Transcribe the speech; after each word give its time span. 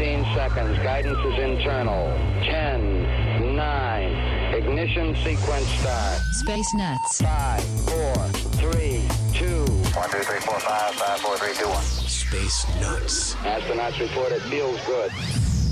15 0.00 0.24
seconds. 0.34 0.78
Guidance 0.78 1.18
is 1.26 1.38
internal. 1.38 2.08
10, 2.44 3.54
9. 3.54 4.54
Ignition 4.54 5.14
sequence 5.16 5.66
start. 5.66 6.18
Space 6.32 6.74
Nuts. 6.74 7.20
5, 7.20 7.62
4, 7.90 8.14
3, 8.72 9.04
2. 9.34 9.66
1, 9.66 10.10
2, 10.10 10.18
3, 10.18 10.40
4, 10.40 10.60
5, 10.60 10.94
5, 10.94 11.20
4, 11.20 11.36
3, 11.36 11.54
2, 11.54 11.68
1. 11.68 11.82
Space 11.82 12.66
Nuts. 12.80 13.34
Astronauts 13.34 14.00
report 14.00 14.32
it 14.32 14.40
feels 14.44 14.80
good. 14.86 15.10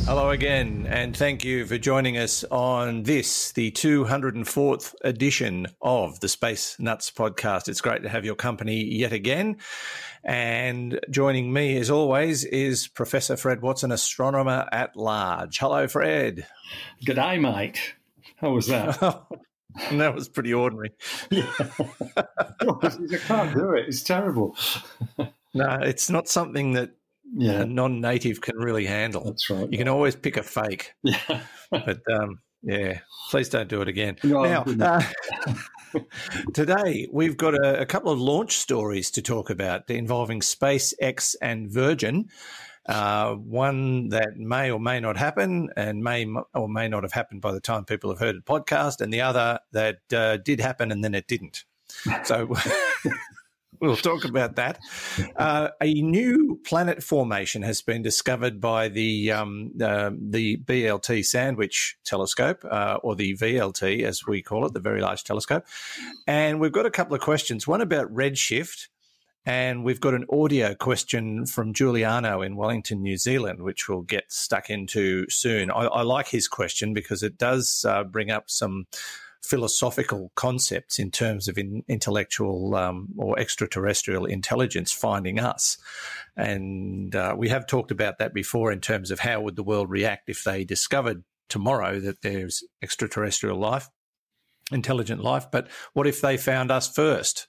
Hello 0.08 0.30
again, 0.30 0.86
and 0.88 1.14
thank 1.14 1.44
you 1.44 1.66
for 1.66 1.76
joining 1.76 2.16
us 2.16 2.42
on 2.50 3.02
this, 3.02 3.52
the 3.52 3.70
204th 3.70 4.94
edition 5.04 5.66
of 5.82 6.18
the 6.20 6.28
Space 6.28 6.76
Nuts 6.78 7.10
podcast. 7.10 7.68
It's 7.68 7.82
great 7.82 8.02
to 8.04 8.08
have 8.08 8.24
your 8.24 8.34
company 8.34 8.84
yet 8.84 9.12
again. 9.12 9.58
And 10.24 11.00
joining 11.10 11.52
me, 11.52 11.76
as 11.78 11.90
always, 11.90 12.44
is 12.44 12.88
Professor 12.88 13.36
Fred 13.36 13.62
Watson, 13.62 13.92
astronomer 13.92 14.68
at 14.72 14.96
large. 14.96 15.58
Hello, 15.58 15.86
Fred. 15.88 16.46
G'day, 17.04 17.40
mate. 17.40 17.94
How 18.36 18.50
was 18.50 18.66
that? 18.66 18.98
that 19.92 20.14
was 20.14 20.28
pretty 20.28 20.52
ordinary. 20.52 20.92
Yeah. 21.30 21.50
I 21.58 23.16
can't 23.26 23.54
do 23.54 23.72
it. 23.72 23.88
It's 23.88 24.02
terrible. 24.02 24.56
No, 25.54 25.78
it's 25.82 26.10
not 26.10 26.28
something 26.28 26.72
that 26.72 26.90
Yeah, 27.34 27.62
a 27.62 27.64
non-native 27.66 28.40
can 28.40 28.56
really 28.56 28.86
handle. 28.86 29.24
that's 29.24 29.48
right. 29.50 29.70
You 29.70 29.78
can 29.78 29.88
always 29.88 30.14
pick 30.16 30.36
a 30.36 30.42
fake, 30.42 30.92
Yeah. 31.02 31.40
but 31.70 32.00
um, 32.12 32.40
yeah, 32.62 33.00
please 33.30 33.48
don't 33.48 33.68
do 33.68 33.80
it 33.82 33.88
again. 33.88 34.16
No, 34.24 34.42
now, 34.64 34.64
uh, 34.84 35.02
today 36.54 37.08
we've 37.12 37.36
got 37.36 37.54
a, 37.54 37.80
a 37.80 37.86
couple 37.86 38.12
of 38.12 38.18
launch 38.18 38.56
stories 38.56 39.10
to 39.12 39.22
talk 39.22 39.50
about 39.50 39.88
involving 39.90 40.40
SpaceX 40.40 41.36
and 41.40 41.70
Virgin. 41.70 42.28
Uh, 42.86 43.34
one 43.34 44.08
that 44.08 44.38
may 44.38 44.70
or 44.70 44.80
may 44.80 44.98
not 44.98 45.18
happen, 45.18 45.68
and 45.76 46.02
may 46.02 46.26
or 46.54 46.68
may 46.68 46.88
not 46.88 47.02
have 47.02 47.12
happened 47.12 47.42
by 47.42 47.52
the 47.52 47.60
time 47.60 47.84
people 47.84 48.08
have 48.08 48.18
heard 48.18 48.36
the 48.36 48.40
podcast, 48.40 49.02
and 49.02 49.12
the 49.12 49.20
other 49.20 49.58
that 49.72 49.98
uh, 50.12 50.38
did 50.38 50.58
happen 50.58 50.90
and 50.90 51.04
then 51.04 51.14
it 51.14 51.26
didn't. 51.26 51.64
So. 52.24 52.54
We'll 53.80 53.96
talk 53.96 54.24
about 54.24 54.56
that. 54.56 54.80
Uh, 55.36 55.68
a 55.80 55.94
new 55.94 56.60
planet 56.64 57.02
formation 57.02 57.62
has 57.62 57.80
been 57.80 58.02
discovered 58.02 58.60
by 58.60 58.88
the 58.88 59.32
um, 59.32 59.72
uh, 59.80 60.10
the 60.18 60.56
BLT 60.58 61.24
Sandwich 61.24 61.96
Telescope, 62.04 62.64
uh, 62.68 62.98
or 63.02 63.14
the 63.14 63.36
VLT 63.36 64.02
as 64.02 64.26
we 64.26 64.42
call 64.42 64.66
it, 64.66 64.72
the 64.72 64.80
Very 64.80 65.00
Large 65.00 65.24
Telescope. 65.24 65.64
And 66.26 66.60
we've 66.60 66.72
got 66.72 66.86
a 66.86 66.90
couple 66.90 67.14
of 67.14 67.20
questions. 67.20 67.66
One 67.66 67.80
about 67.80 68.12
redshift, 68.12 68.88
and 69.46 69.84
we've 69.84 70.00
got 70.00 70.14
an 70.14 70.26
audio 70.30 70.74
question 70.74 71.46
from 71.46 71.72
Giuliano 71.72 72.42
in 72.42 72.56
Wellington, 72.56 73.02
New 73.02 73.16
Zealand, 73.16 73.62
which 73.62 73.88
we'll 73.88 74.02
get 74.02 74.30
stuck 74.32 74.70
into 74.70 75.28
soon. 75.30 75.70
I, 75.70 75.84
I 75.84 76.02
like 76.02 76.28
his 76.28 76.48
question 76.48 76.92
because 76.92 77.22
it 77.22 77.38
does 77.38 77.84
uh, 77.88 78.04
bring 78.04 78.30
up 78.30 78.50
some 78.50 78.86
philosophical 79.42 80.32
concepts 80.34 80.98
in 80.98 81.10
terms 81.10 81.48
of 81.48 81.56
in, 81.56 81.82
intellectual 81.88 82.74
um, 82.74 83.08
or 83.16 83.38
extraterrestrial 83.38 84.26
intelligence 84.26 84.92
finding 84.92 85.38
us. 85.38 85.78
And 86.36 87.14
uh, 87.14 87.34
we 87.36 87.48
have 87.48 87.66
talked 87.66 87.90
about 87.90 88.18
that 88.18 88.34
before 88.34 88.72
in 88.72 88.80
terms 88.80 89.10
of 89.10 89.20
how 89.20 89.40
would 89.40 89.56
the 89.56 89.62
world 89.62 89.90
react 89.90 90.28
if 90.28 90.44
they 90.44 90.64
discovered 90.64 91.24
tomorrow 91.48 91.98
that 92.00 92.22
there's 92.22 92.62
extraterrestrial 92.82 93.58
life, 93.58 93.88
intelligent 94.72 95.22
life. 95.22 95.46
But 95.50 95.68
what 95.94 96.06
if 96.06 96.20
they 96.20 96.36
found 96.36 96.70
us 96.70 96.88
first? 96.88 97.46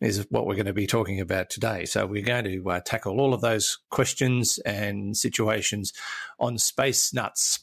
Is 0.00 0.24
what 0.30 0.46
we're 0.46 0.54
going 0.54 0.64
to 0.64 0.72
be 0.72 0.86
talking 0.86 1.20
about 1.20 1.50
today. 1.50 1.84
So, 1.84 2.06
we're 2.06 2.24
going 2.24 2.46
to 2.46 2.70
uh, 2.70 2.80
tackle 2.82 3.20
all 3.20 3.34
of 3.34 3.42
those 3.42 3.76
questions 3.90 4.58
and 4.64 5.14
situations 5.14 5.92
on 6.38 6.56
Space 6.56 7.12
Nuts. 7.12 7.58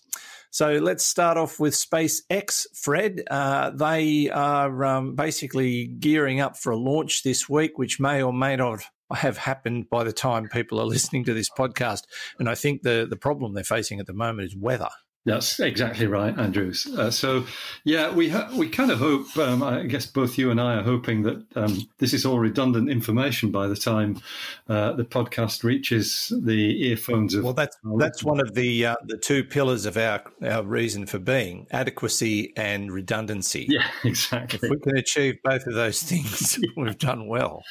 So 0.57 0.72
let's 0.72 1.06
start 1.06 1.38
off 1.38 1.59
with 1.59 1.75
SpaceX, 1.75 2.66
Fred. 2.73 3.22
Uh, 3.29 3.69
they 3.69 4.28
are 4.31 4.85
um, 4.85 5.13
basically 5.13 5.85
gearing 5.85 6.40
up 6.40 6.57
for 6.57 6.72
a 6.72 6.75
launch 6.75 7.22
this 7.22 7.47
week, 7.47 7.78
which 7.78 8.00
may 8.00 8.23
or 8.23 8.34
may 8.34 8.56
not 8.56 8.79
have 9.13 9.38
happened 9.38 9.88
by 9.91 10.03
the 10.03 10.12
time 10.12 10.50
people 10.50 10.81
are 10.81 10.85
listening 10.85 11.25
to 11.25 11.35
this 11.35 11.51
podcast. 11.51 12.06
And 12.40 12.50
I 12.50 12.56
think 12.56 12.81
the, 12.81 13.06
the 13.07 13.16
problem 13.16 13.53
they're 13.53 13.63
facing 13.63 14.00
at 14.00 14.07
the 14.07 14.13
moment 14.13 14.47
is 14.47 14.56
weather. 14.56 14.90
That's 15.28 15.60
exactly 15.60 16.08
right, 16.08 16.36
Andrews. 16.40 16.88
Uh, 16.88 17.12
so, 17.12 17.46
yeah, 17.84 18.10
we 18.10 18.30
ha- 18.30 18.50
we 18.56 18.70
kind 18.70 18.92
of 18.92 19.00
hope. 19.00 19.36
Um, 19.36 19.62
I 19.62 19.84
guess 19.84 20.06
both 20.06 20.38
you 20.38 20.52
and 20.52 20.62
I 20.62 20.76
are 20.76 20.84
hoping 20.84 21.24
that 21.24 21.44
um, 21.58 21.90
this 21.98 22.14
is 22.14 22.26
all 22.26 22.40
redundant 22.40 22.90
information 22.90 23.52
by 23.52 23.68
the 23.68 23.76
time 23.76 24.22
uh, 24.70 24.94
the 24.94 25.04
podcast 25.04 25.66
reaches 25.66 26.32
the 26.32 26.88
earphones 26.88 27.34
of. 27.34 27.44
Well, 27.44 27.54
that's 27.54 27.78
that's 27.98 28.24
one 28.24 28.40
of 28.40 28.54
the 28.54 28.86
uh, 28.86 28.96
the 29.04 29.18
two 29.18 29.44
pillars 29.44 29.86
of 29.86 29.98
our 29.98 30.24
our 30.42 30.64
reason 30.64 31.06
for 31.06 31.20
being: 31.20 31.68
adequacy 31.72 32.54
and 32.56 32.90
redundancy. 32.90 33.66
yeah, 33.70 33.88
exactly. 34.06 34.60
If 34.64 34.70
we 34.70 34.80
can 34.80 34.96
achieve 34.96 35.44
both 35.44 35.68
of 35.68 35.74
those 35.74 36.04
things, 36.04 36.58
we've 36.78 36.98
done 36.98 37.28
well. 37.28 37.66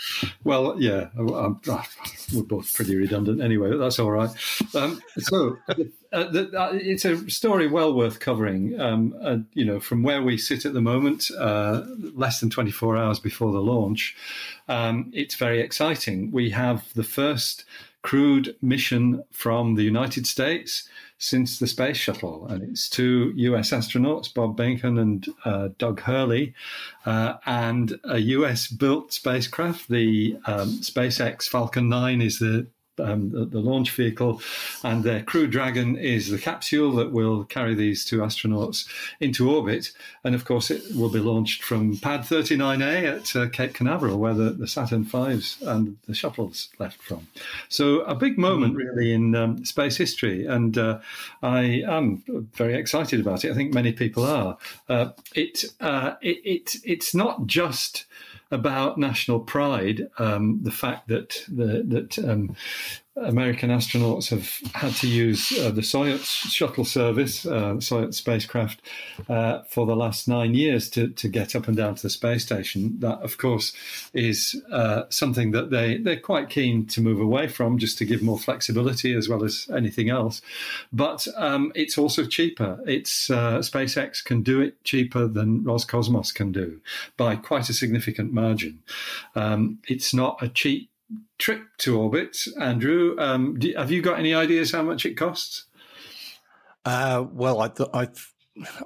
Well, 0.44 0.76
yeah, 0.78 1.08
I'm, 1.16 1.58
we're 2.34 2.42
both 2.42 2.74
pretty 2.74 2.96
redundant 2.96 3.40
anyway, 3.40 3.70
but 3.70 3.78
that's 3.78 3.98
all 3.98 4.10
right. 4.10 4.30
Um, 4.74 5.00
so, 5.18 5.56
uh, 5.68 5.74
the, 6.24 6.50
uh, 6.54 6.72
it's 6.74 7.06
a 7.06 7.28
story 7.46 7.68
well 7.68 7.94
worth 7.94 8.18
covering. 8.18 8.78
Um, 8.80 9.14
uh, 9.22 9.36
you 9.54 9.64
know, 9.64 9.78
from 9.78 10.02
where 10.02 10.20
we 10.20 10.36
sit 10.36 10.66
at 10.66 10.72
the 10.72 10.80
moment, 10.80 11.30
uh, 11.38 11.84
less 12.12 12.40
than 12.40 12.50
24 12.50 12.96
hours 12.96 13.20
before 13.20 13.52
the 13.52 13.60
launch, 13.60 14.16
um, 14.66 15.12
it's 15.14 15.36
very 15.36 15.60
exciting. 15.60 16.32
We 16.32 16.50
have 16.50 16.92
the 16.94 17.04
first 17.04 17.64
crewed 18.02 18.56
mission 18.60 19.22
from 19.30 19.76
the 19.76 19.84
United 19.84 20.26
States 20.26 20.88
since 21.18 21.60
the 21.60 21.68
space 21.68 21.96
shuttle, 21.96 22.48
and 22.48 22.64
it's 22.64 22.88
two 22.88 23.32
US 23.36 23.70
astronauts, 23.70 24.34
Bob 24.34 24.56
Behnken 24.56 25.00
and 25.00 25.28
uh, 25.44 25.68
Doug 25.78 26.00
Hurley, 26.00 26.52
uh, 27.04 27.34
and 27.46 27.96
a 28.02 28.18
US 28.18 28.66
built 28.66 29.12
spacecraft. 29.12 29.88
The 29.88 30.36
um, 30.46 30.70
SpaceX 30.80 31.44
Falcon 31.44 31.88
9 31.88 32.20
is 32.22 32.40
the 32.40 32.66
um, 33.00 33.30
the, 33.30 33.44
the 33.44 33.60
launch 33.60 33.90
vehicle, 33.92 34.40
and 34.82 35.04
their 35.04 35.22
Crew 35.22 35.46
Dragon 35.46 35.96
is 35.96 36.30
the 36.30 36.38
capsule 36.38 36.92
that 36.92 37.12
will 37.12 37.44
carry 37.44 37.74
these 37.74 38.04
two 38.04 38.18
astronauts 38.18 38.86
into 39.20 39.50
orbit. 39.50 39.92
And 40.24 40.34
of 40.34 40.44
course, 40.44 40.70
it 40.70 40.82
will 40.94 41.10
be 41.10 41.20
launched 41.20 41.62
from 41.62 41.96
Pad 41.98 42.22
39A 42.22 43.16
at 43.16 43.36
uh, 43.36 43.48
Cape 43.48 43.74
Canaveral, 43.74 44.18
where 44.18 44.34
the, 44.34 44.50
the 44.50 44.66
Saturn 44.66 45.04
V's 45.04 45.58
and 45.62 45.96
the 46.06 46.14
shuttles 46.14 46.68
left 46.78 47.00
from. 47.02 47.26
So, 47.68 48.00
a 48.00 48.14
big 48.14 48.38
moment 48.38 48.76
really 48.76 49.12
in 49.12 49.34
um, 49.34 49.64
space 49.64 49.96
history, 49.96 50.46
and 50.46 50.76
uh, 50.76 51.00
I 51.42 51.82
am 51.86 52.22
very 52.54 52.74
excited 52.74 53.20
about 53.20 53.44
it. 53.44 53.50
I 53.50 53.54
think 53.54 53.74
many 53.74 53.92
people 53.92 54.24
are. 54.24 54.58
Uh, 54.88 55.10
it, 55.34 55.64
uh, 55.80 56.14
it, 56.20 56.38
it 56.44 56.76
it's 56.84 57.14
not 57.14 57.46
just 57.46 58.04
about 58.50 58.98
national 58.98 59.40
pride, 59.40 60.08
um, 60.18 60.60
the 60.62 60.70
fact 60.70 61.08
that 61.08 61.44
the, 61.48 61.82
that 61.86 62.18
um, 62.18 62.54
American 63.16 63.70
astronauts 63.70 64.28
have 64.28 64.60
had 64.74 64.94
to 64.96 65.08
use 65.08 65.50
uh, 65.58 65.70
the 65.70 65.80
Soyuz 65.80 66.24
shuttle 66.24 66.84
service, 66.84 67.46
uh, 67.46 67.74
Soyuz 67.74 68.14
spacecraft, 68.14 68.82
uh, 69.28 69.62
for 69.62 69.86
the 69.86 69.96
last 69.96 70.28
nine 70.28 70.52
years 70.52 70.90
to, 70.90 71.08
to 71.08 71.28
get 71.28 71.56
up 71.56 71.66
and 71.66 71.76
down 71.76 71.94
to 71.94 72.02
the 72.02 72.10
space 72.10 72.42
station. 72.42 72.96
That, 73.00 73.18
of 73.22 73.38
course, 73.38 73.72
is 74.12 74.60
uh, 74.70 75.04
something 75.08 75.52
that 75.52 75.70
they, 75.70 75.96
they're 75.96 76.20
quite 76.20 76.50
keen 76.50 76.86
to 76.88 77.00
move 77.00 77.20
away 77.20 77.48
from 77.48 77.78
just 77.78 77.96
to 77.98 78.04
give 78.04 78.22
more 78.22 78.38
flexibility 78.38 79.14
as 79.14 79.28
well 79.28 79.44
as 79.44 79.66
anything 79.74 80.10
else. 80.10 80.42
But 80.92 81.26
um, 81.36 81.72
it's 81.74 81.96
also 81.96 82.26
cheaper. 82.26 82.80
It's 82.86 83.30
uh, 83.30 83.58
SpaceX 83.58 84.22
can 84.22 84.42
do 84.42 84.60
it 84.60 84.84
cheaper 84.84 85.26
than 85.26 85.64
Roscosmos 85.64 86.34
can 86.34 86.52
do 86.52 86.80
by 87.16 87.36
quite 87.36 87.70
a 87.70 87.74
significant 87.74 88.32
margin. 88.32 88.80
Um, 89.34 89.78
it's 89.88 90.12
not 90.12 90.42
a 90.42 90.48
cheap 90.48 90.90
trip 91.38 91.62
to 91.78 91.98
orbit, 91.98 92.36
Andrew. 92.60 93.16
Um, 93.18 93.58
do, 93.58 93.72
have 93.76 93.90
you 93.90 94.02
got 94.02 94.18
any 94.18 94.34
ideas 94.34 94.72
how 94.72 94.82
much 94.82 95.06
it 95.06 95.14
costs? 95.14 95.64
Uh, 96.84 97.24
well, 97.32 97.60
I, 97.60 97.68
th- 97.68 97.88
I 97.92 98.04
th- 98.06 98.32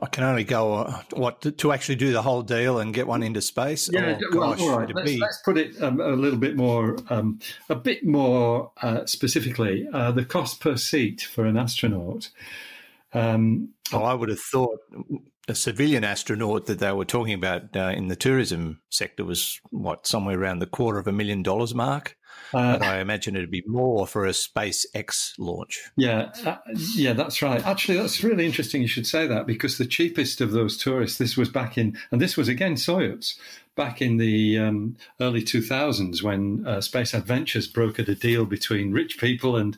I 0.02 0.06
can 0.06 0.24
only 0.24 0.44
go 0.44 0.74
uh, 0.74 1.02
what 1.12 1.42
to, 1.42 1.52
to, 1.52 1.72
actually 1.72 1.94
do 1.94 2.12
the 2.12 2.22
whole 2.22 2.42
deal 2.42 2.80
and 2.80 2.92
get 2.92 3.06
one 3.06 3.22
into 3.22 3.40
space. 3.40 3.88
Yeah, 3.92 4.18
oh, 4.32 4.38
well, 4.38 4.50
gosh, 4.50 4.60
all 4.60 4.78
right. 4.78 4.94
Let's, 4.94 5.10
be... 5.10 5.18
let's, 5.18 5.42
put 5.44 5.58
it 5.58 5.80
um, 5.80 6.00
a 6.00 6.10
little 6.10 6.38
bit 6.38 6.56
more, 6.56 6.96
um, 7.08 7.38
a 7.68 7.76
bit 7.76 8.04
more 8.04 8.72
uh, 8.82 9.06
specifically. 9.06 9.86
Uh, 9.92 10.10
the 10.10 10.24
cost 10.24 10.60
per 10.60 10.76
seat 10.76 11.20
for 11.22 11.44
an 11.44 11.56
astronaut. 11.56 12.30
Um, 13.12 13.70
oh, 13.92 14.02
I 14.02 14.14
would 14.14 14.28
have 14.28 14.40
thought 14.40 14.80
a 15.48 15.54
civilian 15.54 16.04
astronaut 16.04 16.66
that 16.66 16.78
they 16.78 16.92
were 16.92 17.04
talking 17.04 17.34
about 17.34 17.74
uh, 17.74 17.92
in 17.94 18.08
the 18.08 18.16
tourism 18.16 18.80
sector 18.90 19.24
was 19.24 19.60
what 19.70 20.06
somewhere 20.06 20.38
around 20.38 20.58
the 20.58 20.66
quarter 20.66 20.98
of 20.98 21.06
a 21.06 21.12
million 21.12 21.42
dollars 21.42 21.74
mark. 21.74 22.16
Uh, 22.52 22.78
but 22.78 22.88
I 22.88 23.00
imagine 23.00 23.36
it'd 23.36 23.50
be 23.50 23.62
more 23.66 24.06
for 24.06 24.26
a 24.26 24.30
SpaceX 24.30 25.32
launch. 25.38 25.90
Yeah, 25.96 26.32
uh, 26.44 26.56
yeah, 26.94 27.12
that's 27.12 27.42
right. 27.42 27.64
Actually, 27.64 27.98
that's 27.98 28.24
really 28.24 28.44
interesting. 28.44 28.82
You 28.82 28.88
should 28.88 29.06
say 29.06 29.26
that 29.26 29.46
because 29.46 29.78
the 29.78 29.86
cheapest 29.86 30.40
of 30.40 30.50
those 30.50 30.76
tourists, 30.76 31.18
this 31.18 31.36
was 31.36 31.48
back 31.48 31.78
in, 31.78 31.96
and 32.10 32.20
this 32.20 32.36
was 32.36 32.48
again 32.48 32.74
Soyuz, 32.74 33.36
back 33.76 34.02
in 34.02 34.16
the 34.16 34.58
um, 34.58 34.96
early 35.20 35.42
2000s 35.42 36.22
when 36.22 36.66
uh, 36.66 36.80
Space 36.80 37.14
Adventures 37.14 37.70
brokered 37.72 38.08
a 38.08 38.14
deal 38.14 38.44
between 38.44 38.92
rich 38.92 39.18
people 39.18 39.56
and 39.56 39.76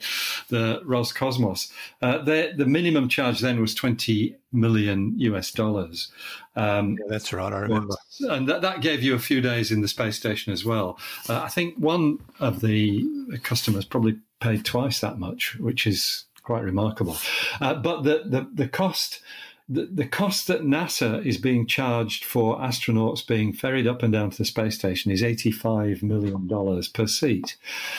the 0.49 0.81
Roscosmos. 0.85 1.71
Uh, 2.01 2.19
the 2.19 2.65
minimum 2.67 3.09
charge 3.09 3.41
then 3.41 3.61
was 3.61 3.75
20 3.75 4.37
million 4.51 5.15
US 5.19 5.51
dollars. 5.53 6.11
Um, 6.55 6.99
yeah, 7.01 7.07
that's 7.09 7.33
right, 7.33 7.53
I 7.53 7.61
remember. 7.61 7.95
And 8.21 8.49
that, 8.49 8.61
that, 8.63 8.81
gave 8.83 9.03
you 9.03 9.15
a 9.15 9.19
few 9.19 9.41
days 9.41 9.71
in 9.71 9.81
the 9.81 9.89
space 9.89 10.17
station 10.17 10.53
as 10.53 10.65
well. 10.65 10.99
Uh, 11.29 11.41
I 11.41 11.49
think 11.49 11.77
one 11.77 12.19
of 12.41 12.61
the 12.61 13.07
customers 13.43 13.85
probably 13.85 14.19
paid 14.41 14.65
twice 14.65 15.01
that 15.01 15.19
much, 15.19 15.57
which 15.59 15.87
is 15.87 16.25
quite 16.43 16.63
remarkable. 16.63 17.17
Uh, 17.61 17.75
but 17.75 18.03
the, 18.03 18.23
the, 18.27 18.49
the 18.53 18.69
cost 18.69 19.21
the, 19.69 19.87
the 19.87 20.07
cost 20.07 20.49
that 20.49 20.63
NASA 20.63 21.25
is 21.25 21.39
being 21.39 21.67
charged 21.67 22.25
for 22.25 22.59
astronauts 22.59 23.27
being 23.27 23.53
ferried 23.53 23.87
up 23.87 24.03
and 24.03 24.13
down 24.13 24.31
to 24.31 24.39
the 24.39 24.45
space 24.45 24.75
station 24.75 25.11
is 25.11 25.23
$85 25.23 26.03
million 26.03 26.83
per 26.93 27.07
seat. 27.07 27.57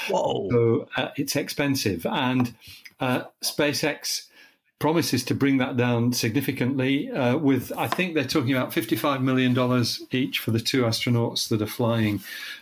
Whoa. 0.09 0.50
So 0.51 0.88
uh, 0.95 1.09
it's 1.15 1.35
expensive. 1.35 2.05
And 2.05 2.53
uh, 3.00 3.23
SpaceX 3.41 4.27
promises 4.83 5.24
to 5.24 5.33
bring 5.33 5.59
that 5.59 5.77
down 5.77 6.12
significantly. 6.12 7.09
Uh, 7.09 7.38
with 7.38 7.71
I 7.77 7.88
think 7.88 8.15
they're 8.15 8.25
talking 8.25 8.51
about 8.51 8.74
fifty-five 8.74 9.21
million 9.21 9.53
dollars 9.53 10.01
each 10.12 10.39
for 10.39 10.51
the 10.51 10.59
two 10.59 10.81
astronauts 10.81 11.47
that 11.47 11.62
are 11.62 11.74
flying 11.81 12.19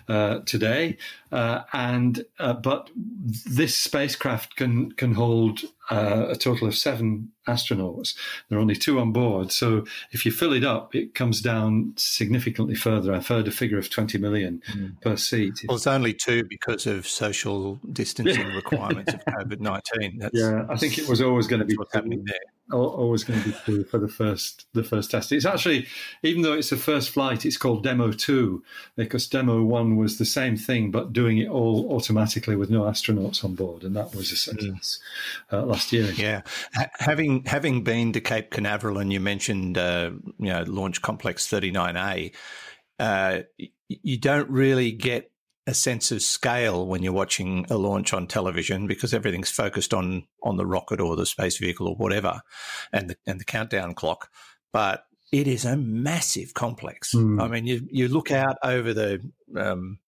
uh, 0.08 0.42
today, 0.46 0.98
uh, 1.32 1.64
and 1.74 2.26
uh, 2.40 2.54
but 2.54 2.90
this 2.96 3.76
spacecraft 3.76 4.56
can 4.56 4.92
can 4.94 5.14
hold 5.14 5.62
uh, 5.90 6.28
a 6.30 6.36
total 6.36 6.68
of 6.68 6.76
seven 6.76 7.32
astronauts. 7.48 8.16
There 8.50 8.58
are 8.58 8.62
only 8.62 8.76
two 8.76 9.00
on 9.00 9.12
board, 9.12 9.52
so 9.52 9.86
if 10.12 10.26
you 10.26 10.32
fill 10.32 10.54
it 10.54 10.64
up, 10.64 10.94
it 10.94 11.16
comes 11.16 11.42
down 11.42 11.94
significantly 11.96 12.76
further. 12.76 13.14
I've 13.14 13.28
heard 13.28 13.48
a 13.48 13.52
figure 13.52 13.78
of 13.78 13.90
twenty 13.90 14.18
million 14.18 14.62
mm. 14.72 15.00
per 15.02 15.16
seat. 15.16 15.54
Well, 15.68 15.78
it's 15.78 15.88
only 15.88 16.14
two 16.14 16.44
because 16.44 16.86
of 16.86 17.08
social 17.08 17.80
distancing 17.92 18.48
requirements 18.56 19.14
of 19.14 19.24
COVID 19.26 19.60
nineteen. 19.60 20.22
Yeah, 20.34 20.66
I 20.70 20.78
think 20.78 20.98
it 20.98 21.08
was 21.08 21.22
always 21.22 21.48
going 21.48 21.62
to 21.62 21.66
be 21.66 21.78
what's 21.78 21.94
happening 21.94 22.24
there 22.26 22.40
always 22.74 23.24
going 23.24 23.42
to 23.42 23.50
be 23.50 23.56
true 23.66 23.84
for 23.84 23.98
the 23.98 24.08
first 24.08 24.66
the 24.74 24.84
first 24.84 25.12
test. 25.12 25.32
It's 25.32 25.46
actually, 25.46 25.88
even 26.24 26.42
though 26.42 26.54
it's 26.54 26.70
the 26.70 26.78
first 26.78 27.10
flight, 27.10 27.46
it's 27.46 27.58
called 27.58 27.84
Demo 27.84 28.12
Two 28.12 28.64
because 28.96 29.28
Demo 29.28 29.64
One 29.64 29.98
was 29.98 30.18
the 30.18 30.26
same 30.26 30.58
thing 30.58 30.92
but 30.92 31.14
doing 31.14 31.38
it 31.38 31.50
all 31.50 31.92
automatically 31.94 32.56
with 32.56 32.70
no 32.70 32.82
astronauts 32.82 33.44
on 33.44 33.56
board, 33.56 33.84
and 33.84 33.96
that 33.96 34.16
was 34.16 34.32
a 34.32 34.36
success 34.36 35.00
mm. 35.52 35.58
uh, 35.58 35.66
last 35.66 35.92
year. 35.92 36.12
Yeah, 36.12 36.42
having 37.00 37.44
having 37.46 37.84
been 37.84 38.14
to 38.14 38.22
Cape 38.22 38.52
Canaveral, 38.52 38.98
and 38.98 39.12
you 39.12 39.20
mentioned 39.20 39.78
uh, 39.78 40.12
you 40.38 40.48
know 40.48 40.64
Launch 40.68 41.02
Complex 41.02 41.48
Thirty 41.48 41.72
Nine 41.72 41.98
A, 41.98 42.32
uh, 43.00 43.42
you 43.88 44.18
don't 44.18 44.50
really 44.50 44.92
get 44.92 45.31
a 45.68 45.74
sense 45.74 46.12
of 46.12 46.22
scale 46.22 46.88
when 46.88 47.04
you're 47.04 47.14
watching 47.14 47.66
a 47.70 47.78
launch 47.78 48.14
on 48.14 48.28
television 48.28 48.88
because 48.88 49.14
everything's 49.14 49.52
focused 49.52 49.94
on 49.94 50.24
on 50.44 50.58
the 50.58 50.66
rocket 50.66 51.00
or 51.00 51.16
the 51.16 51.26
space 51.26 51.58
vehicle 51.58 51.88
or 51.88 51.96
whatever, 51.96 52.42
and 52.92 53.10
the 53.10 53.16
and 53.28 53.40
the 53.40 53.46
countdown 53.46 53.94
clock. 53.94 54.30
But 54.74 55.06
it 55.32 55.48
is 55.48 55.66
a 55.66 55.78
massive 55.78 56.54
complex. 56.54 57.14
Mm. 57.14 57.42
I 57.42 57.48
mean, 57.48 57.66
you 57.68 57.88
you 57.92 58.08
look 58.08 58.32
out 58.32 58.58
over 58.64 58.94
the 58.94 59.22
um, 59.56 60.00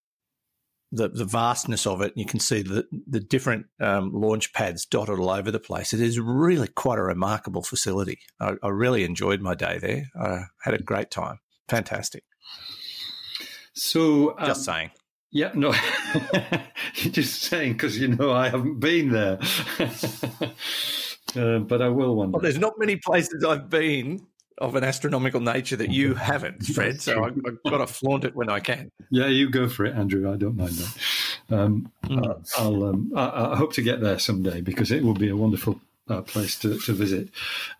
the, 0.90 1.08
the 1.08 1.24
vastness 1.24 1.86
of 1.86 2.02
it, 2.02 2.12
and 2.12 2.18
you 2.18 2.26
can 2.26 2.40
see 2.40 2.62
the 2.62 2.86
the 3.06 3.20
different 3.20 3.66
um, 3.80 4.12
launch 4.12 4.52
pads 4.52 4.84
dotted 4.84 5.18
all 5.18 5.30
over 5.30 5.50
the 5.50 5.60
place. 5.60 5.92
It 5.92 6.00
is 6.00 6.18
really 6.18 6.68
quite 6.68 6.98
a 6.98 7.02
remarkable 7.02 7.62
facility. 7.62 8.18
I, 8.40 8.54
I 8.62 8.68
really 8.68 9.04
enjoyed 9.04 9.40
my 9.40 9.54
day 9.54 9.78
there. 9.78 10.10
I 10.20 10.44
had 10.62 10.74
a 10.74 10.82
great 10.82 11.10
time. 11.10 11.38
Fantastic. 11.68 12.24
So, 13.74 14.38
um, 14.38 14.46
just 14.46 14.64
saying. 14.64 14.90
Yeah, 15.34 15.50
no, 15.52 15.74
you're 16.94 17.12
just 17.12 17.42
saying 17.42 17.72
because 17.72 17.98
you 17.98 18.06
know 18.06 18.30
I 18.30 18.50
haven't 18.50 18.78
been 18.78 19.10
there, 19.10 19.40
uh, 19.80 21.58
but 21.58 21.82
I 21.82 21.88
will 21.88 22.14
one. 22.14 22.30
Well, 22.30 22.40
there's 22.40 22.56
not 22.56 22.74
many 22.78 22.94
places 22.94 23.44
I've 23.44 23.68
been 23.68 24.24
of 24.58 24.76
an 24.76 24.84
astronomical 24.84 25.40
nature 25.40 25.74
that 25.74 25.90
you 25.90 26.14
haven't, 26.14 26.64
Fred. 26.66 27.02
So 27.02 27.24
I've, 27.24 27.36
I've, 27.44 27.62
got 27.68 27.78
to 27.78 27.88
flaunt 27.88 28.22
it 28.22 28.36
when 28.36 28.48
I 28.48 28.60
can. 28.60 28.92
Yeah, 29.10 29.26
you 29.26 29.50
go 29.50 29.68
for 29.68 29.84
it, 29.84 29.96
Andrew. 29.96 30.32
I 30.32 30.36
don't 30.36 30.56
mind 30.56 30.70
that. 30.70 30.98
Um, 31.50 31.90
mm. 32.04 32.52
I'll. 32.56 32.84
Um, 32.84 33.12
I, 33.16 33.54
I, 33.54 33.56
hope 33.56 33.72
to 33.72 33.82
get 33.82 34.00
there 34.00 34.20
someday 34.20 34.60
because 34.60 34.92
it 34.92 35.02
will 35.02 35.14
be 35.14 35.30
a 35.30 35.36
wonderful 35.36 35.80
uh, 36.08 36.22
place 36.22 36.56
to, 36.60 36.78
to 36.78 36.92
visit. 36.92 37.30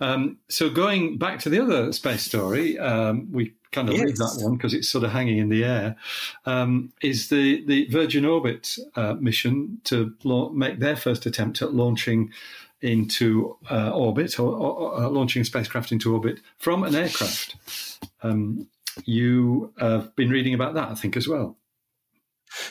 Um, 0.00 0.38
so 0.48 0.70
going 0.70 1.18
back 1.18 1.38
to 1.40 1.50
the 1.50 1.60
other 1.60 1.92
space 1.92 2.24
story, 2.24 2.80
um, 2.80 3.30
we 3.30 3.52
kind 3.74 3.88
of 3.88 3.96
yes. 3.96 4.04
leave 4.06 4.16
that 4.16 4.40
one 4.42 4.56
because 4.56 4.72
it's 4.72 4.88
sort 4.88 5.04
of 5.04 5.10
hanging 5.10 5.38
in 5.38 5.48
the 5.48 5.64
air. 5.64 5.96
Um, 6.46 6.92
is 7.02 7.28
the 7.28 7.64
the 7.66 7.86
Virgin 7.88 8.24
Orbit 8.24 8.78
uh, 8.96 9.14
mission 9.14 9.80
to 9.84 10.14
la- 10.24 10.50
make 10.50 10.78
their 10.78 10.96
first 10.96 11.26
attempt 11.26 11.60
at 11.60 11.74
launching 11.74 12.32
into 12.84 13.56
uh, 13.70 13.90
orbit 13.90 14.38
or, 14.38 14.50
or, 14.52 14.72
or, 14.72 14.96
uh, 15.04 15.08
launching 15.08 15.40
a 15.40 15.44
spacecraft 15.44 15.90
into 15.90 16.12
orbit 16.12 16.40
from 16.58 16.84
an 16.84 16.94
aircraft? 16.94 17.56
Um, 18.22 18.68
you 19.04 19.72
have 19.78 20.14
been 20.14 20.30
reading 20.30 20.54
about 20.54 20.74
that, 20.74 20.90
I 20.90 20.94
think, 20.94 21.16
as 21.16 21.26
well. 21.26 21.56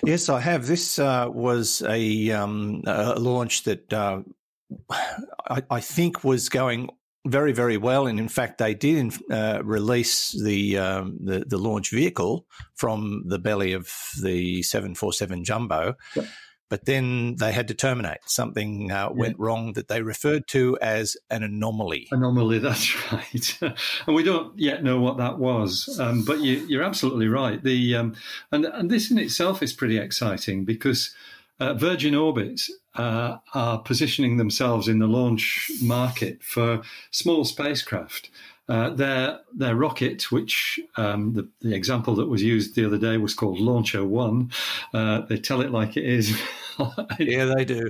Yes, 0.06 0.29
I 0.29 0.39
have. 0.39 0.67
This 0.67 0.99
uh, 0.99 1.27
was 1.29 1.81
a, 1.81 2.31
um, 2.31 2.83
a, 2.85 3.19
launch 3.19 3.63
that 3.63 3.91
uh, 3.91 4.21
I, 5.49 5.63
I, 5.69 5.79
think 5.81 6.23
was 6.23 6.47
going 6.47 6.89
very, 7.25 7.53
very 7.53 7.77
well. 7.77 8.07
And 8.07 8.19
in 8.19 8.27
fact, 8.27 8.57
they 8.57 8.73
did 8.73 9.13
uh, 9.31 9.61
release 9.63 10.31
the, 10.31 10.77
um, 10.77 11.17
the, 11.21 11.45
the 11.47 11.57
launch 11.57 11.91
vehicle 11.91 12.45
from 12.75 13.23
the 13.25 13.39
belly 13.39 13.73
of 13.73 13.89
the 14.21 14.61
747 14.63 15.43
Jumbo. 15.43 15.95
Yep. 16.15 16.25
But 16.69 16.85
then 16.85 17.35
they 17.35 17.51
had 17.51 17.67
to 17.67 17.75
terminate. 17.75 18.17
Something 18.25 18.91
uh, 18.91 19.09
went 19.11 19.37
wrong 19.37 19.73
that 19.73 19.89
they 19.89 20.01
referred 20.01 20.47
to 20.47 20.75
as 20.81 21.15
an 21.29 21.43
anomaly. 21.43 22.07
Anomaly, 22.11 22.57
that's 22.59 23.11
right. 23.11 23.57
and 24.07 24.15
we 24.15 24.23
don't 24.23 24.57
yet 24.57 24.83
know 24.83 24.99
what 24.99 25.18
that 25.18 25.37
was. 25.37 25.99
Um, 25.99 26.25
but 26.25 26.39
you, 26.39 26.80
are 26.80 26.83
absolutely 26.83 27.27
right. 27.27 27.63
The 27.63 27.95
um, 27.95 28.15
and 28.51 28.65
and 28.65 28.89
this 28.89 29.11
in 29.11 29.19
itself 29.19 29.61
is 29.61 29.71
pretty 29.71 29.99
exciting 29.99 30.65
because 30.65 31.13
uh, 31.60 31.74
Virgin 31.74 32.16
Orbit 32.16 32.62
uh, 32.95 33.38
are 33.54 33.80
positioning 33.80 34.38
themselves 34.38 34.88
in 34.88 35.00
the 35.00 35.07
launch 35.07 35.72
market 35.81 36.44
for 36.44 36.81
small 37.12 37.45
spacecraft. 37.45 38.30
Uh, 38.69 38.92
their 38.92 39.40
their 39.54 39.76
rocket, 39.76 40.31
which 40.31 40.80
um, 40.95 41.33
the, 41.33 41.50
the 41.62 41.76
example 41.76 42.16
that 42.16 42.28
was 42.28 42.42
used 42.42 42.76
the 42.76 42.86
other 42.86 42.98
day 42.98 43.18
was 43.18 43.33
called 43.33 43.60
Launcher 43.60 44.06
One. 44.06 44.52
Uh, 44.94 45.22
they 45.28 45.38
tell 45.38 45.60
it 45.60 45.72
like 45.72 45.98
it 45.98 46.06
is. 46.06 46.31
yeah, 47.19 47.45
they 47.45 47.66
do. 47.66 47.90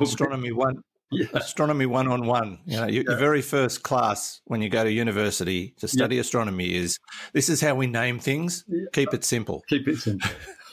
astronomy 0.00 0.50
one. 0.50 0.82
Yeah. 1.12 1.26
Astronomy 1.34 1.86
one 1.86 2.08
on 2.08 2.26
one. 2.26 2.58
You 2.66 2.78
know, 2.78 2.86
your, 2.86 3.04
yeah. 3.04 3.10
your, 3.10 3.18
very 3.18 3.42
first 3.42 3.84
class 3.84 4.40
when 4.46 4.60
you 4.60 4.68
go 4.68 4.82
to 4.82 4.90
university 4.90 5.74
to 5.78 5.86
study 5.86 6.16
yeah. 6.16 6.22
astronomy 6.22 6.74
is 6.74 6.98
this 7.32 7.48
is 7.48 7.60
how 7.60 7.76
we 7.76 7.86
name 7.86 8.18
things. 8.18 8.64
Keep 8.92 9.14
it 9.14 9.22
simple. 9.22 9.62
Keep 9.68 9.86
it 9.86 9.98
simple. 9.98 10.28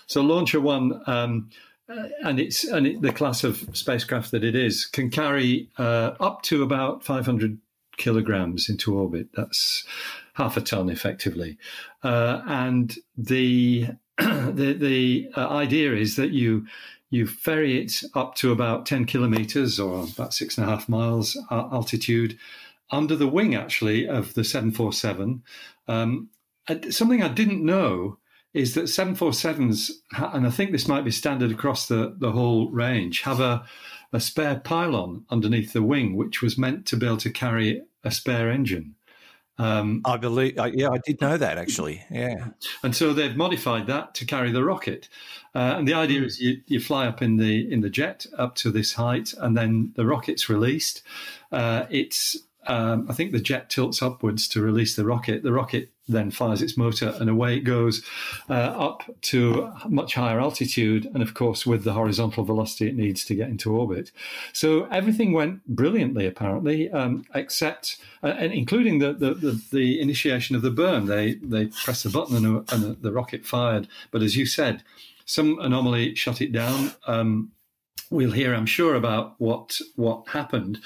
so 0.08 0.22
Launcher 0.22 0.60
One. 0.60 1.02
Um, 1.06 1.50
uh, 1.90 2.10
and 2.24 2.40
it's 2.40 2.64
and 2.64 2.86
it, 2.86 3.02
the 3.02 3.12
class 3.12 3.44
of 3.44 3.68
spacecraft 3.74 4.32
that 4.32 4.44
it 4.44 4.56
is 4.56 4.86
can 4.86 5.10
carry 5.10 5.70
uh, 5.78 6.12
up 6.20 6.42
to 6.44 6.64
about 6.64 7.04
500 7.04 7.58
kilograms 7.98 8.70
into 8.70 8.96
orbit. 8.96 9.30
That's 9.36 9.86
half 10.34 10.58
a 10.58 10.62
ton, 10.62 10.90
effectively. 10.90 11.58
Uh, 12.04 12.42
and 12.48 12.96
the 13.18 13.88
the 14.18 14.76
the 14.80 15.30
uh, 15.36 15.50
idea 15.50 15.94
is 15.94 16.16
that 16.16 16.32
you 16.32 16.68
you 17.10 17.26
ferry 17.26 17.82
it 17.82 18.04
up 18.14 18.36
to 18.36 18.52
about 18.52 18.86
10 18.86 19.06
kilometers 19.06 19.80
or 19.80 20.04
about 20.04 20.34
six 20.34 20.58
and 20.58 20.68
a 20.68 20.70
half 20.70 20.88
miles 20.88 21.36
altitude 21.50 22.38
under 22.92 23.16
the 23.16 23.28
wing, 23.28 23.56
actually, 23.56 24.08
of 24.08 24.36
the 24.36 24.44
747. 24.44 25.44
Um, 25.88 26.30
something 26.92 27.24
I 27.24 27.30
didn't 27.30 27.66
know 27.66 28.20
is 28.54 28.74
that 28.74 28.86
747s, 28.86 29.92
and 30.18 30.48
I 30.48 30.50
think 30.50 30.72
this 30.72 30.88
might 30.88 31.06
be 31.06 31.12
standard 31.12 31.52
across 31.52 31.88
the, 31.88 32.16
the 32.18 32.32
whole 32.32 32.70
range, 32.72 33.22
have 33.22 33.40
a, 33.40 33.64
a 34.12 34.20
spare 34.20 34.60
pylon 34.60 35.26
underneath 35.30 35.74
the 35.74 35.84
wing, 35.84 36.16
which 36.16 36.42
was 36.42 36.58
meant 36.58 36.86
to 36.88 36.98
be 36.98 37.06
able 37.06 37.18
to 37.18 37.30
carry 37.30 37.82
a 38.04 38.12
spare 38.12 38.50
engine. 38.50 38.96
Um, 39.60 40.02
I 40.06 40.16
believe, 40.16 40.58
I, 40.58 40.68
yeah, 40.68 40.90
I 40.90 41.00
did 41.06 41.20
know 41.20 41.36
that 41.36 41.58
actually. 41.58 42.02
Yeah. 42.10 42.48
and 42.82 42.96
so 42.96 43.12
they've 43.12 43.36
modified 43.36 43.88
that 43.88 44.16
to 44.16 44.26
carry 44.26 44.52
the 44.52 44.64
rocket. 44.64 45.10
Uh, 45.54 45.76
and 45.78 45.88
the 45.88 45.94
idea 45.94 46.24
is 46.24 46.40
you, 46.40 46.62
you 46.68 46.80
fly 46.80 47.08
up 47.08 47.22
in 47.22 47.36
the 47.36 47.72
in 47.72 47.82
the 47.82 47.90
jet 47.90 48.26
up 48.38 48.56
to 48.56 48.72
this 48.72 48.94
height, 48.94 49.34
and 49.38 49.58
then 49.58 49.92
the 49.98 50.06
rocket's 50.06 50.48
released. 50.48 51.04
Uh, 51.52 51.86
it's 51.90 52.38
um, 52.68 53.08
I 53.10 53.14
think 53.14 53.34
the 53.34 53.42
jet 53.42 53.70
tilts 53.70 54.02
upwards 54.02 54.48
to 54.50 54.62
release 54.62 54.96
the 54.96 55.06
rocket. 55.06 55.44
The 55.44 55.52
rocket 55.52 55.92
then 56.10 56.32
fires 56.32 56.62
its 56.62 56.76
motor, 56.78 57.16
and 57.20 57.30
away 57.30 57.58
it 57.58 57.62
goes 57.62 58.04
uh, 58.50 58.54
up 58.54 59.04
to 59.22 59.72
much 59.88 60.16
higher 60.16 60.40
altitude, 60.40 61.10
and 61.14 61.22
of 61.22 61.34
course 61.34 61.66
with 61.66 61.84
the 61.84 61.94
horizontal 61.94 62.44
velocity 62.44 62.88
it 62.88 62.96
needs 62.96 63.24
to 63.26 63.36
get 63.36 63.50
into 63.50 63.76
orbit. 63.76 64.12
So 64.54 64.86
everything 64.86 65.34
went 65.34 65.66
brilliantly, 65.68 66.26
apparently, 66.26 66.90
um, 66.92 67.26
except 67.34 67.98
uh, 68.24 68.28
and 68.38 68.52
including 68.52 69.00
the, 69.00 69.14
the, 69.14 69.34
the 69.34 69.62
the 69.72 70.02
initiation 70.02 70.56
of 70.56 70.62
the 70.62 70.72
burn. 70.72 71.06
They 71.06 71.36
they 71.36 71.68
pressed 71.68 72.04
the 72.04 72.10
button 72.10 72.36
and, 72.36 72.72
and 72.72 73.02
the 73.02 73.12
rocket 73.12 73.46
fired. 73.46 73.88
But 74.12 74.24
as 74.24 74.36
you 74.36 74.46
said, 74.46 74.84
some 75.26 75.60
anomaly 75.60 76.16
shut 76.16 76.42
it 76.42 76.52
down. 76.52 76.92
Um, 77.06 77.52
we'll 78.10 78.32
hear, 78.32 78.54
I'm 78.54 78.66
sure, 78.66 78.96
about 78.96 79.36
what 79.38 79.80
what 79.96 80.28
happened. 80.30 80.80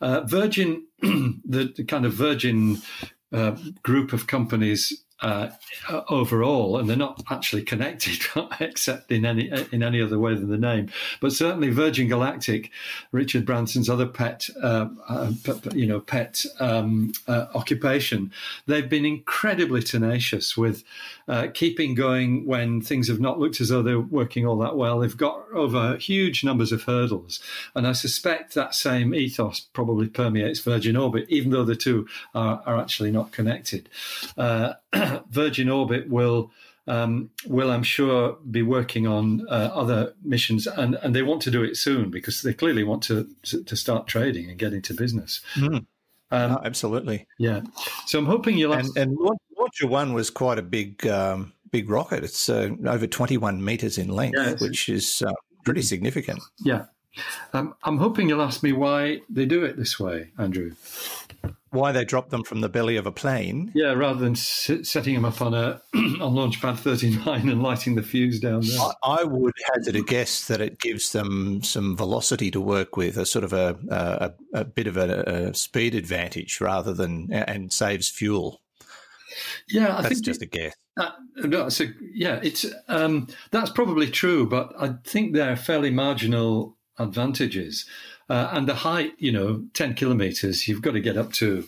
Uh, 0.00 0.22
Virgin, 0.22 0.86
the, 1.02 1.72
the, 1.76 1.84
kind 1.84 2.06
of 2.06 2.12
Virgin 2.14 2.78
uh, 3.32 3.56
group 3.82 4.12
of 4.12 4.26
companies 4.26 5.04
uh, 5.22 5.50
overall, 6.08 6.78
and 6.78 6.88
they're 6.88 6.96
not 6.96 7.22
actually 7.30 7.62
connected 7.62 8.20
except 8.60 9.12
in 9.12 9.26
any 9.26 9.50
in 9.70 9.82
any 9.82 10.00
other 10.00 10.18
way 10.18 10.34
than 10.34 10.48
the 10.48 10.56
name. 10.56 10.90
But 11.20 11.32
certainly, 11.32 11.70
Virgin 11.70 12.08
Galactic, 12.08 12.70
Richard 13.12 13.44
Branson's 13.44 13.90
other 13.90 14.06
pet, 14.06 14.48
uh, 14.62 14.88
uh, 15.08 15.32
you 15.74 15.86
know, 15.86 16.00
pet 16.00 16.44
um, 16.58 17.12
uh, 17.28 17.46
occupation, 17.54 18.32
they've 18.66 18.88
been 18.88 19.04
incredibly 19.04 19.82
tenacious 19.82 20.56
with 20.56 20.84
uh, 21.30 21.46
keeping 21.54 21.94
going 21.94 22.44
when 22.44 22.80
things 22.80 23.06
have 23.06 23.20
not 23.20 23.38
looked 23.38 23.60
as 23.60 23.68
though 23.68 23.82
they're 23.82 24.00
working 24.00 24.44
all 24.44 24.58
that 24.58 24.76
well. 24.76 24.98
They've 24.98 25.16
got 25.16 25.44
over 25.54 25.96
huge 25.96 26.42
numbers 26.42 26.72
of 26.72 26.82
hurdles, 26.82 27.38
and 27.76 27.86
I 27.86 27.92
suspect 27.92 28.54
that 28.54 28.74
same 28.74 29.14
ethos 29.14 29.60
probably 29.72 30.08
permeates 30.08 30.58
Virgin 30.58 30.96
Orbit, 30.96 31.26
even 31.28 31.52
though 31.52 31.64
the 31.64 31.76
two 31.76 32.08
are, 32.34 32.60
are 32.66 32.80
actually 32.80 33.12
not 33.12 33.30
connected. 33.30 33.88
Uh, 34.36 34.72
Virgin 35.30 35.68
Orbit 35.68 36.10
will 36.10 36.50
um, 36.88 37.30
will, 37.46 37.70
I'm 37.70 37.84
sure, 37.84 38.36
be 38.50 38.62
working 38.62 39.06
on 39.06 39.46
uh, 39.48 39.70
other 39.72 40.14
missions, 40.24 40.66
and, 40.66 40.96
and 40.96 41.14
they 41.14 41.22
want 41.22 41.42
to 41.42 41.50
do 41.52 41.62
it 41.62 41.76
soon 41.76 42.10
because 42.10 42.42
they 42.42 42.52
clearly 42.52 42.82
want 42.82 43.04
to 43.04 43.28
to 43.44 43.76
start 43.76 44.08
trading 44.08 44.50
and 44.50 44.58
get 44.58 44.72
into 44.72 44.94
business. 44.94 45.40
Mm. 45.54 45.86
Um, 46.30 46.52
oh, 46.52 46.60
absolutely, 46.64 47.26
yeah. 47.38 47.60
So 48.06 48.18
I'm 48.18 48.26
hoping 48.26 48.56
you'll. 48.56 48.72
And, 48.72 48.88
and 48.96 49.16
Launcher 49.58 49.86
One 49.86 50.12
was 50.12 50.30
quite 50.30 50.58
a 50.58 50.62
big 50.62 51.06
um, 51.06 51.52
big 51.70 51.90
rocket. 51.90 52.24
It's 52.24 52.48
uh, 52.48 52.70
over 52.86 53.06
21 53.06 53.64
meters 53.64 53.98
in 53.98 54.08
length, 54.08 54.38
yeah, 54.38 54.54
which 54.58 54.88
is 54.88 55.22
uh, 55.22 55.32
pretty 55.64 55.82
significant. 55.82 56.40
Yeah. 56.64 56.86
Um, 57.52 57.74
I'm 57.82 57.98
hoping 57.98 58.28
you'll 58.28 58.42
ask 58.42 58.62
me 58.62 58.72
why 58.72 59.20
they 59.28 59.44
do 59.44 59.64
it 59.64 59.76
this 59.76 59.98
way, 59.98 60.30
Andrew 60.38 60.72
why 61.70 61.92
they 61.92 62.04
dropped 62.04 62.30
them 62.30 62.42
from 62.42 62.60
the 62.60 62.68
belly 62.68 62.96
of 62.96 63.06
a 63.06 63.12
plane. 63.12 63.70
Yeah, 63.74 63.92
rather 63.92 64.18
than 64.18 64.34
setting 64.34 65.14
them 65.14 65.24
up 65.24 65.40
on 65.40 65.54
a 65.54 65.80
on 65.94 66.34
launch 66.34 66.60
pad 66.60 66.78
39 66.78 67.48
and 67.48 67.62
lighting 67.62 67.94
the 67.94 68.02
fuse 68.02 68.40
down 68.40 68.62
there. 68.62 68.78
I, 68.78 69.20
I, 69.20 69.24
would 69.24 69.54
hazard 69.72 69.96
a 69.96 70.02
guess 70.02 70.46
that 70.48 70.60
it 70.60 70.80
gives 70.80 71.12
them 71.12 71.62
some 71.62 71.96
velocity 71.96 72.50
to 72.50 72.60
work 72.60 72.96
with, 72.96 73.16
a 73.16 73.26
sort 73.26 73.44
of 73.44 73.52
a 73.52 73.78
a, 73.90 74.32
a 74.60 74.64
bit 74.64 74.86
of 74.86 74.96
a, 74.96 75.48
a, 75.50 75.54
speed 75.54 75.94
advantage 75.94 76.60
rather 76.60 76.92
than 76.92 77.32
and 77.32 77.72
saves 77.72 78.08
fuel. 78.08 78.60
Yeah, 79.68 79.96
I 79.96 80.02
that's 80.02 80.14
think 80.14 80.24
just 80.24 80.42
it, 80.42 80.46
a 80.46 80.48
guess. 80.48 80.74
Uh, 80.96 81.10
no, 81.36 81.68
so 81.68 81.84
yeah, 82.12 82.40
it's 82.42 82.66
um, 82.88 83.28
that's 83.52 83.70
probably 83.70 84.10
true, 84.10 84.48
but 84.48 84.72
I 84.78 84.94
think 85.04 85.34
they're 85.34 85.56
fairly 85.56 85.90
marginal 85.90 86.76
advantages. 86.98 87.86
Uh, 88.30 88.48
and 88.52 88.68
the 88.68 88.74
height, 88.74 89.12
you 89.18 89.32
know, 89.32 89.64
10 89.74 89.94
kilometers, 89.94 90.68
you've 90.68 90.82
got 90.82 90.92
to 90.92 91.00
get 91.00 91.16
up 91.16 91.32
to 91.32 91.64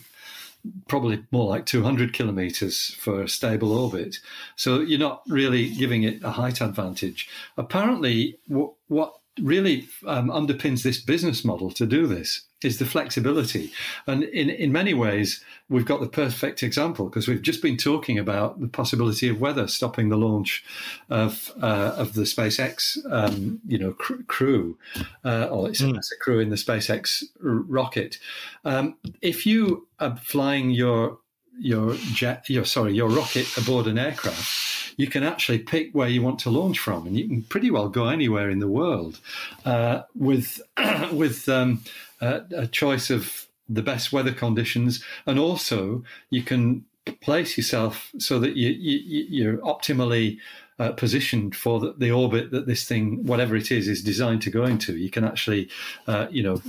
probably 0.87 1.25
more 1.33 1.49
like 1.49 1.67
200 1.67 2.13
kilometers 2.13 2.95
for 2.95 3.23
a 3.23 3.29
stable 3.29 3.73
orbit. 3.73 4.19
So 4.55 4.79
you're 4.79 4.99
not 5.01 5.23
really 5.27 5.71
giving 5.71 6.05
it 6.05 6.23
a 6.23 6.31
height 6.31 6.61
advantage. 6.61 7.29
Apparently, 7.57 8.39
w- 8.49 8.73
what 8.87 9.15
really 9.41 9.89
um, 10.07 10.29
underpins 10.29 10.83
this 10.83 11.01
business 11.01 11.45
model 11.45 11.71
to 11.71 11.87
do 11.87 12.07
this 12.07 12.43
is 12.63 12.79
the 12.79 12.85
flexibility. 12.85 13.73
And 14.07 14.23
in, 14.25 14.51
in 14.51 14.73
many 14.73 14.95
ways, 14.95 15.43
we've 15.69 15.87
got 15.87 16.01
the 16.01 16.09
perfect 16.09 16.63
example 16.63 17.07
because 17.07 17.27
we've 17.27 17.43
just 17.43 17.63
been 17.63 17.77
talking 17.77 18.19
about 18.19 18.61
the 18.61 18.69
possibility 18.69 19.29
of 19.29 19.41
weather 19.41 19.67
stopping 19.67 20.11
the 20.11 20.17
launch 20.17 20.65
of 21.11 21.51
uh, 21.61 21.95
of 21.97 22.15
the 22.15 22.23
SpaceX, 22.23 22.99
um, 23.11 23.61
you 23.67 23.79
know, 23.79 23.93
cr- 23.93 24.23
crew, 24.29 24.79
uh, 25.25 25.47
or 25.47 25.69
it's 25.69 25.81
mm. 25.81 25.97
a 25.97 26.17
crew 26.21 26.39
in 26.39 26.51
the 26.51 26.57
SpaceX 26.57 27.25
r- 27.45 27.51
rocket. 27.51 28.19
Um, 28.65 28.97
if 29.21 29.47
you 29.47 29.89
are 29.99 30.17
flying 30.17 30.71
your 30.71 31.19
your 31.59 31.95
jet, 31.95 32.49
your 32.49 32.65
sorry, 32.65 32.95
your 32.95 33.09
rocket 33.09 33.57
aboard 33.57 33.87
an 33.87 33.99
aircraft, 33.99 34.95
you 34.97 35.07
can 35.07 35.23
actually 35.23 35.59
pick 35.59 35.93
where 35.93 36.09
you 36.09 36.23
want 36.23 36.39
to 36.41 36.51
launch 36.51 36.79
from, 36.79 37.07
and 37.07 37.17
you 37.17 37.27
can 37.27 37.43
pretty 37.43 37.71
well 37.71 37.89
go 37.89 38.09
anywhere 38.09 38.51
in 38.51 38.59
the 38.59 38.69
world 38.69 39.21
uh, 39.65 40.03
with 40.15 40.61
with 41.13 41.49
um, 41.49 41.83
a 42.21 42.67
choice 42.67 43.11
of 43.11 43.47
the 43.69 43.83
best 43.83 44.13
weather 44.13 44.33
conditions, 44.33 45.03
and 45.27 45.39
also 45.39 46.05
you 46.31 46.43
can 46.43 46.85
place 47.21 47.57
yourself 47.57 48.13
so 48.19 48.39
that 48.39 48.57
you, 48.57 48.69
you 48.69 49.27
you're 49.29 49.59
optimally 49.59 50.39
uh, 50.79 50.93
positioned 50.93 51.55
for 51.55 51.81
the, 51.81 51.95
the, 51.99 52.11
orbit 52.11 52.51
that 52.51 52.67
this 52.67 52.87
thing, 52.87 53.25
whatever 53.25 53.55
it 53.57 53.71
is, 53.71 53.89
is 53.89 54.03
designed 54.03 54.43
to 54.43 54.51
go 54.51 54.65
into. 54.65 54.97
You 54.97 55.11
can 55.11 55.25
actually, 55.25 55.69
uh, 56.07 56.27
you 56.31 56.43
know, 56.43 56.63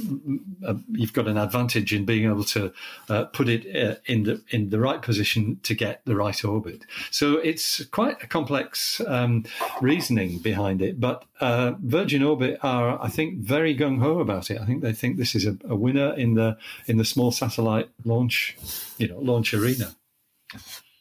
uh, 0.65 0.75
you've 0.91 1.13
got 1.13 1.27
an 1.27 1.37
advantage 1.37 1.93
in 1.93 2.05
being 2.05 2.25
able 2.25 2.43
to 2.45 2.73
uh, 3.09 3.25
put 3.25 3.47
it 3.47 3.63
uh, 3.75 3.95
in 4.05 4.23
the 4.23 4.41
in 4.49 4.69
the 4.69 4.79
right 4.79 5.01
position 5.01 5.59
to 5.63 5.73
get 5.73 6.01
the 6.05 6.15
right 6.15 6.43
orbit. 6.43 6.83
So 7.11 7.37
it's 7.37 7.85
quite 7.85 8.21
a 8.21 8.27
complex 8.27 9.01
um, 9.07 9.45
reasoning 9.81 10.39
behind 10.39 10.81
it. 10.81 10.99
But 10.99 11.23
uh, 11.39 11.73
Virgin 11.81 12.23
Orbit 12.23 12.59
are, 12.61 13.01
I 13.01 13.09
think, 13.09 13.39
very 13.39 13.75
gung 13.75 13.99
ho 13.99 14.19
about 14.19 14.51
it. 14.51 14.59
I 14.59 14.65
think 14.65 14.81
they 14.81 14.93
think 14.93 15.17
this 15.17 15.35
is 15.35 15.45
a, 15.45 15.57
a 15.67 15.75
winner 15.75 16.13
in 16.13 16.35
the 16.35 16.57
in 16.87 16.97
the 16.97 17.05
small 17.05 17.31
satellite 17.31 17.89
launch, 18.05 18.57
you 18.97 19.07
know, 19.07 19.19
launch 19.19 19.53
arena. 19.53 19.95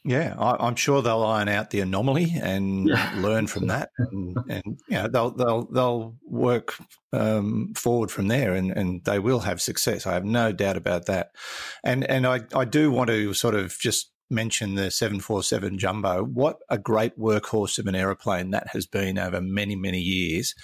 Yeah, 0.05 0.35
I, 0.37 0.67
am 0.67 0.75
sure 0.75 1.01
they'll 1.01 1.23
iron 1.23 1.47
out 1.47 1.69
the 1.69 1.79
anomaly 1.79 2.33
and 2.41 2.89
yeah. 2.89 3.13
learn 3.15 3.47
from 3.47 3.67
that, 3.67 3.89
and, 3.97 4.37
and 4.49 4.79
you 4.89 4.97
know, 4.97 5.07
they'll 5.07 5.31
they'll 5.31 5.65
they'll 5.71 6.15
work 6.25 6.75
um, 7.13 7.73
forward 7.73 8.11
from 8.11 8.27
there, 8.27 8.53
and, 8.53 8.71
and 8.71 9.03
they 9.05 9.19
will 9.19 9.39
have 9.39 9.61
success. 9.61 10.05
I 10.05 10.13
have 10.13 10.25
no 10.25 10.51
doubt 10.51 10.75
about 10.75 11.05
that. 11.05 11.31
And 11.85 12.03
and 12.03 12.27
I 12.27 12.41
I 12.53 12.65
do 12.65 12.91
want 12.91 13.09
to 13.11 13.33
sort 13.33 13.55
of 13.55 13.77
just 13.79 14.12
mention 14.33 14.75
the 14.75 14.91
747 14.91 15.77
Jumbo. 15.77 16.23
What 16.23 16.59
a 16.69 16.77
great 16.77 17.17
workhorse 17.17 17.79
of 17.79 17.87
an 17.87 17.95
aeroplane 17.95 18.51
that 18.51 18.67
has 18.73 18.85
been 18.85 19.17
over 19.17 19.39
many, 19.39 19.75
many 19.75 19.99
years 19.99 20.55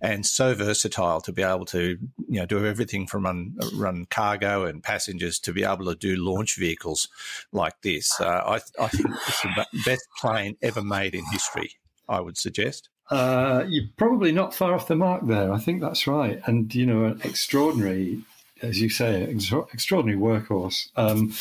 and 0.00 0.24
so 0.24 0.54
versatile 0.54 1.20
to 1.22 1.32
be 1.32 1.42
able 1.42 1.66
to, 1.66 1.98
you 2.28 2.40
know, 2.40 2.46
do 2.46 2.64
everything 2.64 3.06
from 3.06 3.24
run, 3.24 3.56
run 3.74 4.06
cargo 4.06 4.64
and 4.64 4.82
passengers 4.82 5.38
to 5.40 5.52
be 5.52 5.64
able 5.64 5.86
to 5.86 5.94
do 5.94 6.16
launch 6.16 6.56
vehicles 6.56 7.08
like 7.52 7.80
this. 7.82 8.20
Uh, 8.20 8.42
I, 8.78 8.82
I 8.82 8.88
think 8.88 9.10
it's 9.10 9.42
the 9.42 9.66
best 9.84 10.06
plane 10.18 10.56
ever 10.62 10.82
made 10.82 11.14
in 11.14 11.24
history, 11.32 11.72
I 12.08 12.20
would 12.20 12.38
suggest. 12.38 12.88
Uh, 13.10 13.64
you're 13.68 13.88
probably 13.96 14.32
not 14.32 14.54
far 14.54 14.74
off 14.74 14.88
the 14.88 14.96
mark 14.96 15.26
there. 15.26 15.52
I 15.52 15.58
think 15.58 15.80
that's 15.80 16.06
right. 16.06 16.40
And, 16.46 16.74
you 16.74 16.86
know, 16.86 17.04
an 17.04 17.20
extraordinary, 17.22 18.22
as 18.62 18.80
you 18.80 18.88
say, 18.88 19.22
extraordinary 19.22 20.18
workhorse. 20.18 20.88
Um, 20.96 21.32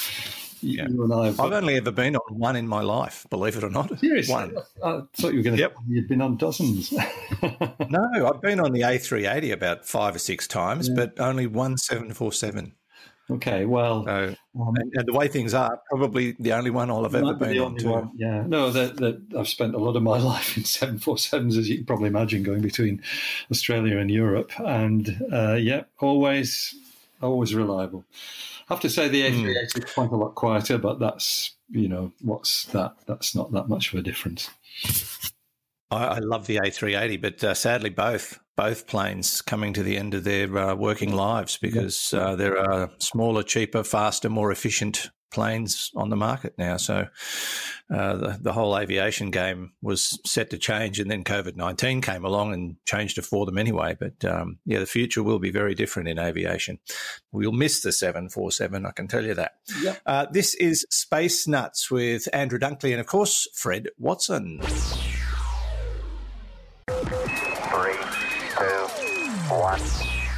yeah. 0.65 0.87
You 0.87 1.03
and 1.03 1.13
I 1.13 1.25
have, 1.27 1.39
I've 1.39 1.51
only 1.51 1.75
ever 1.77 1.91
been 1.91 2.15
on 2.15 2.37
one 2.37 2.55
in 2.55 2.67
my 2.67 2.81
life, 2.81 3.25
believe 3.29 3.55
it 3.55 3.63
or 3.63 3.69
not. 3.69 3.97
Seriously? 3.99 4.33
One. 4.33 4.57
I 4.83 5.01
thought 5.13 5.31
you 5.31 5.37
were 5.37 5.43
going 5.43 5.55
to 5.55 5.61
yep. 5.61 5.75
you've 5.87 6.07
been 6.07 6.21
on 6.21 6.37
dozens. 6.37 6.91
no, 7.89 8.31
I've 8.33 8.41
been 8.41 8.59
on 8.59 8.71
the 8.71 8.81
A380 8.81 9.51
about 9.51 9.85
five 9.85 10.15
or 10.15 10.19
six 10.19 10.47
times, 10.47 10.89
yeah. 10.89 10.95
but 10.95 11.19
only 11.19 11.47
one 11.47 11.77
747. 11.77 12.73
Okay, 13.27 13.65
well, 13.65 14.05
so, 14.05 14.35
um, 14.59 14.75
and, 14.75 14.93
and, 14.93 15.07
the 15.07 15.13
way 15.13 15.27
things 15.27 15.55
are, 15.55 15.81
probably 15.89 16.35
the 16.37 16.53
only 16.53 16.69
one 16.69 16.91
I'll 16.91 17.01
have 17.01 17.15
ever 17.15 17.33
been 17.33 17.57
on. 17.57 17.75
To. 17.77 18.11
Yeah, 18.15 18.43
no, 18.45 18.69
that, 18.69 18.97
that 18.97 19.19
I've 19.35 19.47
spent 19.47 19.73
a 19.73 19.79
lot 19.79 19.95
of 19.95 20.03
my 20.03 20.17
life 20.19 20.55
in 20.55 20.63
seven 20.63 20.99
four 20.99 21.17
sevens, 21.17 21.57
as 21.57 21.67
you 21.67 21.77
can 21.77 21.85
probably 21.85 22.07
imagine, 22.07 22.43
going 22.43 22.61
between 22.61 23.01
Australia 23.49 23.97
and 23.97 24.11
Europe, 24.11 24.51
and 24.59 25.25
uh, 25.33 25.53
yeah, 25.53 25.85
always, 25.99 26.75
always 27.19 27.55
reliable. 27.55 28.05
I 28.67 28.73
have 28.73 28.81
to 28.81 28.89
say 28.89 29.07
the 29.07 29.21
A380 29.21 29.55
mm. 29.55 29.85
is 29.85 29.93
quite 29.93 30.11
a 30.11 30.15
lot 30.15 30.35
quieter, 30.35 30.77
but 30.77 30.99
that's 30.99 31.55
you 31.69 31.87
know 31.87 32.11
what's 32.21 32.65
that? 32.65 32.95
That's 33.07 33.35
not 33.35 33.51
that 33.51 33.69
much 33.69 33.93
of 33.93 33.99
a 33.99 34.03
difference. 34.03 34.49
I, 35.91 36.05
I 36.05 36.19
love 36.19 36.47
the 36.47 36.57
A380, 36.57 37.21
but 37.21 37.43
uh, 37.43 37.53
sadly, 37.53 37.89
both 37.89 38.39
both 38.55 38.87
planes 38.87 39.41
coming 39.41 39.73
to 39.73 39.83
the 39.83 39.97
end 39.97 40.13
of 40.13 40.23
their 40.23 40.57
uh, 40.57 40.75
working 40.75 41.13
lives 41.13 41.57
because 41.57 42.13
uh, 42.13 42.35
there 42.35 42.57
are 42.57 42.89
smaller, 42.99 43.43
cheaper, 43.43 43.83
faster, 43.83 44.29
more 44.29 44.51
efficient 44.51 45.09
planes 45.35 45.91
on 45.97 46.09
the 46.09 46.15
market 46.15 46.55
now. 46.57 46.77
So 46.77 47.07
uh, 47.93 48.15
the, 48.15 48.37
the 48.41 48.53
whole 48.53 48.77
aviation 48.77 49.31
game 49.31 49.73
was 49.81 50.17
set 50.25 50.49
to 50.51 50.57
change, 50.57 50.99
and 50.99 51.11
then 51.11 51.25
COVID 51.25 51.57
19 51.57 52.01
came 52.01 52.23
along 52.23 52.53
and 52.53 52.77
changed 52.85 53.17
it 53.17 53.25
for 53.25 53.45
them 53.45 53.57
anyway. 53.57 53.97
But 53.99 54.23
um, 54.23 54.59
yeah, 54.65 54.79
the 54.79 54.85
future 54.85 55.21
will 55.21 55.39
be 55.39 55.51
very 55.51 55.75
different 55.75 56.07
in 56.07 56.17
aviation. 56.17 56.79
We'll 57.33 57.51
miss 57.51 57.81
the 57.81 57.91
747, 57.91 58.85
I 58.85 58.91
can 58.91 59.09
tell 59.09 59.25
you 59.25 59.33
that. 59.33 59.57
Yep. 59.81 60.01
Uh, 60.05 60.25
this 60.31 60.55
is 60.55 60.85
Space 60.89 61.47
Nuts 61.47 61.91
with 61.91 62.29
Andrew 62.33 62.57
Dunkley 62.57 62.91
and, 62.91 63.01
of 63.01 63.07
course, 63.07 63.47
Fred 63.53 63.89
Watson. 63.99 64.61
Three, 66.87 67.97
two, 68.55 68.87
one. 69.53 69.81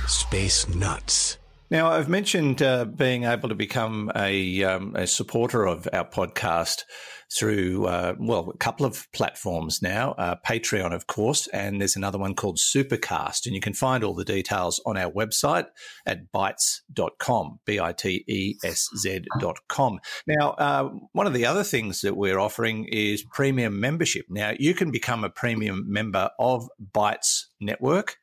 Space 0.08 0.68
Nuts. 0.70 1.38
Now, 1.70 1.92
I've 1.92 2.08
mentioned 2.08 2.62
uh, 2.62 2.86
being 2.86 3.26
able 3.26 3.50
to 3.50 3.56
become 3.56 4.10
a, 4.16 4.64
um, 4.64 4.96
a 4.96 5.06
supporter 5.06 5.68
of 5.68 5.86
our 5.92 6.08
podcast 6.08 6.84
through, 7.30 7.86
uh, 7.88 8.16
well, 8.18 8.50
a 8.54 8.58
couple 8.58 8.86
of 8.86 9.06
platforms 9.12 9.82
now, 9.82 10.14
uh, 10.14 10.36
Patreon, 10.48 10.94
of 10.94 11.08
course, 11.08 11.48
and 11.48 11.82
there's 11.82 11.98
another 11.98 12.18
one 12.18 12.36
called 12.36 12.58
Supercast. 12.58 13.46
And 13.46 13.54
you 13.54 13.60
can 13.60 13.74
find 13.74 14.02
all 14.02 14.14
the 14.14 14.24
details 14.24 14.82
on 14.86 14.96
our 14.96 15.12
website 15.12 15.66
at 16.06 16.32
bitesz.com, 16.32 17.60
B 17.66 17.82
I 17.82 17.92
T 17.92 18.24
E 18.28 18.56
S 18.64 18.88
Z.com. 18.96 20.00
Now, 20.26 20.52
uh, 20.52 20.90
one 21.12 21.28
of 21.28 21.34
the 21.34 21.46
other 21.46 21.66
things 21.66 22.00
that 22.00 22.16
we're 22.16 22.40
offering 22.40 22.86
is 22.86 23.26
premium 23.34 23.82
membership. 23.82 24.28
Now, 24.30 24.54
you 24.58 24.74
can 24.74 24.92
become 24.92 25.26
a 25.26 25.30
premium 25.30 25.84
member 25.92 26.30
of 26.40 26.70
Bitesz 26.94 27.48
Network 27.60 28.16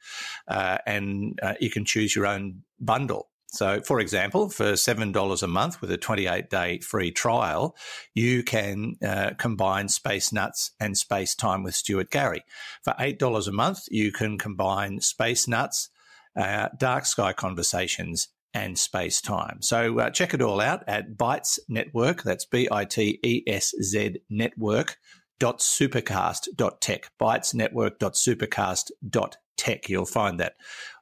uh, 0.49 0.79
and 0.87 1.39
uh, 1.43 1.55
you 1.61 1.69
can 1.69 1.85
choose 1.85 2.17
your 2.17 2.27
own 2.27 2.63
bundle. 2.81 3.29
So, 3.54 3.80
for 3.80 4.00
example, 4.00 4.49
for 4.49 4.73
$7 4.73 5.42
a 5.42 5.46
month 5.46 5.80
with 5.80 5.90
a 5.90 5.96
28 5.96 6.50
day 6.50 6.80
free 6.80 7.11
trial, 7.11 7.76
you 8.14 8.42
can 8.42 8.96
uh, 9.06 9.30
combine 9.38 9.88
Space 9.88 10.32
Nuts 10.32 10.73
and 10.80 10.99
Space 10.99 11.34
Time 11.34 11.62
with 11.62 11.75
Stuart 11.75 12.11
Gary. 12.11 12.42
For 12.82 12.94
$8 12.94 13.49
a 13.49 13.52
month, 13.52 13.84
you 13.90 14.11
can 14.12 14.38
combine 14.38 15.00
Space 15.00 15.46
Nuts, 15.46 15.88
uh, 16.37 16.68
Dark 16.78 17.06
Sky 17.06 17.32
Conversations, 17.32 18.28
and 18.52 18.78
Space 18.78 19.20
Time. 19.20 19.62
So, 19.62 19.99
uh, 20.00 20.11
check 20.11 20.34
it 20.34 20.42
all 20.42 20.61
out 20.61 20.82
at 20.88 21.16
Bitesz 21.16 21.58
Network. 21.68 22.23
That's 22.23 22.44
B 22.44 22.68
I 22.70 22.84
T 22.84 23.20
E 23.23 23.42
S 23.46 23.73
Z 23.82 24.16
Network. 24.28 24.96
Dot 25.40 25.58
supercast.tech, 25.58 27.11
bitesznetwork.supercast.tech. 29.64 29.88
You'll 29.88 30.06
find 30.06 30.40
that 30.40 30.54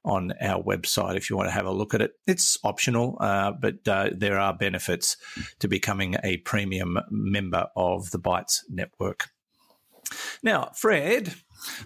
on 0.05 0.33
our 0.41 0.63
website 0.63 1.17
if 1.17 1.31
you 1.31 1.37
want 1.37 1.49
to 1.49 1.53
have 1.53 1.67
a 1.67 1.71
look 1.71 1.95
at 1.95 2.03
it. 2.03 2.13
It's 2.27 2.59
optional, 2.65 3.17
uh, 3.21 3.53
but 3.53 3.87
uh, 3.87 4.11
there 4.13 4.39
are 4.39 4.55
benefits 4.55 5.17
to 5.61 5.69
becoming 5.69 6.17
a 6.23 6.39
premium 6.39 6.99
member 7.11 7.69
of 7.77 8.11
the 8.11 8.19
Bitesz 8.19 8.61
network. 8.69 9.31
Now, 10.43 10.73
Fred, 10.75 11.35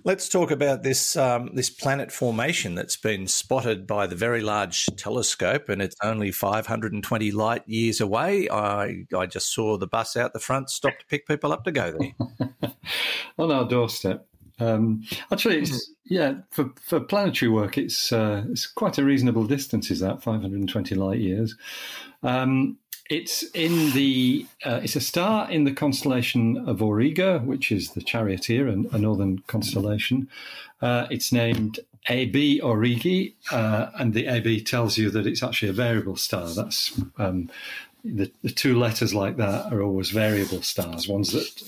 let's 0.03 0.29
talk 0.29 0.51
about 0.51 0.83
this 0.83 1.15
um, 1.17 1.51
this 1.55 1.71
planet 1.71 2.11
formation 2.11 2.75
that's 2.75 2.97
been 2.97 3.29
spotted 3.29 3.87
by 3.87 4.09
the 4.09 4.17
Very 4.17 4.41
Large 4.41 4.87
Telescope, 4.97 5.69
and 5.69 5.81
it's 5.81 5.95
only 6.03 6.33
520 6.33 7.31
light 7.31 7.63
years 7.69 8.01
away. 8.01 8.49
I 8.51 9.05
I 9.17 9.27
just 9.27 9.53
saw 9.55 9.77
the 9.77 9.87
bus 9.87 10.17
out 10.17 10.33
the 10.33 10.41
front 10.41 10.71
stop 10.71 10.99
to 10.99 11.07
pick 11.07 11.29
people 11.29 11.53
up 11.53 11.63
to 11.65 11.71
go 11.71 11.97
there. 11.97 12.73
on 13.39 13.53
our 13.53 13.69
doorstep. 13.69 14.27
Um, 14.59 15.05
actually, 15.31 15.59
it's 15.59 15.91
yeah 16.05 16.35
for, 16.51 16.71
for 16.81 17.01
planetary 17.01 17.51
work, 17.51 17.77
it's 17.77 18.13
uh, 18.13 18.45
it's 18.49 18.67
quite 18.67 18.99
a 18.99 19.05
reasonable 19.05 19.45
distance. 19.45 19.91
Is 19.91 20.01
that 20.01 20.23
520 20.23 20.95
light 20.95 21.19
years? 21.19 21.55
Um, 22.23 22.79
it's 23.09 23.45
in 23.55 23.93
the 23.93 24.47
uh, 24.65 24.81
it's 24.83 24.97
a 24.97 25.01
star 25.01 25.51
in 25.51 25.65
the 25.65 25.73
constellation 25.73 26.57
of 26.69 26.79
Auriga, 26.79 27.45
which 27.45 27.71
is 27.71 27.91
the 27.91 28.01
Charioteer, 28.01 28.67
and 28.67 28.87
a 28.93 28.99
northern 28.99 29.39
constellation. 29.47 30.29
Uh, 30.83 31.07
it's 31.11 31.33
named 31.33 31.81
AB 32.09 32.61
Aurigae, 32.61 33.35
uh, 33.51 33.91
and 33.99 34.15
the 34.15 34.27
AB 34.27 34.63
tells 34.63 34.97
you 34.99 35.11
that 35.11 35.27
it's 35.27 35.43
actually 35.43 35.69
a 35.69 35.73
variable 35.73 36.17
star. 36.17 36.49
That's 36.49 37.01
um, 37.19 37.51
the, 38.15 38.31
the, 38.43 38.51
two 38.51 38.79
letters 38.79 39.15
like 39.15 39.37
that 39.37 39.73
are 39.73 39.83
always 39.83 40.11
variable 40.11 40.63
stars, 40.63 41.09
ones 41.09 41.33
that 41.33 41.61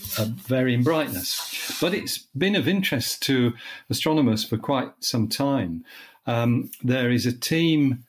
vary 0.46 0.74
in 0.74 0.82
brightness. 0.82 1.76
But 1.80 1.94
it's 1.94 2.18
been 2.36 2.56
of 2.56 2.68
interest 2.68 3.22
to 3.24 3.54
astronomers 3.90 4.44
for 4.44 4.56
quite 4.56 4.92
some 5.00 5.28
time. 5.28 5.84
Um, 6.26 6.70
there 6.82 7.10
is 7.10 7.26
a 7.26 7.32
team 7.32 8.04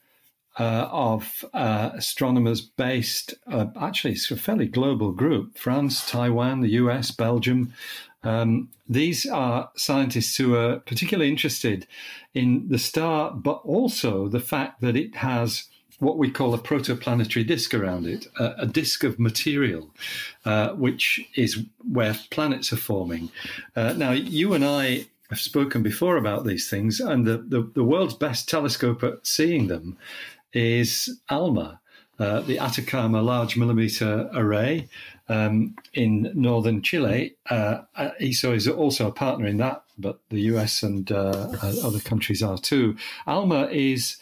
uh, 0.60 0.90
of 0.92 1.46
uh, 1.54 1.92
astronomers 1.94 2.62
based, 2.62 3.34
uh, 3.48 3.68
actually, 3.80 4.14
it's 4.14 4.30
a 4.30 4.36
fairly 4.36 4.68
global 4.68 5.12
group 5.12 5.58
France, 5.58 6.10
Taiwan, 6.10 6.60
the 6.60 6.72
US, 6.72 7.12
Belgium. 7.12 7.74
Um, 8.24 8.70
these 8.88 9.26
are 9.26 9.70
scientists 9.78 10.36
who 10.36 10.56
are 10.56 10.80
particularly 10.80 11.32
interested 11.32 11.88
in 12.34 12.68
the 12.68 12.78
star, 12.78 13.32
but 13.32 13.62
also 13.64 14.28
the 14.28 14.42
fact 14.42 14.82
that 14.82 14.98
it 14.98 15.16
has 15.16 15.66
what 16.00 16.18
we 16.18 16.30
call 16.32 16.54
a 16.54 16.58
protoplanetary 16.58 17.46
disk 17.46 17.74
around 17.74 18.08
it, 18.08 18.28
a, 18.40 18.56
a 18.60 18.66
disk 18.66 19.04
of 19.04 19.20
material, 19.20 19.90
uh, 20.46 20.70
which 20.70 21.22
is 21.36 21.64
where 21.92 22.16
planets 22.32 22.74
are 22.74 22.78
forming. 22.78 23.32
Uh, 23.76 23.94
now, 23.94 24.12
you 24.12 24.54
and 24.54 24.66
I 24.66 25.06
have 25.30 25.40
spoken 25.40 25.84
before 25.84 26.18
about 26.18 26.46
these 26.46 26.70
things, 26.70 27.00
and 27.00 27.26
the, 27.26 27.38
the, 27.38 27.70
the 27.76 27.84
world's 27.84 28.16
best 28.16 28.50
telescope 28.50 29.04
at 29.04 29.26
seeing 29.26 29.68
them 29.68 29.98
is 30.54 31.20
ALMA. 31.30 31.80
Uh, 32.18 32.42
the 32.42 32.60
Atacama 32.60 33.22
Large 33.22 33.56
Millimeter 33.56 34.30
Array 34.34 34.90
um, 35.30 35.76
in 35.94 36.30
northern 36.36 36.82
Chile. 36.82 37.36
Uh, 37.50 37.82
ESO 38.20 38.52
is 38.54 38.68
also 38.68 39.08
a 39.08 39.12
partner 39.12 39.46
in 39.48 39.56
that, 39.58 39.84
but 39.98 40.20
the 40.30 40.42
US 40.54 40.84
and 40.84 41.10
uh, 41.14 41.48
other 41.82 42.00
countries 42.00 42.44
are 42.44 42.58
too. 42.58 42.98
ALMA 43.26 43.68
is 43.72 44.18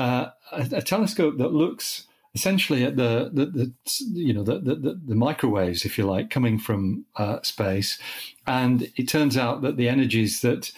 uh, 0.00 0.30
a, 0.52 0.76
a, 0.76 0.82
telescope 0.82 1.36
that 1.36 1.52
looks 1.52 2.06
essentially 2.34 2.84
at 2.84 2.96
the, 2.96 3.30
the, 3.34 3.44
the 3.44 3.72
you 4.12 4.32
know 4.32 4.42
the, 4.42 4.58
the, 4.58 4.98
the, 5.06 5.14
microwaves, 5.14 5.84
if 5.84 5.98
you 5.98 6.06
like, 6.06 6.30
coming 6.30 6.58
from 6.58 7.04
uh, 7.16 7.38
space, 7.42 7.98
and 8.46 8.90
it 8.96 9.08
turns 9.08 9.36
out 9.36 9.60
that 9.60 9.76
the 9.76 9.90
energies 9.90 10.40
that 10.40 10.72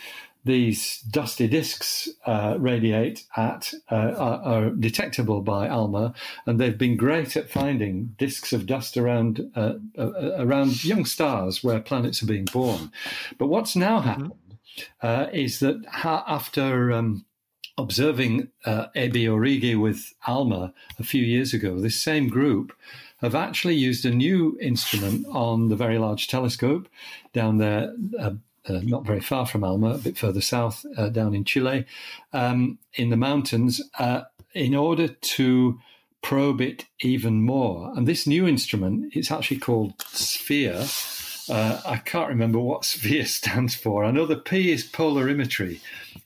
these 0.44 1.02
dusty 1.02 1.46
disks 1.46 2.08
uh, 2.26 2.56
radiate 2.58 3.24
at 3.36 3.72
uh, 3.92 3.94
are, 3.94 4.42
are, 4.42 4.70
detectable 4.70 5.40
by 5.40 5.68
ALMA, 5.68 6.14
and 6.44 6.58
they've 6.58 6.76
been 6.76 6.96
great 6.96 7.36
at 7.36 7.48
finding 7.48 8.16
disks 8.18 8.52
of 8.52 8.66
dust 8.66 8.96
around 8.96 9.52
uh, 9.54 9.74
uh 9.96 10.32
around 10.38 10.84
young 10.84 11.04
stars 11.04 11.62
where 11.62 11.78
planets 11.78 12.24
are 12.24 12.26
being 12.26 12.46
born. 12.46 12.90
But 13.38 13.46
what's 13.46 13.76
now 13.76 14.00
mm-hmm. 14.00 14.08
happened 14.08 15.32
is 15.32 15.60
that 15.60 15.84
ha- 15.86 16.24
after 16.26 16.90
um, 16.90 17.24
observing 17.78 18.48
uh, 18.64 18.86
Aurigae 18.94 19.80
with 19.80 20.12
ALMA 20.26 20.72
a 20.98 21.02
few 21.02 21.22
years 21.22 21.54
ago, 21.54 21.80
this 21.80 22.00
same 22.00 22.28
group 22.28 22.72
have 23.20 23.34
actually 23.34 23.76
used 23.76 24.04
a 24.04 24.10
new 24.10 24.58
instrument 24.60 25.24
on 25.30 25.68
the 25.68 25.76
Very 25.76 25.98
Large 25.98 26.28
Telescope 26.28 26.88
down 27.32 27.58
there. 27.58 27.94
Uh, 28.18 28.32
uh, 28.68 28.80
not 28.84 29.04
very 29.04 29.20
far 29.20 29.44
from 29.44 29.64
Alma, 29.64 29.94
a 29.94 29.98
bit 29.98 30.16
further 30.16 30.40
south, 30.40 30.84
uh, 30.96 31.08
down 31.08 31.34
in 31.34 31.44
Chile, 31.44 31.84
um, 32.32 32.78
in 32.94 33.10
the 33.10 33.16
mountains, 33.16 33.80
uh, 33.98 34.22
in 34.54 34.74
order 34.74 35.08
to 35.08 35.80
probe 36.22 36.60
it 36.60 36.86
even 37.00 37.42
more. 37.42 37.92
And 37.96 38.06
this 38.06 38.26
new 38.26 38.46
instrument, 38.46 39.12
it's 39.14 39.32
actually 39.32 39.58
called 39.58 40.00
Sphere. 40.08 40.86
Uh, 41.48 41.80
I 41.84 41.96
can't 41.96 42.28
remember 42.28 42.60
what 42.60 42.84
Sphere 42.92 43.26
stands 43.26 43.74
for. 43.74 44.04
I 44.04 44.12
know 44.12 44.26
the 44.26 44.36
P 44.36 44.70
is 44.70 44.88
polarimetry, 44.88 45.80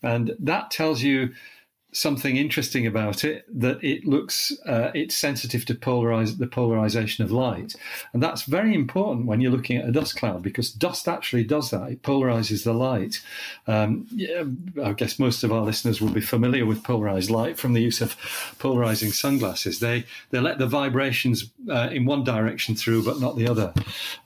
and 0.06 0.36
that 0.38 0.70
tells 0.70 1.02
you 1.02 1.34
something 1.96 2.36
interesting 2.36 2.86
about 2.86 3.24
it 3.24 3.46
that 3.48 3.82
it 3.82 4.04
looks 4.04 4.52
uh, 4.66 4.90
it's 4.94 5.16
sensitive 5.16 5.64
to 5.64 5.74
polarize 5.74 6.36
the 6.36 6.46
polarization 6.46 7.24
of 7.24 7.32
light. 7.32 7.74
And 8.12 8.22
that's 8.22 8.42
very 8.42 8.74
important 8.74 9.26
when 9.26 9.40
you're 9.40 9.50
looking 9.50 9.78
at 9.78 9.88
a 9.88 9.92
dust 9.92 10.16
cloud 10.16 10.42
because 10.42 10.70
dust 10.70 11.08
actually 11.08 11.44
does 11.44 11.70
that. 11.70 11.90
It 11.90 12.02
polarizes 12.02 12.64
the 12.64 12.74
light. 12.74 13.22
Um, 13.66 14.06
yeah, 14.10 14.44
i 14.84 14.92
guess 14.92 15.18
most 15.18 15.42
of 15.42 15.52
our 15.52 15.62
listeners 15.62 16.00
will 16.02 16.10
be 16.10 16.20
familiar 16.20 16.66
with 16.66 16.84
polarized 16.84 17.30
light 17.30 17.58
from 17.58 17.72
the 17.72 17.80
use 17.80 18.02
of 18.02 18.14
polarizing 18.58 19.10
sunglasses. 19.10 19.80
They 19.80 20.04
they 20.30 20.40
let 20.40 20.58
the 20.58 20.66
vibrations 20.66 21.50
uh, 21.70 21.88
in 21.90 22.04
one 22.04 22.24
direction 22.24 22.74
through 22.74 23.04
but 23.04 23.20
not 23.20 23.36
the 23.36 23.48
other 23.48 23.72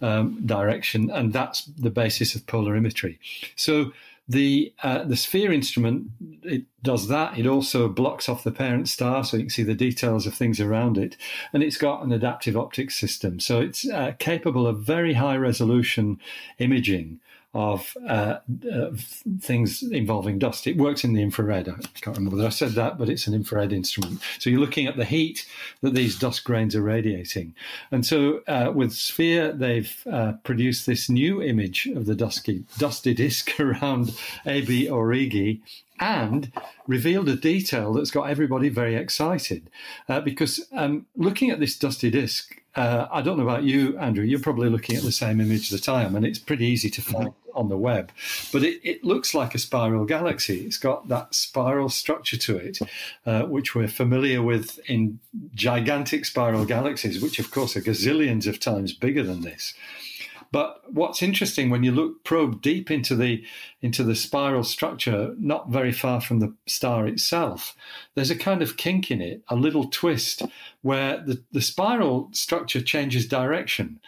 um, 0.03 0.45
direction. 0.45 1.09
And 1.11 1.33
that's 1.33 1.65
the 1.65 1.91
basis 1.91 2.35
of 2.35 2.47
polarimetry 2.47 3.19
so 3.55 3.93
the 4.31 4.73
uh, 4.85 5.03
the 5.03 5.17
sphere 5.17 5.53
instrument 5.53 6.07
it 6.45 6.63
does 6.83 7.09
that. 7.09 7.37
It 7.37 7.47
also 7.47 7.89
blocks 7.89 8.29
off 8.29 8.45
the 8.45 8.53
parent 8.53 8.89
star 8.89 9.25
so 9.25 9.37
you 9.37 9.45
can 9.45 9.51
see 9.51 9.65
the 9.65 9.75
details 9.75 10.27
of 10.27 10.35
things 10.35 10.61
around 10.61 10.97
it. 10.97 11.17
And 11.53 11.63
it's 11.63 11.77
got 11.77 12.05
an 12.05 12.13
adaptive 12.13 12.57
optics 12.57 12.99
system. 12.99 13.41
So 13.41 13.61
it's 13.61 13.89
uh, 13.89 14.13
capable 14.19 14.67
of 14.67 14.79
very 14.79 15.15
high 15.15 15.37
resolution 15.37 16.21
imaging 16.59 17.21
of 17.53 17.97
uh, 18.09 18.39
things 19.41 19.83
involving 19.83 20.39
dust. 20.39 20.67
It 20.69 20.77
works 20.77 21.03
in 21.03 21.15
the 21.15 21.23
infrared. 21.23 21.69
I 21.69 21.73
can't 22.01 22.17
remember 22.17 22.37
whether 22.37 22.47
I 22.47 22.51
said 22.51 22.73
that, 22.73 22.97
but 22.97 23.09
it's 23.09 23.27
an 23.27 23.35
infrared 23.35 23.73
instrument. 23.73 24.21
So 24.39 24.51
you're 24.51 24.61
looking 24.61 24.87
at 24.87 24.97
the 24.97 25.05
heat 25.05 25.47
that 25.81 25.95
these 25.95 26.17
dust 26.17 26.45
grains 26.45 26.77
are 26.77 26.83
radiating. 26.83 27.55
And 27.91 28.07
so 28.07 28.43
uh, 28.47 28.71
with 28.73 28.93
Sphere, 28.93 29.53
they've 29.53 30.07
uh, 30.11 30.35
produced 30.45 30.87
this 30.87 31.11
new 31.11 31.43
image 31.43 31.87
of 31.87 32.07
the 32.07 32.15
dusky, 32.15 32.65
dusty 32.79 33.15
disk 33.21 33.59
around 33.59 34.17
AB 34.47 34.87
Aurigae 34.87 35.61
and 36.01 36.51
revealed 36.87 37.29
a 37.29 37.37
detail 37.37 37.93
that's 37.93 38.11
got 38.11 38.31
everybody 38.31 38.71
very 38.71 38.97
excited. 38.97 39.71
Uh, 40.09 40.21
because 40.21 40.67
um, 40.73 41.07
looking 41.15 41.51
at 41.51 41.61
this 41.61 41.79
dusty 41.79 42.11
disk, 42.11 42.57
uh, 42.77 43.07
I 43.11 43.21
don't 43.21 43.37
know 43.37 43.43
about 43.43 43.65
you, 43.65 43.99
Andrew, 43.99 44.25
you're 44.25 44.41
probably 44.41 44.71
looking 44.71 44.97
at 44.97 45.03
the 45.03 45.13
same 45.13 45.41
image 45.41 45.71
that 45.71 45.89
I 45.89 46.03
am, 46.03 46.15
and 46.15 46.25
it's 46.25 46.39
pretty 46.39 46.67
easy 46.67 46.89
to 46.91 47.03
find 47.03 47.31
mm-hmm. 47.31 47.59
on 47.59 47.69
the 47.69 47.77
web. 47.77 48.13
But 48.53 48.63
it, 48.63 48.81
it, 48.85 49.05
looks 49.05 49.35
like 49.35 49.57
a 49.57 49.59
spiral 49.59 50.05
galaxy. 50.05 50.65
It's 50.65 50.79
got 50.79 51.09
that 51.09 51.35
spiral 51.35 51.89
structure 51.89 52.37
to 52.37 52.57
it, 52.57 52.79
uh, 53.27 53.43
which 53.43 53.75
we're 53.75 53.89
familiar 53.89 54.41
with 54.41 54.79
in 54.89 55.19
gigantic 55.53 56.25
spiral 56.25 56.65
galaxies, 56.65 57.21
which, 57.21 57.41
of 57.41 57.51
course, 57.51 57.77
are 57.77 57.81
gazillions 57.81 58.47
of 58.47 58.61
times 58.61 58.93
bigger 58.93 59.25
than 59.25 59.41
this. 59.41 59.75
But 60.53 60.83
what's 60.93 61.23
interesting 61.23 61.71
when 61.71 61.85
you 61.85 61.93
look 61.93 62.25
probe 62.25 62.61
deep 62.61 62.91
into 62.91 63.15
the 63.15 63.45
into 63.81 64.03
the 64.03 64.17
spiral 64.17 64.65
structure, 64.65 65.35
not 65.39 65.71
very 65.71 65.93
far 65.93 66.21
from 66.21 66.41
the 66.41 66.55
star 66.67 67.07
itself, 67.07 67.77
there's 68.15 68.31
a 68.31 68.37
kind 68.37 68.61
of 68.61 68.77
kink 68.77 69.11
in 69.11 69.21
it, 69.21 69.43
a 69.49 69.55
little 69.55 69.89
twist 69.89 70.43
where 70.83 71.23
the, 71.25 71.43
the 71.53 71.63
spiral 71.63 72.29
structure 72.33 72.81
changes 72.81 73.29
direction. 73.29 74.01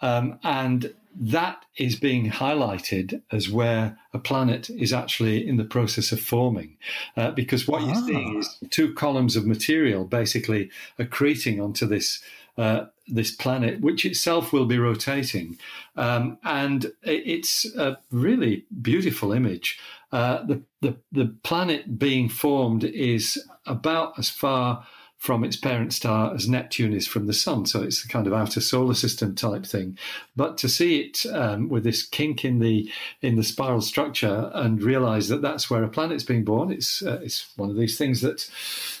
Um, 0.00 0.38
and 0.44 0.94
that 1.20 1.64
is 1.76 1.96
being 1.96 2.30
highlighted 2.30 3.20
as 3.32 3.50
where 3.50 3.98
a 4.12 4.18
planet 4.20 4.70
is 4.70 4.92
actually 4.92 5.46
in 5.46 5.56
the 5.56 5.64
process 5.64 6.12
of 6.12 6.20
forming. 6.20 6.76
Uh, 7.16 7.32
because 7.32 7.66
what 7.66 7.82
ah. 7.82 7.86
you're 7.86 8.06
seeing 8.06 8.38
is 8.38 8.58
two 8.70 8.94
columns 8.94 9.34
of 9.34 9.46
material 9.46 10.04
basically 10.04 10.70
accreting 10.98 11.62
onto 11.62 11.86
this 11.86 12.22
uh, 12.56 12.86
this 13.08 13.30
planet, 13.30 13.80
which 13.80 14.04
itself 14.04 14.52
will 14.52 14.66
be 14.66 14.78
rotating. 14.78 15.58
Um, 15.96 16.38
and 16.44 16.92
it's 17.02 17.64
a 17.76 17.98
really 18.10 18.64
beautiful 18.80 19.32
image. 19.32 19.78
Uh, 20.12 20.44
the, 20.44 20.62
the, 20.80 20.96
the 21.12 21.36
planet 21.42 21.98
being 21.98 22.28
formed 22.28 22.84
is 22.84 23.42
about 23.66 24.18
as 24.18 24.30
far 24.30 24.86
from 25.18 25.42
its 25.42 25.56
parent 25.56 25.92
star 25.92 26.32
as 26.32 26.48
Neptune 26.48 26.92
is 26.92 27.06
from 27.06 27.26
the 27.26 27.32
sun. 27.32 27.66
So 27.66 27.82
it's 27.82 28.02
the 28.02 28.08
kind 28.08 28.26
of 28.26 28.32
outer 28.32 28.60
solar 28.60 28.94
system 28.94 29.34
type 29.34 29.66
thing. 29.66 29.98
But 30.36 30.56
to 30.58 30.68
see 30.68 31.00
it 31.00 31.26
um, 31.32 31.68
with 31.68 31.82
this 31.82 32.04
kink 32.04 32.44
in 32.44 32.60
the 32.60 32.90
in 33.20 33.34
the 33.34 33.42
spiral 33.42 33.80
structure 33.80 34.50
and 34.54 34.80
realize 34.80 35.28
that 35.28 35.42
that's 35.42 35.68
where 35.68 35.82
a 35.82 35.88
planet's 35.88 36.22
being 36.22 36.44
born, 36.44 36.70
it's 36.70 37.02
uh, 37.02 37.20
it's 37.22 37.52
one 37.56 37.68
of 37.68 37.76
these 37.76 37.98
things 37.98 38.20
that 38.20 38.48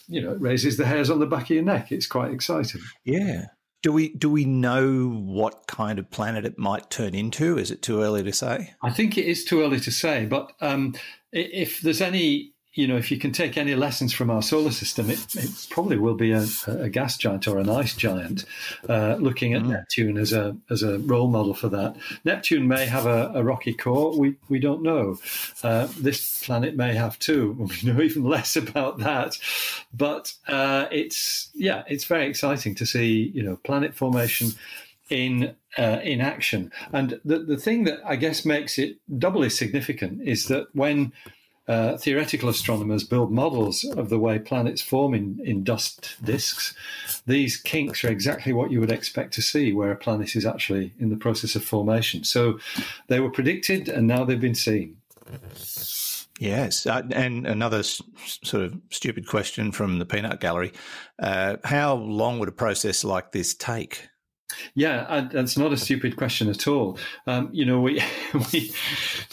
you 0.08 0.20
know 0.20 0.34
raises 0.34 0.76
the 0.76 0.86
hairs 0.86 1.08
on 1.08 1.20
the 1.20 1.26
back 1.26 1.44
of 1.44 1.50
your 1.50 1.62
neck. 1.62 1.92
It's 1.92 2.08
quite 2.08 2.32
exciting. 2.32 2.82
Yeah. 3.04 3.46
Do 3.82 3.92
we 3.92 4.08
do 4.14 4.28
we 4.28 4.44
know 4.44 5.08
what 5.08 5.66
kind 5.66 5.98
of 5.98 6.10
planet 6.10 6.44
it 6.44 6.58
might 6.58 6.90
turn 6.90 7.14
into? 7.14 7.58
Is 7.58 7.70
it 7.70 7.82
too 7.82 8.02
early 8.02 8.22
to 8.24 8.32
say? 8.32 8.74
I 8.82 8.90
think 8.90 9.16
it 9.16 9.26
is 9.26 9.44
too 9.44 9.62
early 9.62 9.80
to 9.80 9.92
say, 9.92 10.26
but 10.26 10.52
um, 10.60 10.94
if 11.32 11.80
there's 11.80 12.00
any 12.00 12.54
you 12.74 12.86
know, 12.86 12.96
if 12.96 13.10
you 13.10 13.18
can 13.18 13.32
take 13.32 13.56
any 13.56 13.74
lessons 13.74 14.12
from 14.12 14.30
our 14.30 14.42
solar 14.42 14.70
system, 14.70 15.10
it, 15.10 15.34
it 15.34 15.66
probably 15.70 15.96
will 15.96 16.14
be 16.14 16.32
a, 16.32 16.46
a, 16.66 16.88
gas 16.88 17.16
giant 17.16 17.48
or 17.48 17.58
an 17.58 17.68
ice 17.68 17.94
giant. 17.94 18.44
Uh, 18.88 19.16
looking 19.18 19.54
at 19.54 19.62
mm. 19.62 19.70
Neptune 19.70 20.18
as 20.18 20.32
a 20.32 20.56
as 20.70 20.82
a 20.82 20.98
role 21.00 21.28
model 21.28 21.54
for 21.54 21.68
that, 21.70 21.96
Neptune 22.24 22.68
may 22.68 22.86
have 22.86 23.06
a, 23.06 23.32
a 23.34 23.42
rocky 23.42 23.72
core. 23.72 24.16
We 24.16 24.36
we 24.48 24.58
don't 24.58 24.82
know. 24.82 25.18
Uh, 25.62 25.88
this 25.98 26.44
planet 26.44 26.76
may 26.76 26.94
have 26.94 27.18
too. 27.18 27.56
We 27.68 27.92
know 27.92 28.00
even 28.00 28.24
less 28.24 28.56
about 28.56 28.98
that. 28.98 29.38
But 29.92 30.34
uh, 30.46 30.86
it's 30.90 31.50
yeah, 31.54 31.82
it's 31.86 32.04
very 32.04 32.26
exciting 32.26 32.74
to 32.76 32.86
see 32.86 33.30
you 33.34 33.42
know 33.42 33.56
planet 33.56 33.94
formation 33.94 34.52
in 35.10 35.54
uh, 35.76 36.00
in 36.02 36.20
action. 36.20 36.70
And 36.92 37.20
the 37.24 37.40
the 37.40 37.56
thing 37.56 37.84
that 37.84 38.00
I 38.04 38.16
guess 38.16 38.44
makes 38.44 38.78
it 38.78 38.98
doubly 39.18 39.50
significant 39.50 40.22
is 40.26 40.46
that 40.46 40.68
when 40.74 41.12
uh, 41.68 41.96
theoretical 41.98 42.48
astronomers 42.48 43.04
build 43.04 43.30
models 43.30 43.84
of 43.84 44.08
the 44.08 44.18
way 44.18 44.38
planets 44.38 44.80
form 44.80 45.14
in, 45.14 45.38
in 45.44 45.62
dust 45.62 46.16
disks. 46.24 46.74
These 47.26 47.58
kinks 47.58 48.02
are 48.04 48.10
exactly 48.10 48.52
what 48.52 48.70
you 48.70 48.80
would 48.80 48.90
expect 48.90 49.34
to 49.34 49.42
see 49.42 49.72
where 49.72 49.92
a 49.92 49.96
planet 49.96 50.34
is 50.34 50.46
actually 50.46 50.94
in 50.98 51.10
the 51.10 51.16
process 51.16 51.54
of 51.54 51.64
formation. 51.64 52.24
So 52.24 52.58
they 53.08 53.20
were 53.20 53.30
predicted 53.30 53.88
and 53.88 54.06
now 54.06 54.24
they've 54.24 54.40
been 54.40 54.54
seen. 54.54 54.96
Yes, 56.38 56.86
uh, 56.86 57.02
and 57.10 57.46
another 57.46 57.80
s- 57.80 58.00
sort 58.44 58.62
of 58.62 58.80
stupid 58.90 59.26
question 59.26 59.72
from 59.72 59.98
the 59.98 60.06
peanut 60.06 60.40
gallery: 60.40 60.72
uh, 61.18 61.56
How 61.64 61.94
long 61.94 62.38
would 62.38 62.48
a 62.48 62.52
process 62.52 63.02
like 63.02 63.32
this 63.32 63.54
take? 63.54 64.08
Yeah, 64.74 65.28
that's 65.32 65.58
not 65.58 65.72
a 65.72 65.76
stupid 65.76 66.16
question 66.16 66.48
at 66.48 66.66
all. 66.66 66.98
Um, 67.26 67.50
you 67.52 67.64
know, 67.64 67.80
we, 67.80 68.02
we, 68.52 68.72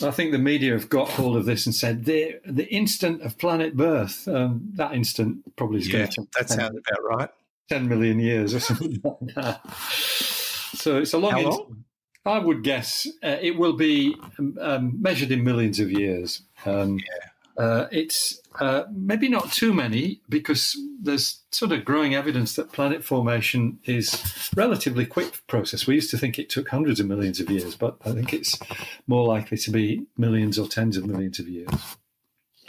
I 0.01 0.11
think 0.11 0.31
the 0.31 0.39
media 0.39 0.73
have 0.73 0.89
got 0.89 1.09
hold 1.09 1.37
of 1.37 1.45
this 1.45 1.65
and 1.65 1.73
said 1.73 2.05
the 2.05 2.39
the 2.45 2.67
instant 2.73 3.21
of 3.21 3.37
planet 3.37 3.77
birth. 3.77 4.27
Um, 4.27 4.69
that 4.73 4.93
instant 4.93 5.55
probably 5.55 5.79
is 5.79 5.87
yeah, 5.87 5.99
going 5.99 6.11
to 6.11 6.27
that 6.37 6.49
sounds 6.49 6.77
about 6.77 7.03
right. 7.03 7.29
Ten 7.69 7.87
million 7.87 8.19
years 8.19 8.53
or 8.53 8.59
something 8.61 9.01
like 9.03 9.35
that. 9.35 9.61
So 9.79 10.97
it's 10.97 11.13
a 11.13 11.17
long. 11.17 11.31
How 11.31 11.41
long? 11.41 11.85
I 12.27 12.39
would 12.39 12.63
guess 12.63 13.07
uh, 13.23 13.37
it 13.39 13.55
will 13.57 13.73
be 13.73 14.15
um, 14.39 14.57
um 14.59 15.01
measured 15.01 15.31
in 15.31 15.43
millions 15.43 15.79
of 15.79 15.91
years. 15.91 16.41
Um, 16.65 16.97
yeah. 16.97 17.29
Uh, 17.57 17.87
it's 17.91 18.41
uh, 18.59 18.83
maybe 18.91 19.29
not 19.29 19.51
too 19.51 19.73
many 19.73 20.21
because 20.27 20.77
there's 21.01 21.41
sort 21.51 21.71
of 21.71 21.85
growing 21.85 22.13
evidence 22.13 22.55
that 22.55 22.71
planet 22.71 23.03
formation 23.03 23.79
is 23.85 24.51
relatively 24.55 25.05
quick 25.05 25.41
process. 25.47 25.87
We 25.87 25.95
used 25.95 26.11
to 26.11 26.17
think 26.17 26.37
it 26.37 26.49
took 26.49 26.69
hundreds 26.69 26.99
of 26.99 27.07
millions 27.07 27.39
of 27.39 27.49
years, 27.49 27.75
but 27.75 27.97
I 28.05 28.11
think 28.11 28.33
it's 28.33 28.59
more 29.07 29.25
likely 29.25 29.57
to 29.59 29.71
be 29.71 30.05
millions 30.17 30.59
or 30.59 30.67
tens 30.67 30.97
of 30.97 31.05
millions 31.05 31.39
of 31.39 31.47
years. 31.47 31.69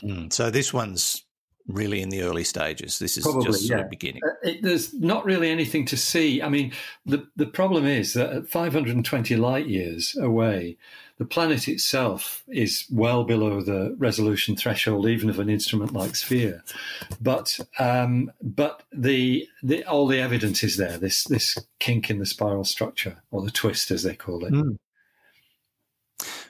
Mm, 0.02 0.32
so 0.32 0.50
this 0.50 0.72
one's 0.72 1.24
really 1.68 2.00
in 2.00 2.10
the 2.10 2.22
early 2.22 2.44
stages. 2.44 2.98
This 2.98 3.16
is 3.16 3.24
Probably, 3.24 3.46
just 3.46 3.66
sort 3.66 3.78
yeah. 3.78 3.84
of 3.84 3.90
beginning. 3.90 4.22
Uh, 4.24 4.48
it, 4.48 4.62
there's 4.62 4.94
not 4.94 5.24
really 5.24 5.50
anything 5.50 5.84
to 5.86 5.96
see. 5.96 6.42
I 6.42 6.48
mean, 6.48 6.72
the 7.04 7.26
the 7.36 7.46
problem 7.46 7.86
is 7.86 8.14
that 8.14 8.30
at 8.32 8.48
520 8.48 9.36
light 9.36 9.66
years 9.66 10.16
away, 10.16 10.76
the 11.18 11.24
planet 11.24 11.66
itself 11.66 12.44
is 12.48 12.84
well 12.90 13.24
below 13.24 13.62
the 13.62 13.94
resolution 13.98 14.54
threshold, 14.54 15.06
even 15.06 15.30
of 15.30 15.38
an 15.38 15.48
instrument 15.48 15.92
like 15.92 16.14
Sphere. 16.14 16.62
But 17.20 17.58
um, 17.78 18.30
but 18.42 18.82
the, 18.92 19.48
the 19.62 19.84
all 19.84 20.06
the 20.06 20.20
evidence 20.20 20.62
is 20.62 20.76
there. 20.76 20.98
This 20.98 21.24
this 21.24 21.56
kink 21.78 22.10
in 22.10 22.18
the 22.18 22.26
spiral 22.26 22.64
structure, 22.64 23.22
or 23.30 23.42
the 23.42 23.50
twist, 23.50 23.90
as 23.90 24.02
they 24.02 24.14
call 24.14 24.44
it. 24.44 24.52
Mm. 24.52 24.76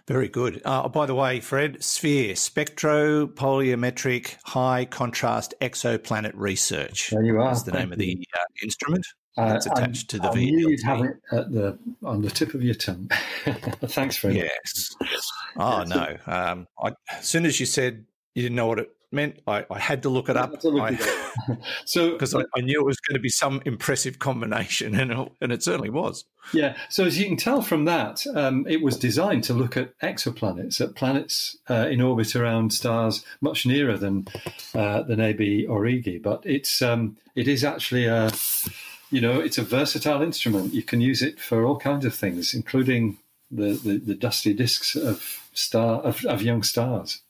Very 0.06 0.28
good. 0.28 0.62
Uh, 0.64 0.88
by 0.88 1.06
the 1.06 1.16
way, 1.16 1.40
Fred, 1.40 1.82
Sphere, 1.82 2.34
Spectropolarimetric 2.34 4.36
High 4.44 4.84
Contrast 4.84 5.52
Exoplanet 5.60 6.30
Research. 6.34 7.10
There 7.10 7.24
you 7.24 7.40
are. 7.40 7.48
That's 7.48 7.64
the 7.64 7.72
Thank 7.72 7.90
name 7.90 7.90
you. 7.90 7.94
of 7.94 7.98
the 7.98 8.28
uh, 8.34 8.44
instrument. 8.62 9.04
That's 9.36 9.66
uh, 9.66 9.70
attached 9.72 10.10
to 10.10 10.18
the 10.18 10.28
I 10.28 10.34
knew 10.34 10.70
you'd 10.70 10.82
have 10.84 11.02
it 11.02 11.16
at 11.30 11.52
the 11.52 11.78
on 12.02 12.22
the 12.22 12.30
tip 12.30 12.54
of 12.54 12.62
your 12.62 12.74
tongue. 12.74 13.10
Thanks 13.84 14.16
very 14.18 14.36
yes. 14.36 14.96
much. 15.00 15.10
Yes. 15.12 15.30
Oh 15.58 15.84
no! 15.84 16.16
Um, 16.26 16.66
I, 16.82 16.92
as 17.12 17.26
soon 17.26 17.44
as 17.44 17.60
you 17.60 17.66
said 17.66 18.06
you 18.34 18.42
didn't 18.42 18.56
know 18.56 18.66
what 18.66 18.78
it 18.78 18.90
meant, 19.12 19.40
I, 19.46 19.64
I 19.70 19.78
had 19.78 20.02
to 20.04 20.08
look 20.08 20.28
it 20.28 20.36
up. 20.36 20.62
Look 20.64 20.80
I, 20.80 20.90
it 20.92 21.58
so 21.84 22.12
because 22.12 22.34
I, 22.34 22.60
knew 22.60 22.80
it 22.80 22.86
was 22.86 22.98
going 23.00 23.14
to 23.14 23.20
be 23.20 23.28
some 23.28 23.60
impressive 23.64 24.18
combination, 24.18 24.94
and 24.98 25.12
it, 25.12 25.32
and 25.40 25.52
it 25.52 25.62
certainly 25.62 25.90
was. 25.90 26.24
Yeah. 26.54 26.76
So 26.88 27.04
as 27.04 27.18
you 27.18 27.26
can 27.26 27.36
tell 27.36 27.60
from 27.60 27.84
that, 27.84 28.26
um, 28.34 28.66
it 28.68 28.82
was 28.82 28.98
designed 28.98 29.44
to 29.44 29.54
look 29.54 29.76
at 29.76 29.98
exoplanets, 30.00 30.80
at 30.80 30.94
planets 30.94 31.56
uh, 31.68 31.88
in 31.90 32.00
orbit 32.00 32.34
around 32.36 32.72
stars 32.72 33.24
much 33.40 33.66
nearer 33.66 33.96
than 33.96 34.28
uh, 34.74 35.02
than 35.02 35.20
AB 35.20 35.66
Aurigae. 35.68 36.22
But 36.22 36.42
it's 36.44 36.80
um, 36.80 37.16
it 37.34 37.48
is 37.48 37.64
actually 37.64 38.06
a 38.06 38.30
you 39.10 39.20
know, 39.20 39.40
it's 39.40 39.58
a 39.58 39.62
versatile 39.62 40.22
instrument. 40.22 40.74
You 40.74 40.82
can 40.82 41.00
use 41.00 41.22
it 41.22 41.40
for 41.40 41.64
all 41.64 41.78
kinds 41.78 42.04
of 42.04 42.14
things, 42.14 42.54
including 42.54 43.18
the, 43.50 43.74
the, 43.74 43.98
the 43.98 44.14
dusty 44.14 44.52
disks 44.52 44.96
of 44.96 45.42
star 45.52 46.00
of, 46.00 46.24
of 46.24 46.42
young 46.42 46.62
stars. 46.62 47.22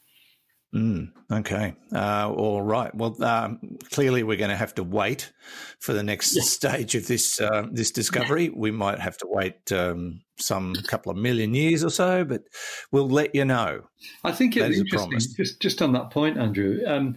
Mm, 0.75 1.13
okay. 1.33 1.75
Uh, 1.95 2.31
all 2.35 2.61
right. 2.61 2.95
Well, 2.95 3.23
um, 3.23 3.79
clearly 3.93 4.23
we're 4.23 4.37
going 4.37 4.51
to 4.51 4.57
have 4.57 4.75
to 4.75 4.83
wait 4.83 5.33
for 5.79 5.93
the 5.95 6.03
next 6.03 6.37
yeah. 6.37 6.43
stage 6.43 6.95
of 6.95 7.07
this 7.07 7.41
uh, 7.41 7.67
this 7.71 7.91
discovery. 7.91 8.51
We 8.51 8.73
might 8.73 8.99
have 8.99 9.17
to 9.19 9.27
wait 9.29 9.73
um, 9.73 10.23
some 10.39 10.75
couple 10.87 11.13
of 11.13 11.19
million 11.19 11.55
years 11.55 11.83
or 11.85 11.91
so, 11.91 12.25
but 12.25 12.43
we'll 12.91 13.09
let 13.09 13.35
you 13.35 13.45
know. 13.45 13.83
I 14.25 14.33
think 14.33 14.57
it's 14.57 14.79
interesting. 14.79 15.19
Just 15.37 15.61
just 15.61 15.81
on 15.81 15.93
that 15.93 16.11
point, 16.11 16.37
Andrew. 16.37 16.81
Um, 16.87 17.17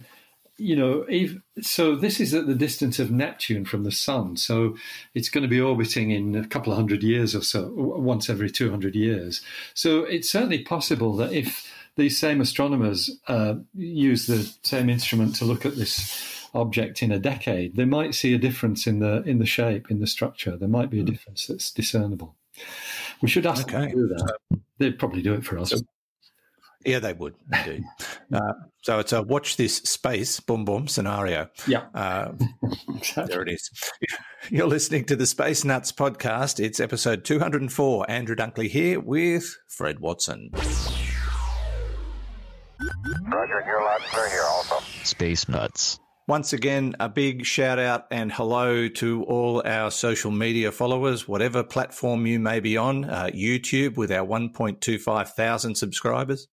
you 0.60 0.76
know, 0.76 1.06
so 1.62 1.96
this 1.96 2.20
is 2.20 2.34
at 2.34 2.46
the 2.46 2.54
distance 2.54 2.98
of 2.98 3.10
Neptune 3.10 3.64
from 3.64 3.84
the 3.84 3.90
Sun. 3.90 4.36
So 4.36 4.76
it's 5.14 5.28
going 5.28 5.42
to 5.42 5.48
be 5.48 5.60
orbiting 5.60 6.10
in 6.10 6.36
a 6.36 6.46
couple 6.46 6.72
of 6.72 6.76
hundred 6.76 7.02
years 7.02 7.34
or 7.34 7.42
so, 7.42 7.72
once 7.74 8.28
every 8.28 8.50
200 8.50 8.94
years. 8.94 9.40
So 9.74 10.04
it's 10.04 10.30
certainly 10.30 10.62
possible 10.62 11.16
that 11.16 11.32
if 11.32 11.66
these 11.96 12.18
same 12.18 12.40
astronomers 12.40 13.10
uh, 13.26 13.54
use 13.74 14.26
the 14.26 14.52
same 14.62 14.90
instrument 14.90 15.34
to 15.36 15.44
look 15.44 15.64
at 15.64 15.76
this 15.76 16.48
object 16.54 17.02
in 17.02 17.10
a 17.10 17.18
decade, 17.18 17.76
they 17.76 17.84
might 17.84 18.14
see 18.14 18.34
a 18.34 18.38
difference 18.38 18.86
in 18.86 18.98
the 19.00 19.22
in 19.22 19.38
the 19.38 19.46
shape, 19.46 19.90
in 19.90 20.00
the 20.00 20.06
structure. 20.06 20.56
There 20.56 20.68
might 20.68 20.90
be 20.90 20.98
a 20.98 21.02
hmm. 21.02 21.10
difference 21.10 21.46
that's 21.46 21.70
discernible. 21.70 22.36
We 23.22 23.28
should 23.28 23.46
ask 23.46 23.68
okay. 23.68 23.86
them 23.86 23.90
to 23.90 23.96
do 23.96 24.08
that. 24.08 24.38
They'd 24.78 24.98
probably 24.98 25.22
do 25.22 25.34
it 25.34 25.44
for 25.44 25.58
us. 25.58 25.70
So, 25.70 25.78
yeah, 26.84 26.98
they 26.98 27.12
would 27.12 27.34
indeed. 27.52 27.84
uh, 28.32 28.52
so 28.82 28.98
it's 28.98 29.12
a 29.12 29.22
watch 29.22 29.56
this 29.56 29.76
space 29.76 30.40
boom 30.40 30.64
boom 30.64 30.88
scenario. 30.88 31.48
Yeah, 31.66 31.86
uh, 31.94 32.32
there 33.16 33.42
it 33.42 33.50
is. 33.50 33.70
You're 34.50 34.66
listening 34.66 35.04
to 35.06 35.16
the 35.16 35.26
Space 35.26 35.64
Nuts 35.64 35.92
podcast. 35.92 36.58
It's 36.64 36.80
episode 36.80 37.24
204. 37.24 38.10
Andrew 38.10 38.34
Dunkley 38.34 38.68
here 38.68 38.98
with 38.98 39.56
Fred 39.68 40.00
Watson. 40.00 40.50
Roger, 43.28 43.62
you're 43.66 43.84
loud 43.84 44.00
clear 44.10 44.30
here 44.30 44.44
also. 44.44 44.76
Space 45.04 45.48
Nuts. 45.48 46.00
Once 46.30 46.52
again, 46.52 46.94
a 47.00 47.08
big 47.08 47.44
shout 47.44 47.80
out 47.80 48.06
and 48.12 48.32
hello 48.32 48.86
to 48.86 49.24
all 49.24 49.60
our 49.66 49.90
social 49.90 50.30
media 50.30 50.70
followers, 50.70 51.26
whatever 51.26 51.64
platform 51.64 52.24
you 52.24 52.38
may 52.38 52.60
be 52.60 52.76
on. 52.76 53.04
Uh, 53.04 53.28
YouTube 53.34 53.96
with 53.96 54.12
our 54.12 54.24
1.25 54.24 55.28
thousand 55.30 55.74
subscribers. 55.74 56.46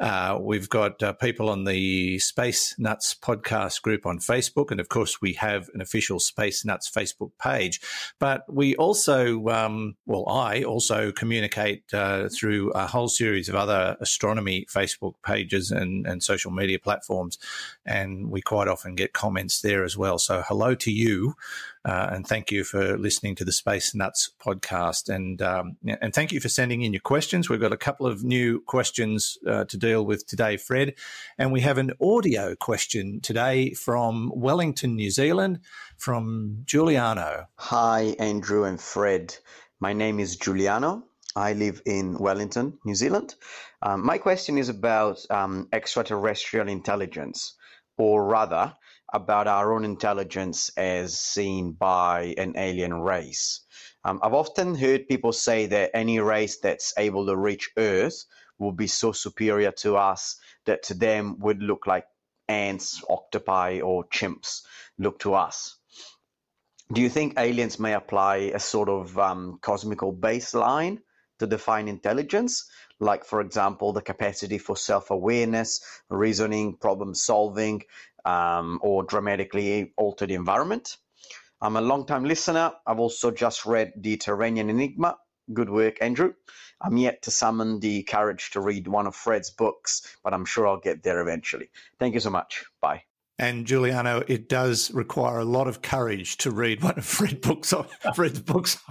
Uh, 0.00 0.38
we've 0.40 0.68
got 0.68 1.02
uh, 1.02 1.12
people 1.12 1.48
on 1.48 1.64
the 1.64 2.18
Space 2.18 2.74
Nuts 2.78 3.14
podcast 3.14 3.82
group 3.82 4.06
on 4.06 4.18
Facebook. 4.18 4.70
And 4.70 4.80
of 4.80 4.88
course, 4.88 5.20
we 5.20 5.34
have 5.34 5.70
an 5.74 5.80
official 5.80 6.18
Space 6.18 6.64
Nuts 6.64 6.90
Facebook 6.90 7.30
page. 7.40 7.80
But 8.18 8.42
we 8.52 8.74
also, 8.76 9.48
um, 9.48 9.96
well, 10.06 10.28
I 10.28 10.62
also 10.64 11.12
communicate 11.12 11.84
uh, 11.94 12.28
through 12.28 12.72
a 12.72 12.86
whole 12.86 13.08
series 13.08 13.48
of 13.48 13.54
other 13.54 13.96
astronomy 14.00 14.66
Facebook 14.68 15.14
pages 15.24 15.70
and, 15.70 16.06
and 16.06 16.22
social 16.22 16.50
media 16.50 16.78
platforms. 16.78 17.38
And 17.86 18.30
we 18.30 18.40
quite 18.40 18.68
often 18.68 18.96
get 18.96 19.12
comments 19.12 19.60
there 19.60 19.84
as 19.84 19.96
well. 19.96 20.18
So 20.18 20.42
hello 20.46 20.74
to 20.74 20.90
you. 20.90 21.36
Uh, 21.84 22.08
and 22.12 22.26
thank 22.26 22.50
you 22.50 22.64
for 22.64 22.96
listening 22.96 23.34
to 23.34 23.44
the 23.44 23.52
Space 23.52 23.94
Nuts 23.94 24.30
podcast. 24.40 25.14
And 25.14 25.42
um, 25.42 25.76
and 26.00 26.14
thank 26.14 26.32
you 26.32 26.40
for 26.40 26.48
sending 26.48 26.82
in 26.82 26.92
your 26.92 27.00
questions. 27.00 27.50
We've 27.50 27.60
got 27.60 27.72
a 27.72 27.76
couple 27.76 28.06
of 28.06 28.24
new 28.24 28.60
questions 28.60 29.36
uh, 29.46 29.64
to 29.64 29.76
deal 29.76 30.06
with 30.06 30.26
today, 30.26 30.56
Fred. 30.56 30.94
And 31.36 31.52
we 31.52 31.60
have 31.60 31.76
an 31.76 31.92
audio 32.00 32.54
question 32.54 33.20
today 33.20 33.72
from 33.74 34.32
Wellington, 34.34 34.96
New 34.96 35.10
Zealand, 35.10 35.60
from 35.98 36.62
Giuliano. 36.64 37.48
Hi, 37.56 38.14
Andrew 38.18 38.64
and 38.64 38.80
Fred. 38.80 39.36
My 39.78 39.92
name 39.92 40.20
is 40.20 40.36
Giuliano. 40.36 41.04
I 41.36 41.52
live 41.52 41.82
in 41.84 42.16
Wellington, 42.16 42.78
New 42.84 42.94
Zealand. 42.94 43.34
Um, 43.82 44.06
my 44.06 44.18
question 44.18 44.56
is 44.56 44.68
about 44.68 45.18
um, 45.30 45.68
extraterrestrial 45.72 46.68
intelligence, 46.68 47.54
or 47.98 48.24
rather, 48.24 48.72
about 49.12 49.46
our 49.46 49.72
own 49.72 49.84
intelligence 49.84 50.70
as 50.76 51.18
seen 51.18 51.72
by 51.72 52.34
an 52.38 52.54
alien 52.56 52.94
race. 52.94 53.60
Um, 54.04 54.20
I've 54.22 54.34
often 54.34 54.74
heard 54.74 55.08
people 55.08 55.32
say 55.32 55.66
that 55.66 55.90
any 55.94 56.20
race 56.20 56.58
that's 56.58 56.92
able 56.98 57.26
to 57.26 57.36
reach 57.36 57.70
Earth 57.76 58.24
will 58.58 58.72
be 58.72 58.86
so 58.86 59.12
superior 59.12 59.72
to 59.72 59.96
us 59.96 60.36
that 60.66 60.82
to 60.84 60.94
them 60.94 61.38
would 61.40 61.62
look 61.62 61.86
like 61.86 62.06
ants, 62.48 63.02
octopi, 63.08 63.80
or 63.80 64.04
chimps 64.08 64.62
look 64.98 65.18
to 65.20 65.34
us. 65.34 65.76
Do 66.92 67.00
you 67.00 67.08
think 67.08 67.38
aliens 67.38 67.78
may 67.78 67.94
apply 67.94 68.36
a 68.54 68.60
sort 68.60 68.88
of 68.88 69.18
um, 69.18 69.58
cosmical 69.62 70.12
baseline 70.12 70.98
to 71.38 71.46
define 71.46 71.88
intelligence? 71.88 72.68
Like, 73.00 73.24
for 73.24 73.40
example, 73.40 73.92
the 73.92 74.02
capacity 74.02 74.58
for 74.58 74.76
self 74.76 75.10
awareness, 75.10 75.80
reasoning, 76.10 76.76
problem 76.76 77.14
solving, 77.14 77.82
um, 78.24 78.78
or 78.82 79.02
dramatically 79.04 79.92
altered 79.96 80.30
environment. 80.30 80.96
I'm 81.60 81.76
a 81.76 81.80
long-time 81.80 82.24
listener. 82.24 82.72
I've 82.86 82.98
also 82.98 83.30
just 83.30 83.64
read 83.64 83.92
The 83.96 84.16
Turanian 84.16 84.68
Enigma. 84.68 85.16
Good 85.52 85.70
work, 85.70 85.98
Andrew. 86.00 86.34
I'm 86.80 86.96
yet 86.96 87.22
to 87.22 87.30
summon 87.30 87.80
the 87.80 88.02
courage 88.02 88.50
to 88.50 88.60
read 88.60 88.88
one 88.88 89.06
of 89.06 89.14
Fred's 89.14 89.50
books, 89.50 90.16
but 90.22 90.34
I'm 90.34 90.44
sure 90.44 90.66
I'll 90.66 90.80
get 90.80 91.02
there 91.02 91.20
eventually. 91.20 91.70
Thank 91.98 92.14
you 92.14 92.20
so 92.20 92.30
much. 92.30 92.64
Bye. 92.80 93.02
And 93.38 93.66
Giuliano, 93.66 94.22
it 94.28 94.48
does 94.48 94.90
require 94.92 95.38
a 95.38 95.44
lot 95.44 95.66
of 95.66 95.82
courage 95.82 96.36
to 96.38 96.50
read 96.50 96.82
one 96.82 96.98
of 96.98 97.04
Fred 97.04 97.40
books. 97.40 97.72
Fred's 98.14 98.40
books. 98.40 98.78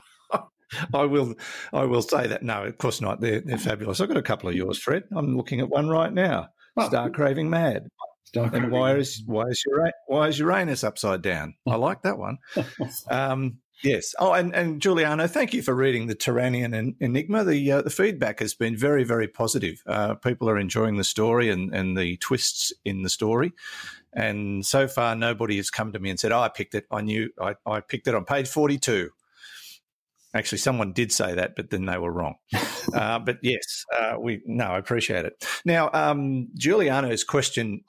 I 0.93 1.03
will, 1.05 1.35
I 1.71 1.85
will 1.85 2.01
say 2.01 2.27
that. 2.27 2.43
No, 2.43 2.63
of 2.63 2.77
course 2.77 3.01
not. 3.01 3.21
They're, 3.21 3.41
they're 3.41 3.57
fabulous. 3.57 4.01
I've 4.01 4.07
got 4.07 4.17
a 4.17 4.23
couple 4.23 4.49
of 4.49 4.55
yours, 4.55 4.77
Fred. 4.77 5.03
I'm 5.15 5.37
looking 5.37 5.59
at 5.59 5.69
one 5.69 5.89
right 5.89 6.11
now. 6.11 6.49
Star-Craving 6.79 7.49
Mad. 7.49 7.87
And 8.35 8.71
why 8.71 8.95
is 8.95 9.21
why 9.25 9.43
is 9.43 9.63
Uranus, 9.67 9.93
why 10.07 10.27
is 10.27 10.39
Uranus 10.39 10.83
upside 10.83 11.21
down? 11.21 11.55
I 11.67 11.75
like 11.75 12.01
that 12.03 12.17
one. 12.17 12.37
Um, 13.09 13.59
yes. 13.83 14.15
Oh, 14.17 14.33
and, 14.33 14.55
and 14.55 14.81
Giuliano, 14.81 15.27
thank 15.27 15.53
you 15.53 15.61
for 15.61 15.75
reading 15.75 16.07
the 16.07 16.15
Turanian 16.15 16.95
Enigma. 16.99 17.43
The 17.43 17.71
uh, 17.71 17.81
the 17.81 17.89
feedback 17.89 18.39
has 18.39 18.53
been 18.53 18.75
very 18.75 19.03
very 19.03 19.27
positive. 19.27 19.81
Uh, 19.85 20.15
people 20.15 20.49
are 20.49 20.57
enjoying 20.57 20.97
the 20.97 21.03
story 21.03 21.49
and 21.49 21.73
and 21.73 21.97
the 21.97 22.17
twists 22.17 22.73
in 22.83 23.03
the 23.03 23.09
story. 23.09 23.53
And 24.15 24.65
so 24.65 24.87
far, 24.87 25.15
nobody 25.15 25.57
has 25.57 25.69
come 25.69 25.91
to 25.93 25.99
me 25.99 26.09
and 26.09 26.19
said, 26.19 26.31
"Oh, 26.31 26.39
I 26.39 26.49
picked 26.49 26.75
it. 26.75 26.85
I 26.91 27.01
knew 27.01 27.29
I, 27.41 27.55
I 27.65 27.79
picked 27.81 28.07
it 28.07 28.15
on 28.15 28.25
page 28.25 28.47
forty-two. 28.47 29.09
Actually, 30.35 30.57
someone 30.57 30.93
did 30.93 31.11
say 31.11 31.35
that, 31.35 31.55
but 31.55 31.69
then 31.69 31.85
they 31.85 31.97
were 31.97 32.11
wrong. 32.11 32.35
uh, 32.93 33.19
but 33.19 33.37
yes, 33.43 33.85
uh, 33.95 34.15
we 34.19 34.41
no, 34.45 34.65
I 34.65 34.77
appreciate 34.77 35.25
it. 35.25 35.45
Now, 35.65 35.89
um, 35.93 36.49
Giuliano's 36.55 37.23
question 37.23 37.83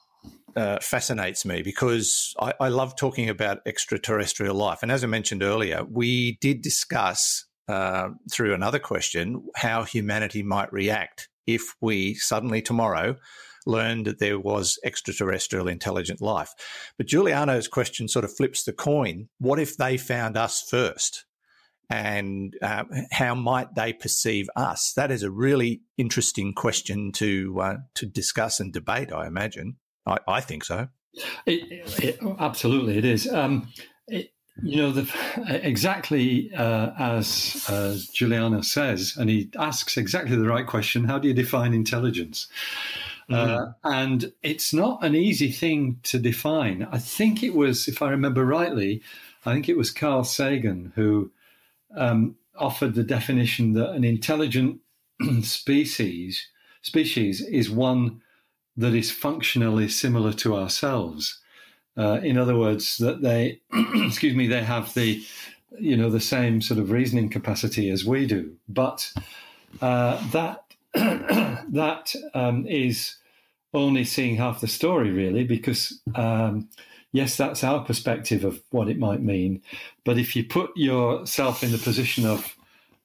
uh, 0.56 0.78
fascinates 0.80 1.44
me 1.44 1.62
because 1.62 2.34
I, 2.40 2.54
I, 2.60 2.68
love 2.68 2.96
talking 2.96 3.28
about 3.28 3.60
extraterrestrial 3.66 4.54
life. 4.54 4.80
And 4.82 4.92
as 4.92 5.02
I 5.02 5.06
mentioned 5.06 5.42
earlier, 5.42 5.84
we 5.84 6.38
did 6.40 6.62
discuss 6.62 7.46
uh, 7.68 8.10
through 8.30 8.54
another 8.54 8.78
question 8.78 9.46
how 9.56 9.84
humanity 9.84 10.42
might 10.42 10.72
react 10.72 11.28
if 11.46 11.74
we 11.80 12.14
suddenly 12.14 12.62
tomorrow 12.62 13.16
learned 13.66 14.06
that 14.06 14.18
there 14.18 14.38
was 14.38 14.78
extraterrestrial 14.84 15.68
intelligent 15.68 16.20
life. 16.20 16.52
But 16.98 17.06
Giuliano's 17.06 17.68
question 17.68 18.08
sort 18.08 18.24
of 18.24 18.36
flips 18.36 18.64
the 18.64 18.72
coin. 18.72 19.28
What 19.38 19.58
if 19.58 19.76
they 19.76 19.96
found 19.96 20.36
us 20.36 20.60
first? 20.60 21.24
And 21.90 22.56
uh, 22.62 22.84
how 23.10 23.34
might 23.34 23.74
they 23.74 23.92
perceive 23.92 24.48
us? 24.56 24.92
That 24.96 25.10
is 25.10 25.22
a 25.22 25.30
really 25.30 25.82
interesting 25.98 26.54
question 26.54 27.12
to 27.12 27.60
uh, 27.60 27.76
to 27.94 28.06
discuss 28.06 28.58
and 28.58 28.72
debate. 28.72 29.12
I 29.12 29.26
imagine. 29.26 29.76
I, 30.06 30.18
I 30.26 30.40
think 30.40 30.64
so. 30.64 30.88
It, 31.46 31.82
it, 32.02 32.18
absolutely, 32.38 32.98
it 32.98 33.04
is. 33.04 33.30
Um, 33.32 33.68
it, 34.08 34.32
you 34.62 34.76
know, 34.76 34.92
the, 34.92 35.10
exactly 35.62 36.52
uh, 36.54 36.90
as 36.98 37.64
uh, 37.68 37.96
Giuliano 38.12 38.60
says, 38.60 39.16
and 39.18 39.28
he 39.28 39.50
asks 39.58 39.96
exactly 39.96 40.36
the 40.36 40.48
right 40.48 40.66
question 40.66 41.04
how 41.04 41.18
do 41.18 41.28
you 41.28 41.34
define 41.34 41.74
intelligence? 41.74 42.48
Uh, 43.28 43.34
mm-hmm. 43.34 43.62
Uh, 43.62 43.90
and 43.90 44.32
it's 44.42 44.72
not 44.72 45.02
an 45.04 45.14
easy 45.14 45.50
thing 45.50 45.98
to 46.04 46.18
define. 46.18 46.86
I 46.92 46.98
think 46.98 47.42
it 47.42 47.54
was, 47.54 47.88
if 47.88 48.02
I 48.02 48.10
remember 48.10 48.44
rightly, 48.44 49.02
I 49.46 49.54
think 49.54 49.68
it 49.68 49.76
was 49.76 49.90
Carl 49.90 50.24
Sagan 50.24 50.92
who 50.94 51.30
um, 51.96 52.36
offered 52.56 52.94
the 52.94 53.04
definition 53.04 53.72
that 53.74 53.90
an 53.90 54.04
intelligent 54.04 54.80
species 55.42 56.48
species 56.82 57.40
is 57.40 57.70
one 57.70 58.20
that 58.76 58.94
is 58.94 59.10
functionally 59.10 59.88
similar 59.88 60.32
to 60.32 60.56
ourselves. 60.56 61.40
Uh, 61.96 62.20
in 62.22 62.36
other 62.36 62.56
words, 62.56 62.98
that 62.98 63.22
they, 63.22 63.60
excuse 63.94 64.34
me, 64.34 64.46
they 64.46 64.64
have 64.64 64.92
the, 64.94 65.24
you 65.78 65.96
know, 65.96 66.10
the 66.10 66.20
same 66.20 66.60
sort 66.60 66.80
of 66.80 66.90
reasoning 66.90 67.28
capacity 67.28 67.88
as 67.90 68.04
we 68.04 68.26
do, 68.26 68.52
but 68.68 69.12
uh, 69.80 70.20
that 70.30 70.64
that 70.94 72.14
um, 72.34 72.66
is 72.66 73.16
only 73.72 74.04
seeing 74.04 74.36
half 74.36 74.60
the 74.60 74.68
story, 74.68 75.10
really, 75.10 75.44
because 75.44 76.00
um, 76.14 76.68
yes, 77.12 77.36
that's 77.36 77.64
our 77.64 77.84
perspective 77.84 78.44
of 78.44 78.60
what 78.70 78.88
it 78.88 78.98
might 78.98 79.22
mean, 79.22 79.62
but 80.04 80.18
if 80.18 80.34
you 80.34 80.44
put 80.44 80.76
yourself 80.76 81.62
in 81.62 81.72
the 81.72 81.78
position 81.78 82.26
of 82.26 82.56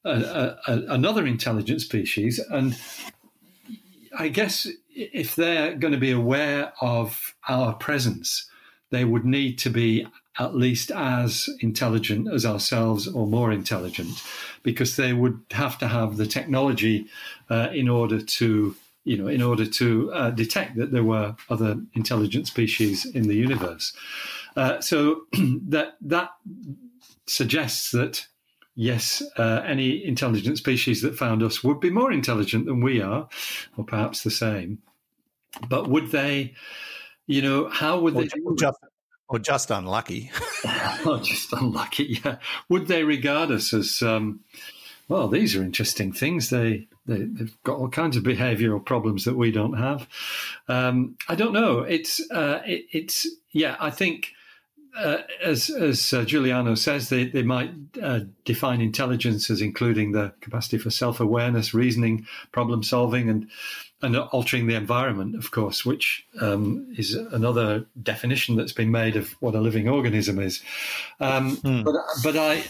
a, 0.06 0.56
a, 0.68 0.74
another 0.90 1.26
intelligent 1.26 1.82
species, 1.82 2.40
and 2.50 2.78
I 4.20 4.28
guess 4.28 4.68
if 4.94 5.36
they're 5.36 5.76
going 5.76 5.94
to 5.94 6.00
be 6.00 6.12
aware 6.12 6.74
of 6.82 7.36
our 7.48 7.74
presence, 7.74 8.50
they 8.92 9.06
would 9.06 9.24
need 9.24 9.58
to 9.60 9.70
be 9.70 10.06
at 10.38 10.56
least 10.56 10.92
as 10.92 11.50
intelligent 11.62 12.32
as 12.32 12.46
ourselves 12.46 13.08
or 13.08 13.26
more 13.26 13.52
intelligent 13.52 14.22
because 14.62 14.98
they 14.98 15.14
would 15.14 15.40
have 15.52 15.78
to 15.80 15.88
have 15.88 16.18
the 16.18 16.26
technology 16.26 17.08
uh, 17.50 17.70
in 17.74 17.88
order 17.88 18.22
to 18.22 18.76
you 19.06 19.18
know, 19.18 19.28
in 19.28 19.42
order 19.42 19.66
to 19.66 20.12
uh, 20.14 20.30
detect 20.30 20.76
that 20.76 20.92
there 20.92 21.04
were 21.04 21.36
other 21.50 21.82
intelligent 21.94 22.46
species 22.46 23.06
in 23.06 23.28
the 23.28 23.34
universe. 23.34 23.94
Uh, 24.56 24.80
so 24.82 25.22
that 25.68 25.96
that 26.02 26.30
suggests 27.26 27.92
that 27.92 28.28
yes, 28.80 29.22
uh, 29.36 29.62
any 29.66 30.06
intelligent 30.06 30.58
species 30.58 31.02
that 31.02 31.18
found 31.18 31.44
us 31.44 31.62
would 31.66 31.82
be 31.82 31.90
more 31.90 32.14
intelligent 32.14 32.66
than 32.66 32.80
we 32.80 33.02
are, 33.02 33.28
or 33.76 33.84
perhaps 33.84 34.24
the 34.24 34.32
same. 34.32 34.80
But 35.68 35.90
would 35.90 36.12
they, 36.12 36.54
you 37.28 37.42
know, 37.42 37.68
how 37.68 38.00
would 38.00 38.16
or 38.16 38.22
they? 38.22 38.30
Just, 38.58 38.80
or 39.28 39.38
just 39.38 39.70
unlucky. 39.70 40.32
oh, 41.06 41.20
just 41.22 41.52
unlucky, 41.52 42.22
yeah. 42.24 42.38
Would 42.70 42.88
they 42.88 43.04
regard 43.04 43.52
us 43.52 43.74
as, 43.74 44.02
um, 44.02 44.40
well, 45.10 45.28
these 45.28 45.58
are 45.58 45.62
interesting 45.62 46.14
things. 46.14 46.50
They, 46.50 46.88
they, 47.06 47.28
have 47.38 47.62
got 47.64 47.80
all 47.80 47.90
kinds 47.90 48.16
of 48.16 48.24
behavioral 48.24 48.84
problems 48.84 49.26
that 49.26 49.36
we 49.36 49.52
don't 49.52 49.78
have. 49.78 50.08
Um, 50.70 51.18
I 51.28 51.36
don't 51.36 51.54
know. 51.54 51.80
It's, 51.80 52.22
uh, 52.32 52.62
it, 52.66 52.86
it's, 52.94 53.28
yeah, 53.52 53.76
I 53.78 53.90
think 53.90 54.32
uh, 54.98 55.20
as 55.44 55.70
as 55.70 56.14
uh, 56.14 56.24
Giuliano 56.26 56.76
says, 56.76 57.10
they 57.10 57.26
they 57.26 57.44
might 57.44 57.72
uh, 58.02 58.22
define 58.46 58.82
intelligence 58.82 59.50
as 59.50 59.62
including 59.62 60.12
the 60.12 60.34
capacity 60.42 60.78
for 60.78 60.90
self 60.90 61.20
awareness, 61.20 61.74
reasoning, 61.74 62.26
problem 62.52 62.84
solving, 62.84 63.30
and 63.30 63.50
and 64.02 64.18
altering 64.18 64.68
the 64.68 64.76
environment, 64.76 65.36
of 65.36 65.52
course, 65.52 65.86
which 65.86 66.26
um, 66.42 66.94
is 66.98 67.14
another 67.14 67.86
definition 68.02 68.56
that's 68.56 68.74
been 68.74 68.92
made 68.92 69.16
of 69.16 69.32
what 69.42 69.56
a 69.56 69.62
living 69.62 69.90
organism 69.90 70.40
is. 70.40 70.62
Um, 71.20 71.58
mm. 71.58 71.84
But 71.84 71.96
but 72.24 72.38
I, 72.38 72.64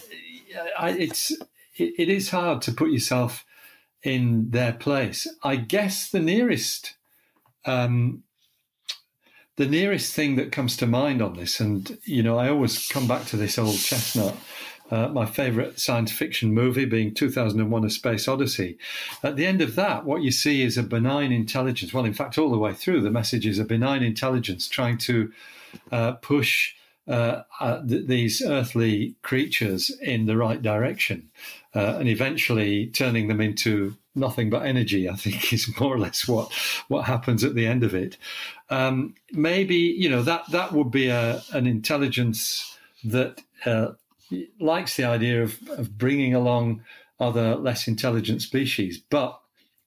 I 0.78 0.90
it's 0.92 1.32
it, 1.76 1.94
it 1.98 2.10
is 2.10 2.30
hard 2.30 2.62
to 2.64 2.72
put 2.72 2.92
yourself 2.92 3.46
in 4.04 4.52
their 4.52 4.74
place. 4.74 5.28
I 5.44 5.56
guess 5.56 6.10
the 6.10 6.20
nearest 6.20 6.96
um, 7.66 8.24
the 9.60 9.68
nearest 9.68 10.14
thing 10.14 10.38
that 10.38 10.54
comes 10.54 10.78
to 10.78 10.88
mind 10.88 11.22
on 11.22 11.36
this, 11.36 11.60
and 11.60 11.98
you 12.06 12.24
know, 12.24 12.40
I 12.40 12.48
always 12.48 12.88
come 12.88 13.10
back 13.10 13.26
to 13.26 13.36
this 13.36 13.60
old 13.60 13.78
chestnut. 13.78 14.34
Uh, 14.90 15.10
my 15.10 15.26
favorite 15.26 15.82
science 15.82 16.14
fiction 16.14 16.54
movie 16.54 16.86
being 16.86 17.14
2001 17.14 17.84
A 17.84 17.90
Space 17.90 18.30
Odyssey. 18.30 18.78
At 19.22 19.36
the 19.36 19.46
end 19.46 19.62
of 19.62 19.76
that, 19.76 20.06
what 20.06 20.22
you 20.22 20.32
see 20.32 20.62
is 20.62 20.78
a 20.78 20.84
benign 20.84 21.34
intelligence. 21.34 21.94
Well, 21.94 22.06
in 22.06 22.14
fact, 22.14 22.38
all 22.38 22.50
the 22.50 22.58
way 22.58 22.74
through, 22.74 23.02
the 23.02 23.12
message 23.12 23.46
is 23.46 23.60
a 23.60 23.66
benign 23.66 24.02
intelligence 24.02 24.70
trying 24.70 24.98
to 25.00 25.32
uh, 25.92 26.14
push 26.14 26.74
uh, 27.10 27.44
uh 27.60 27.82
th- 27.86 28.08
these 28.08 28.42
earthly 28.42 29.16
creatures 29.22 29.90
in 30.02 30.26
the 30.26 30.38
right 30.38 30.62
direction 30.62 31.30
uh, 31.76 31.98
and 32.00 32.08
eventually 32.08 32.88
turning 32.88 33.28
them 33.28 33.42
into 33.42 33.96
nothing 34.16 34.50
but 34.50 34.66
energy. 34.66 35.10
I 35.10 35.16
think 35.16 35.54
is 35.54 35.70
more 35.80 35.94
or 35.94 36.00
less 36.00 36.28
what 36.28 36.52
what 36.88 37.06
happens 37.06 37.44
at 37.44 37.56
the 37.56 37.68
end 37.68 37.84
of 37.84 37.94
it. 37.94 38.18
Um, 38.70 39.16
maybe 39.32 39.76
you 39.76 40.10
know 40.10 40.24
that 40.24 40.50
that 40.52 40.72
would 40.74 40.92
be 40.92 41.08
a, 41.08 41.42
an 41.54 41.68
intelligence 41.68 42.78
that 43.04 43.42
uh, 43.66 43.90
likes 44.60 44.96
the 44.96 45.06
idea 45.06 45.44
of, 45.44 45.58
of 45.70 45.98
bringing 45.98 46.34
along 46.34 46.84
other 47.20 47.56
less 47.56 47.88
intelligent 47.88 48.42
species, 48.42 48.98
but 49.10 49.40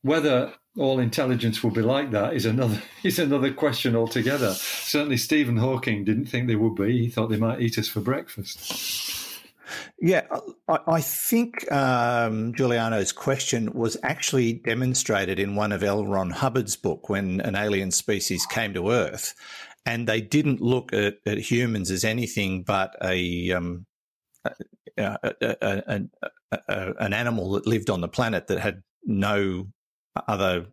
whether 0.03 0.53
all 0.79 0.99
intelligence 0.99 1.63
will 1.63 1.71
be 1.71 1.83
like 1.83 2.11
that 2.13 2.35
is 2.35 2.47
another 2.47 2.81
is 3.03 3.19
another 3.19 3.53
question 3.53 3.95
altogether. 3.95 4.53
Certainly, 4.55 5.19
Stephen 5.19 5.57
Hawking 5.57 6.05
didn't 6.05 6.27
think 6.27 6.49
they 6.49 6.57
would 6.57 6.75
be. 6.75 6.99
He 6.99 7.11
thought 7.11 7.29
they 7.29 7.37
might 7.37 7.61
eat 7.61 7.79
us 7.79 7.89
for 7.89 8.01
breakfast. 8.01 9.41
Yeah, 10.01 10.27
I, 10.69 10.79
I 10.87 11.01
think 11.01 11.71
um, 11.73 12.55
Giuliano's 12.55 13.13
question 13.13 13.73
was 13.73 13.97
actually 14.03 14.55
demonstrated 14.55 15.39
in 15.39 15.55
one 15.55 15.73
of 15.73 15.83
L. 15.83 16.05
Ron 16.05 16.31
Hubbard's 16.31 16.77
book 16.77 17.09
when 17.09 17.41
an 17.41 17.55
alien 17.55 17.91
species 17.91 18.45
came 18.45 18.75
to 18.75 18.91
Earth, 18.91 19.35
and 19.87 20.07
they 20.07 20.21
didn't 20.21 20.61
look 20.61 20.93
at, 20.93 21.15
at 21.25 21.39
humans 21.39 21.91
as 21.91 22.05
anything 22.05 22.65
but 22.65 22.95
a, 23.03 23.53
um, 23.53 23.87
a, 24.99 25.19
a, 25.81 26.93
an 26.99 27.13
animal 27.13 27.53
that 27.53 27.67
lived 27.67 27.89
on 27.89 28.01
the 28.01 28.09
planet 28.09 28.49
that 28.49 28.59
had 28.59 28.83
no 29.05 29.69
other 30.29 30.67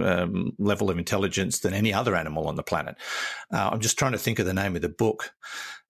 um, 0.00 0.52
level 0.58 0.90
of 0.90 0.98
intelligence 0.98 1.60
than 1.60 1.74
any 1.74 1.92
other 1.92 2.16
animal 2.16 2.48
on 2.48 2.56
the 2.56 2.62
planet. 2.62 2.96
Uh, 3.52 3.70
I'm 3.72 3.80
just 3.80 3.98
trying 3.98 4.12
to 4.12 4.18
think 4.18 4.38
of 4.38 4.46
the 4.46 4.54
name 4.54 4.76
of 4.76 4.82
the 4.82 4.88
book. 4.88 5.32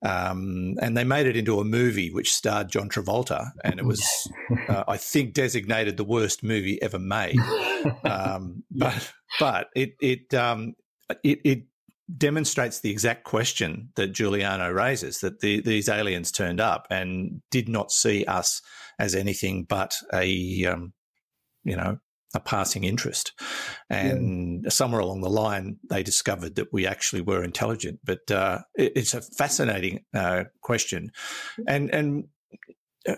Um, 0.05 0.75
and 0.81 0.97
they 0.97 1.05
made 1.05 1.27
it 1.27 1.37
into 1.37 1.61
a 1.61 1.65
movie 1.65 2.11
which 2.11 2.35
starred 2.35 2.69
John 2.69 2.89
Travolta, 2.89 3.53
and 3.63 3.79
it 3.79 3.85
was, 3.85 4.05
uh, 4.69 4.85
I 4.89 4.97
think, 4.97 5.33
designated 5.33 5.97
the 5.97 6.05
worst 6.05 6.43
movie 6.43 6.81
ever 6.83 6.99
made. 6.99 7.39
Um, 8.05 8.65
but 8.73 9.13
but 9.39 9.69
it 9.77 9.95
it, 10.01 10.35
um, 10.35 10.75
it 11.23 11.41
it 11.45 11.63
demonstrates 12.19 12.81
the 12.81 12.91
exact 12.91 13.23
question 13.23 13.91
that 13.95 14.13
Giuliano 14.13 14.73
raises: 14.73 15.21
that 15.21 15.39
the, 15.39 15.61
these 15.61 15.89
aliens 15.89 16.33
turned 16.33 16.61
up 16.61 16.89
and 16.91 17.41
did 17.53 17.69
not 17.69 17.93
see 17.93 18.25
us 18.25 18.61
as 18.99 19.15
anything 19.15 19.65
but 19.69 19.95
a 20.13 20.67
um, 20.67 20.93
you 21.63 21.77
know 21.77 21.99
a 22.35 22.41
passing 22.41 22.85
interest. 22.85 23.33
And 23.91 24.63
yeah. 24.65 24.71
somewhere 24.71 25.01
along 25.01 25.21
the 25.21 25.31
line, 25.31 25.79
they 25.89 26.03
discovered 26.03 26.57
that 26.57 26.73
we 26.73 26.87
actually 26.87 27.23
were 27.23 27.45
intelligent. 27.45 28.01
But 28.05 28.31
uh, 28.31 28.61
it, 28.75 28.93
it's 28.97 29.15
a 29.15 29.21
fascinating 29.21 30.05
uh, 30.15 30.45
question, 30.63 31.11
and 31.67 31.91
and 31.93 32.25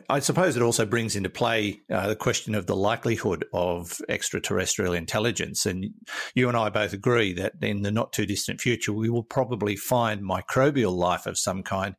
I 0.09 0.21
suppose 0.21 0.57
it 0.57 0.63
also 0.63 0.87
brings 0.87 1.15
into 1.15 1.29
play 1.29 1.81
uh, 1.91 2.09
the 2.09 2.17
question 2.17 2.55
of 2.55 2.67
the 2.67 2.77
likelihood 2.77 3.45
of 3.53 4.01
extraterrestrial 4.09 4.95
intelligence. 4.95 5.67
And 5.67 5.91
you 6.35 6.49
and 6.49 6.57
I 6.57 6.71
both 6.71 6.93
agree 6.93 7.35
that 7.35 7.53
in 7.61 7.83
the 7.83 7.91
not 7.91 8.13
too 8.13 8.25
distant 8.25 8.61
future, 8.61 8.93
we 8.93 9.11
will 9.11 9.23
probably 9.23 9.77
find 9.77 10.23
microbial 10.23 10.97
life 10.97 11.27
of 11.27 11.39
some 11.39 11.63
kind, 11.63 11.97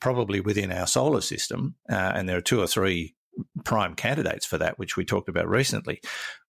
probably 0.00 0.40
within 0.40 0.72
our 0.72 0.86
solar 0.86 1.20
system. 1.20 1.74
Uh, 1.90 2.12
and 2.14 2.28
there 2.28 2.38
are 2.38 2.42
two 2.42 2.62
or 2.62 2.66
three 2.66 3.14
prime 3.64 3.94
candidates 3.94 4.46
for 4.46 4.58
that, 4.58 4.78
which 4.78 4.96
we 4.96 5.04
talked 5.04 5.28
about 5.28 5.48
recently. 5.48 6.00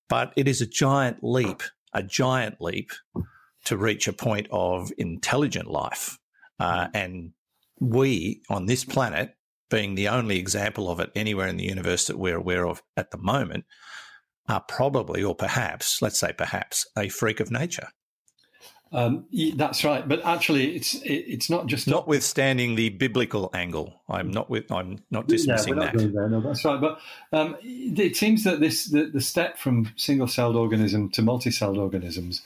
But 0.10 0.34
it 0.36 0.48
is 0.48 0.62
a 0.62 0.68
giant 0.68 1.24
leap, 1.24 1.64
a 1.94 2.04
giant 2.04 2.60
leap 2.60 2.92
to 3.66 3.78
reach 3.78 4.08
a 4.08 4.14
point 4.14 4.48
of 4.52 4.92
intelligent 4.98 5.70
life. 5.70 6.18
Uh, 6.60 6.88
and 6.94 7.32
we 7.80 8.42
on 8.50 8.66
this 8.66 8.84
planet, 8.84 9.36
being 9.70 9.96
the 9.96 10.08
only 10.08 10.38
example 10.38 10.90
of 10.90 11.00
it 11.00 11.12
anywhere 11.16 11.48
in 11.48 11.58
the 11.58 11.64
universe 11.64 12.06
that 12.06 12.20
we're 12.20 12.38
aware 12.38 12.68
of 12.68 12.84
at 12.96 13.12
the 13.12 13.18
moment, 13.18 13.66
are 14.48 14.62
probably, 14.62 15.24
or 15.24 15.34
perhaps, 15.34 16.02
let's 16.02 16.20
say 16.20 16.34
perhaps, 16.34 16.86
a 16.98 17.10
freak 17.10 17.40
of 17.40 17.50
nature. 17.50 17.88
Um, 18.94 19.26
that's 19.56 19.84
right, 19.84 20.08
but 20.08 20.24
actually, 20.24 20.76
it's 20.76 20.94
it, 20.96 21.26
it's 21.28 21.50
not 21.50 21.66
just 21.66 21.88
notwithstanding 21.88 22.76
the 22.76 22.90
biblical 22.90 23.50
angle. 23.54 24.02
I'm 24.08 24.30
not 24.30 24.52
with 24.52 24.72
I'm 24.72 25.00
not 25.10 25.28
dismissing 25.28 25.78
yeah, 25.78 25.86
not 25.86 25.94
that. 25.94 26.14
There, 26.14 26.30
no, 26.30 26.40
that's 26.40 26.64
right. 26.64 26.80
But 26.80 27.00
um, 27.32 27.58
it 27.64 28.16
seems 28.16 28.44
that 28.44 28.60
this 28.60 28.86
the, 28.86 29.06
the 29.06 29.22
step 29.22 29.58
from 29.58 29.92
single-celled 29.96 30.56
organism 30.56 31.10
to 31.10 31.24
multi-celled 31.24 31.80
organisms 31.80 32.44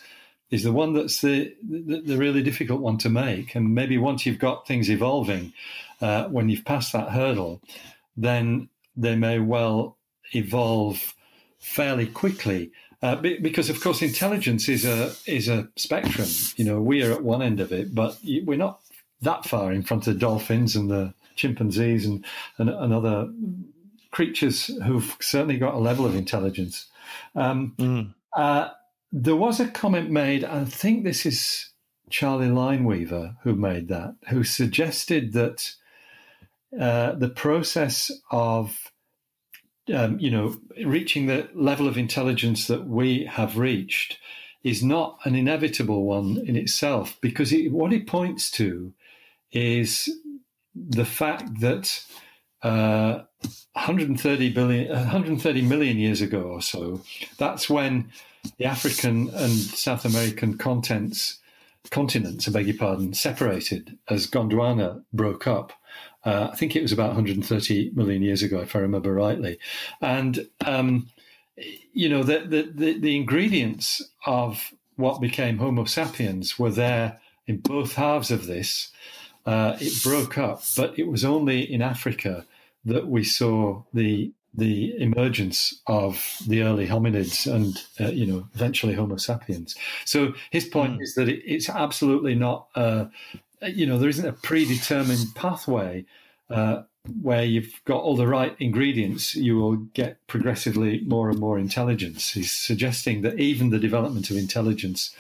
is 0.50 0.64
the 0.64 0.72
one 0.72 0.94
that's 0.94 1.20
the, 1.20 1.54
the, 1.62 2.02
the 2.02 2.18
really 2.18 2.42
difficult 2.42 2.80
one 2.80 2.98
to 3.00 3.10
make. 3.10 3.54
And 3.54 3.76
maybe 3.76 3.98
once 3.98 4.26
you've 4.26 4.40
got 4.40 4.66
things 4.66 4.90
evolving, 4.90 5.52
uh, 6.02 6.26
when 6.30 6.48
you've 6.48 6.64
passed 6.64 6.94
that 6.94 7.10
hurdle, 7.10 7.62
then 8.16 8.70
they 8.96 9.16
may 9.16 9.40
well 9.40 9.98
evolve 10.34 11.14
fairly 11.60 12.08
quickly. 12.08 12.72
Uh, 13.04 13.16
because 13.16 13.70
of 13.70 13.80
course 13.80 14.02
intelligence 14.02 14.68
is 14.68 14.84
a 14.84 15.14
is 15.28 15.48
a 15.48 15.68
spectrum. 15.76 16.28
You 16.56 16.66
know, 16.66 16.82
we 16.82 17.04
are 17.04 17.12
at 17.12 17.24
one 17.24 17.44
end 17.44 17.60
of 17.60 17.72
it, 17.72 17.94
but 17.94 18.18
we're 18.44 18.58
not 18.58 18.82
that 19.22 19.46
far 19.46 19.72
in 19.72 19.84
front 19.84 20.08
of 20.08 20.14
the 20.14 20.20
dolphins 20.20 20.76
and 20.76 20.90
the 20.90 21.14
chimpanzees 21.36 22.06
and, 22.06 22.26
and, 22.58 22.70
and 22.70 22.94
other 22.94 23.32
creatures 24.12 24.72
who've 24.84 25.16
certainly 25.20 25.58
got 25.58 25.76
a 25.76 25.80
level 25.80 26.06
of 26.06 26.16
intelligence. 26.16 26.88
Um, 27.36 27.74
mm. 27.78 28.14
uh, 28.36 28.70
there 29.12 29.36
was 29.36 29.60
a 29.60 29.68
comment 29.68 30.10
made, 30.10 30.44
I 30.44 30.66
think 30.66 31.04
this 31.04 31.26
is 31.26 31.70
Charlie 32.10 32.48
Lineweaver 32.48 33.38
who 33.44 33.56
made 33.56 33.88
that, 33.90 34.16
who 34.30 34.44
suggested 34.44 35.34
that 35.34 35.72
uh, 36.80 37.14
the 37.14 37.30
process 37.30 38.12
of 38.32 38.92
um, 39.94 40.20
you 40.20 40.30
know, 40.30 40.58
reaching 40.86 41.28
the 41.28 41.50
level 41.54 41.88
of 41.88 41.98
intelligence 41.98 42.68
that 42.68 42.88
we 42.88 43.26
have 43.26 43.58
reached 43.58 44.18
is 44.64 44.84
not 44.84 45.20
an 45.24 45.36
inevitable 45.36 46.04
one 46.06 46.44
in 46.46 46.56
itself, 46.56 47.18
because 47.22 47.54
it, 47.54 47.72
what 47.72 47.94
it 47.94 48.08
points 48.08 48.52
to 48.52 48.94
is 49.52 50.10
the 50.76 51.06
fact 51.06 51.62
that 51.62 52.04
uh, 52.64 53.22
130 53.74 54.50
billion, 54.50 54.90
130 54.90 55.62
million 55.62 55.98
years 55.98 56.22
ago 56.22 56.42
or 56.42 56.62
so, 56.62 57.02
that's 57.38 57.70
when 57.70 58.12
the 58.58 58.66
African 58.66 59.30
and 59.30 59.52
South 59.52 60.06
American 60.06 60.58
contents, 60.58 61.40
continents, 61.92 62.48
I 62.48 62.52
beg 62.52 62.68
your 62.68 62.78
pardon, 62.78 63.14
separated 63.14 63.98
as 64.10 64.28
Gondwana 64.28 65.04
broke 65.14 65.48
up. 65.48 65.74
Uh, 66.28 66.50
I 66.52 66.58
think 66.58 66.76
it 66.76 66.82
was 66.82 66.92
about 66.92 67.08
130 67.16 67.92
million 67.96 68.22
years 68.22 68.44
ago, 68.44 68.60
if 68.60 68.76
I 68.76 68.80
remember 68.80 69.14
rightly. 69.14 69.60
And 70.02 70.50
um, 70.66 71.08
you 71.94 72.10
know, 72.10 72.22
the, 72.22 72.40
the, 72.40 72.72
the, 72.74 73.00
the 73.00 73.16
ingredients 73.16 74.02
of 74.26 74.74
what 74.98 75.22
became 75.22 75.58
Homo 75.58 75.86
sapiens 75.86 76.60
were 76.60 76.70
there 76.70 77.22
in 77.48 77.60
both 77.60 77.94
halves 77.94 78.30
of 78.30 78.46
this. 78.46 78.92
Uh, 79.46 79.78
it 79.80 80.04
broke 80.04 80.38
up, 80.38 80.62
but 80.76 81.00
it 81.00 81.08
was 81.08 81.24
only 81.24 81.62
in 81.62 81.82
Africa 81.82 82.46
that 82.84 83.08
we 83.08 83.24
saw 83.24 83.84
the 83.94 84.32
the 84.54 85.00
emergence 85.00 85.82
of 85.86 86.42
the 86.48 86.64
early 86.64 86.88
hominids 86.88 87.46
and 87.54 87.86
uh, 88.00 88.12
you 88.12 88.26
know 88.26 88.48
eventually 88.56 88.96
Homo 88.96 89.16
sapiens. 89.16 89.76
So 90.04 90.34
his 90.50 90.66
point 90.66 90.98
mm. 90.98 91.04
is 91.04 91.14
that 91.16 91.30
it, 91.30 91.42
it's 91.46 91.70
absolutely 91.70 92.36
not 92.36 92.68
uh, 92.76 93.06
you 93.62 93.86
know 93.86 93.98
there 93.98 94.10
isn't 94.10 94.28
a 94.28 94.34
predetermined 94.34 95.36
pathway 95.36 96.06
uh, 96.50 96.84
where 97.22 97.44
you've 97.44 97.82
got 97.86 98.02
all 98.02 98.16
the 98.16 98.28
right 98.28 98.56
ingredients, 98.60 99.36
you 99.36 99.58
will 99.58 99.78
get 99.78 100.26
progressively 100.28 101.02
more 101.06 101.30
and 101.30 101.40
more 101.40 101.58
intelligence. 101.58 102.34
He's 102.34 102.52
suggesting 102.52 103.22
that 103.22 103.40
even 103.40 103.70
the 103.70 103.80
development 103.80 104.30
of 104.30 104.38
intelligence 104.38 105.16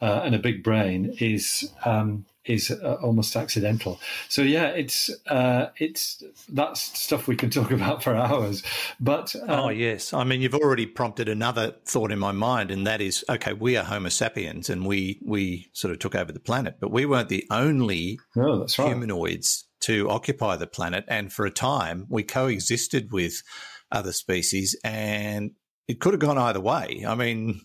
uh, 0.00 0.22
and 0.24 0.34
a 0.34 0.38
big 0.38 0.62
brain 0.62 1.16
is 1.20 1.72
um, 1.84 2.26
is 2.44 2.70
uh, 2.70 2.96
almost 3.02 3.36
accidental. 3.36 4.00
So 4.28 4.42
yeah, 4.42 4.68
it's 4.68 5.10
uh, 5.26 5.66
it's 5.76 6.22
that's 6.48 6.80
stuff 6.80 7.28
we 7.28 7.36
can 7.36 7.50
talk 7.58 7.70
about 7.70 8.02
for 8.02 8.14
hours. 8.14 8.62
But 8.98 9.34
um, 9.36 9.50
oh 9.50 9.68
yes, 9.68 10.12
I 10.12 10.24
mean 10.24 10.40
you've 10.40 10.54
already 10.54 10.86
prompted 10.86 11.28
another 11.28 11.74
thought 11.84 12.12
in 12.12 12.18
my 12.18 12.32
mind, 12.32 12.70
and 12.70 12.86
that 12.86 13.00
is 13.00 13.24
okay. 13.28 13.52
We 13.52 13.76
are 13.76 13.84
Homo 13.84 14.08
sapiens, 14.08 14.70
and 14.70 14.86
we 14.86 15.20
we 15.24 15.70
sort 15.72 15.92
of 15.92 15.98
took 15.98 16.14
over 16.14 16.32
the 16.32 16.40
planet, 16.40 16.76
but 16.80 16.90
we 16.90 17.06
weren't 17.06 17.28
the 17.28 17.46
only 17.50 18.18
no, 18.34 18.60
that's 18.60 18.78
right. 18.78 18.88
humanoids 18.88 19.66
to 19.80 20.10
occupy 20.10 20.56
the 20.56 20.66
planet. 20.66 21.04
And 21.08 21.32
for 21.32 21.46
a 21.46 21.50
time, 21.50 22.06
we 22.08 22.22
coexisted 22.22 23.12
with 23.12 23.42
other 23.90 24.12
species, 24.12 24.78
and 24.84 25.52
it 25.88 26.00
could 26.00 26.14
have 26.14 26.20
gone 26.20 26.38
either 26.38 26.60
way. 26.60 27.04
I 27.06 27.14
mean, 27.14 27.62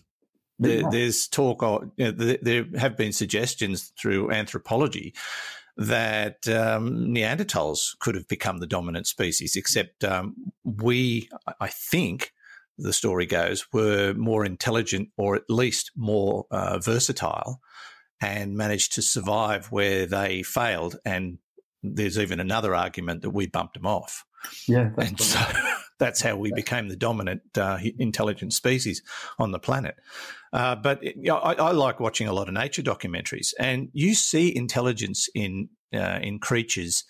there, 0.58 0.80
yeah. 0.80 0.88
there's 0.90 1.28
talk, 1.28 1.62
of, 1.62 1.90
you 1.96 2.06
know, 2.06 2.10
there, 2.12 2.38
there, 2.40 2.64
have 2.78 2.96
been 2.96 3.12
suggestions 3.12 3.92
through 4.00 4.30
anthropology 4.30 5.14
that 5.76 6.48
um, 6.48 7.08
Neanderthals 7.08 7.98
could 7.98 8.14
have 8.14 8.26
become 8.28 8.58
the 8.58 8.66
dominant 8.66 9.06
species, 9.06 9.56
except 9.56 10.04
um, 10.04 10.34
we, 10.64 11.28
I 11.60 11.68
think, 11.68 12.32
the 12.78 12.92
story 12.92 13.26
goes, 13.26 13.66
were 13.72 14.14
more 14.14 14.44
intelligent 14.44 15.08
or 15.16 15.34
at 15.36 15.48
least 15.48 15.92
more 15.96 16.46
uh, 16.50 16.78
versatile 16.78 17.60
and 18.20 18.56
managed 18.56 18.94
to 18.94 19.02
survive 19.02 19.66
where 19.66 20.06
they 20.06 20.42
failed 20.42 20.96
and 21.04 21.38
there's 21.82 22.18
even 22.18 22.40
another 22.40 22.74
argument 22.74 23.22
that 23.22 23.30
we 23.30 23.46
bumped 23.46 23.74
them 23.74 23.86
off. 23.86 24.24
Yeah, 24.66 24.90
and 24.98 25.18
so 25.20 25.40
that's 25.98 26.20
how 26.20 26.36
we 26.36 26.52
became 26.52 26.88
the 26.88 26.96
dominant 26.96 27.42
uh, 27.56 27.78
intelligent 27.98 28.52
species 28.52 29.02
on 29.38 29.52
the 29.52 29.58
planet. 29.58 29.96
Uh, 30.56 30.74
but 30.74 31.02
you 31.02 31.12
know, 31.16 31.36
I, 31.36 31.52
I, 31.52 31.72
like 31.72 32.00
watching 32.00 32.28
a 32.28 32.32
lot 32.32 32.48
of 32.48 32.54
nature 32.54 32.82
documentaries, 32.82 33.52
and 33.58 33.90
you 33.92 34.14
see 34.14 34.56
intelligence 34.56 35.28
in 35.34 35.68
uh, 35.94 36.18
in 36.22 36.38
creatures 36.38 37.04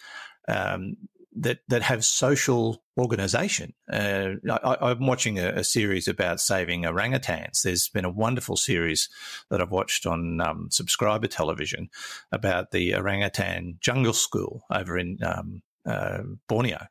um, 0.48 0.96
that 1.36 1.60
that 1.68 1.82
have 1.82 2.04
social 2.04 2.82
organization. 2.98 3.72
Uh, 3.88 4.30
I, 4.50 4.90
am 4.90 5.06
watching 5.06 5.38
a, 5.38 5.50
a, 5.50 5.62
series 5.62 6.08
about 6.08 6.40
saving 6.40 6.82
orangutans. 6.82 7.62
There's 7.62 7.88
been 7.88 8.04
a 8.04 8.10
wonderful 8.10 8.56
series 8.56 9.08
that 9.50 9.60
I've 9.60 9.70
watched 9.70 10.06
on 10.06 10.40
um, 10.40 10.66
subscriber 10.72 11.28
television 11.28 11.88
about 12.32 12.72
the 12.72 12.96
orangutan 12.96 13.76
jungle 13.80 14.14
school 14.14 14.64
over 14.72 14.98
in 14.98 15.18
um, 15.22 15.62
uh, 15.86 16.22
Borneo. 16.48 16.86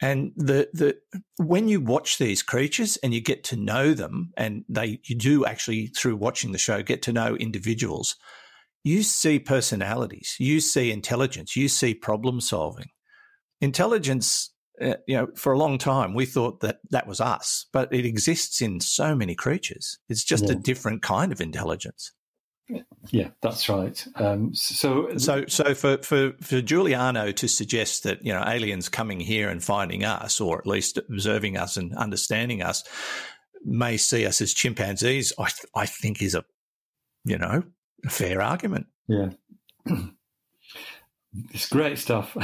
And 0.00 0.32
the 0.36 0.68
the 0.72 0.96
when 1.38 1.68
you 1.68 1.80
watch 1.80 2.18
these 2.18 2.42
creatures 2.42 2.96
and 2.98 3.12
you 3.12 3.20
get 3.20 3.42
to 3.44 3.56
know 3.56 3.94
them, 3.94 4.32
and 4.36 4.64
they 4.68 5.00
you 5.04 5.16
do 5.16 5.44
actually 5.44 5.88
through 5.88 6.16
watching 6.16 6.52
the 6.52 6.58
show 6.58 6.82
get 6.82 7.02
to 7.02 7.12
know 7.12 7.34
individuals. 7.36 8.16
You 8.84 9.02
see 9.02 9.40
personalities, 9.40 10.36
you 10.38 10.60
see 10.60 10.92
intelligence, 10.92 11.56
you 11.56 11.68
see 11.68 11.94
problem 11.94 12.40
solving 12.40 12.90
intelligence 13.60 14.52
uh, 14.80 14.94
you 15.06 15.16
know 15.16 15.28
for 15.34 15.52
a 15.52 15.58
long 15.58 15.78
time 15.78 16.14
we 16.14 16.24
thought 16.24 16.60
that 16.60 16.78
that 16.90 17.06
was 17.06 17.20
us 17.20 17.66
but 17.72 17.92
it 17.92 18.04
exists 18.04 18.60
in 18.60 18.80
so 18.80 19.14
many 19.14 19.34
creatures 19.34 19.98
it's 20.08 20.24
just 20.24 20.44
yeah. 20.44 20.52
a 20.52 20.54
different 20.54 21.02
kind 21.02 21.32
of 21.32 21.40
intelligence 21.40 22.12
yeah 23.10 23.28
that's 23.40 23.68
right. 23.68 24.06
Um, 24.16 24.54
so 24.54 25.16
so 25.16 25.44
so 25.46 25.74
for, 25.74 25.98
for 25.98 26.32
for 26.40 26.60
Giuliano 26.60 27.32
to 27.32 27.48
suggest 27.48 28.04
that 28.04 28.24
you 28.24 28.32
know 28.32 28.44
aliens 28.46 28.88
coming 28.88 29.20
here 29.20 29.48
and 29.48 29.62
finding 29.62 30.04
us 30.04 30.40
or 30.40 30.58
at 30.58 30.66
least 30.66 30.98
observing 30.98 31.56
us 31.56 31.76
and 31.76 31.94
understanding 31.96 32.62
us 32.62 32.84
may 33.64 33.96
see 33.96 34.24
us 34.24 34.40
as 34.40 34.54
chimpanzees 34.54 35.32
i 35.38 35.48
i 35.74 35.84
think 35.84 36.22
is 36.22 36.34
a 36.34 36.44
you 37.24 37.36
know 37.38 37.62
a 38.04 38.10
fair 38.10 38.40
argument. 38.40 38.86
Yeah 39.08 39.30
It's 41.50 41.68
great 41.68 41.98
stuff. 41.98 42.32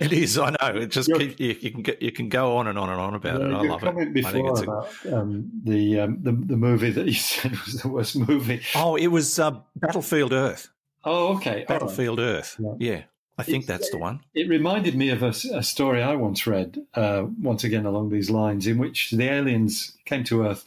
it 0.00 0.12
is. 0.12 0.38
I 0.38 0.50
know. 0.50 0.80
It 0.80 0.90
just 0.90 1.12
keep, 1.12 1.40
you, 1.40 1.56
you, 1.60 1.70
can 1.70 1.82
get, 1.82 2.02
you 2.02 2.12
can 2.12 2.28
go 2.28 2.56
on 2.58 2.66
and 2.66 2.78
on 2.78 2.90
and 2.90 3.00
on 3.00 3.14
about 3.14 3.40
yeah, 3.40 3.46
it. 3.46 3.54
I 3.54 3.62
love 3.62 3.82
it. 3.82 4.26
I 4.26 4.32
think 4.32 4.48
it's 4.50 4.60
about 4.60 4.88
a, 5.06 5.16
um, 5.16 5.50
the, 5.64 6.00
um, 6.00 6.18
the 6.22 6.32
the 6.32 6.56
movie 6.56 6.90
that 6.90 7.06
you 7.06 7.12
said 7.14 7.52
was 7.52 7.82
the 7.82 7.88
worst 7.88 8.16
movie. 8.16 8.60
Oh, 8.74 8.96
it 8.96 9.08
was 9.08 9.38
uh, 9.38 9.52
Battlefield 9.76 10.32
Earth. 10.32 10.68
Oh, 11.04 11.36
okay. 11.36 11.64
Battlefield 11.66 12.18
right. 12.18 12.24
Earth. 12.26 12.56
Yeah. 12.58 12.74
yeah. 12.78 13.02
I 13.38 13.42
think 13.42 13.62
it's, 13.62 13.68
that's 13.68 13.90
the 13.90 13.96
one. 13.96 14.20
It 14.34 14.50
reminded 14.50 14.94
me 14.94 15.08
of 15.08 15.22
a, 15.22 15.32
a 15.54 15.62
story 15.62 16.02
I 16.02 16.14
once 16.16 16.46
read, 16.46 16.78
uh, 16.92 17.24
once 17.40 17.64
again 17.64 17.86
along 17.86 18.10
these 18.10 18.28
lines, 18.28 18.66
in 18.66 18.76
which 18.76 19.12
the 19.12 19.24
aliens 19.24 19.96
came 20.04 20.24
to 20.24 20.44
Earth 20.46 20.66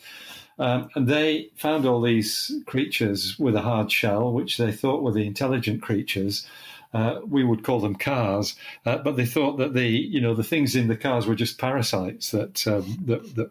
um, 0.59 0.89
and 0.95 1.07
they 1.07 1.49
found 1.55 1.85
all 1.85 2.01
these 2.01 2.51
creatures 2.65 3.37
with 3.39 3.55
a 3.55 3.61
hard 3.61 3.91
shell, 3.91 4.31
which 4.31 4.57
they 4.57 4.71
thought 4.71 5.01
were 5.01 5.11
the 5.11 5.25
intelligent 5.25 5.81
creatures. 5.81 6.47
Uh, 6.93 7.19
we 7.27 7.43
would 7.43 7.63
call 7.63 7.79
them 7.79 7.95
cars, 7.95 8.55
uh, 8.85 8.97
but 8.97 9.15
they 9.15 9.25
thought 9.25 9.57
that 9.57 9.73
the 9.73 9.87
you 9.87 10.21
know 10.21 10.33
the 10.33 10.43
things 10.43 10.75
in 10.75 10.87
the 10.87 10.97
cars 10.97 11.25
were 11.25 11.35
just 11.35 11.57
parasites 11.57 12.31
that 12.31 12.67
um, 12.67 12.97
that, 13.05 13.35
that 13.35 13.49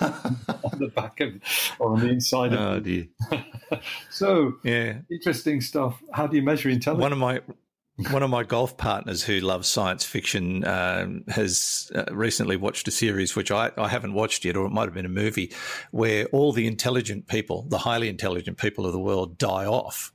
on 0.64 0.78
the 0.78 0.88
back 0.88 1.20
of 1.20 1.34
or 1.78 1.92
on 1.92 2.00
the 2.00 2.08
inside 2.08 2.52
oh, 2.52 2.74
of. 2.74 2.84
Dear. 2.84 3.06
so 4.10 4.54
yeah, 4.64 4.98
interesting 5.10 5.60
stuff. 5.60 6.02
How 6.12 6.26
do 6.26 6.36
you 6.36 6.42
measure 6.42 6.68
intelligence? 6.68 7.02
One 7.02 7.12
of 7.12 7.18
my 7.18 7.40
one 8.10 8.22
of 8.22 8.30
my 8.30 8.42
golf 8.42 8.76
partners 8.76 9.22
who 9.22 9.40
loves 9.40 9.68
science 9.68 10.04
fiction 10.04 10.64
um, 10.64 11.24
has 11.28 11.92
uh, 11.94 12.04
recently 12.10 12.56
watched 12.56 12.88
a 12.88 12.90
series 12.90 13.36
which 13.36 13.50
I, 13.50 13.70
I, 13.76 13.88
haven't 13.88 14.14
watched 14.14 14.44
yet, 14.44 14.56
or 14.56 14.66
it 14.66 14.70
might 14.70 14.84
have 14.84 14.94
been 14.94 15.06
a 15.06 15.10
movie, 15.10 15.52
where 15.90 16.24
all 16.26 16.52
the 16.52 16.66
intelligent 16.66 17.26
people, 17.28 17.66
the 17.68 17.78
highly 17.78 18.08
intelligent 18.08 18.56
people 18.56 18.86
of 18.86 18.92
the 18.92 18.98
world, 18.98 19.36
die 19.36 19.66
off 19.66 20.12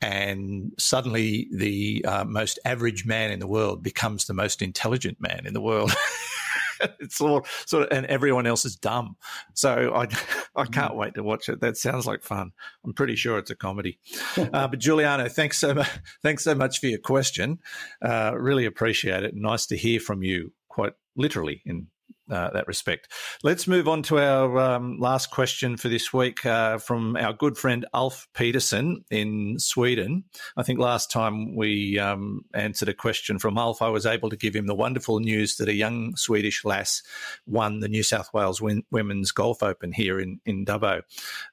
and 0.00 0.72
suddenly 0.78 1.48
the 1.52 2.04
uh, 2.06 2.24
most 2.24 2.58
average 2.64 3.06
man 3.06 3.30
in 3.30 3.38
the 3.38 3.46
world 3.46 3.82
becomes 3.82 4.26
the 4.26 4.34
most 4.34 4.62
intelligent 4.62 5.20
man 5.20 5.46
in 5.46 5.54
the 5.54 5.60
world. 5.60 5.92
it's 7.00 7.20
all 7.20 7.46
sort 7.66 7.84
of, 7.84 7.96
and 7.96 8.06
everyone 8.06 8.46
else 8.46 8.64
is 8.64 8.76
dumb. 8.76 9.16
So 9.54 9.92
I, 9.94 10.08
I 10.54 10.64
can't 10.66 10.92
mm. 10.92 10.96
wait 10.96 11.14
to 11.14 11.22
watch 11.22 11.48
it. 11.48 11.60
That 11.60 11.76
sounds 11.76 12.06
like 12.06 12.22
fun. 12.22 12.52
I'm 12.84 12.92
pretty 12.92 13.16
sure 13.16 13.38
it's 13.38 13.50
a 13.50 13.56
comedy. 13.56 13.98
uh, 14.36 14.68
but 14.68 14.78
Giuliano, 14.78 15.28
thanks 15.28 15.58
so 15.58 15.74
much. 15.74 15.88
Thanks 16.22 16.44
so 16.44 16.54
much 16.54 16.80
for 16.80 16.86
your 16.86 16.98
question. 16.98 17.58
Uh, 18.02 18.32
really 18.36 18.66
appreciate 18.66 19.22
it. 19.22 19.34
Nice 19.34 19.66
to 19.66 19.76
hear 19.76 20.00
from 20.00 20.22
you, 20.22 20.52
quite 20.68 20.92
literally 21.16 21.62
in 21.64 21.88
uh, 22.30 22.50
that 22.50 22.66
respect. 22.66 23.12
Let's 23.42 23.66
move 23.66 23.88
on 23.88 24.02
to 24.04 24.18
our 24.18 24.58
um, 24.58 24.98
last 24.98 25.30
question 25.30 25.76
for 25.76 25.88
this 25.88 26.12
week 26.12 26.44
uh, 26.44 26.78
from 26.78 27.16
our 27.16 27.32
good 27.32 27.56
friend 27.56 27.86
Alf 27.94 28.28
Peterson 28.34 29.04
in 29.10 29.58
Sweden. 29.58 30.24
I 30.56 30.62
think 30.62 30.80
last 30.80 31.10
time 31.10 31.54
we 31.54 31.98
um, 31.98 32.44
answered 32.54 32.88
a 32.88 32.94
question 32.94 33.38
from 33.38 33.58
Alf, 33.58 33.82
I 33.82 33.88
was 33.88 34.06
able 34.06 34.30
to 34.30 34.36
give 34.36 34.54
him 34.54 34.66
the 34.66 34.74
wonderful 34.74 35.20
news 35.20 35.56
that 35.56 35.68
a 35.68 35.74
young 35.74 36.16
Swedish 36.16 36.64
lass 36.64 37.02
won 37.46 37.80
the 37.80 37.88
New 37.88 38.02
South 38.02 38.32
Wales 38.32 38.60
Win- 38.60 38.84
Women's 38.90 39.32
Golf 39.32 39.62
Open 39.62 39.92
here 39.92 40.18
in, 40.18 40.40
in 40.44 40.64
Dubbo, 40.64 41.02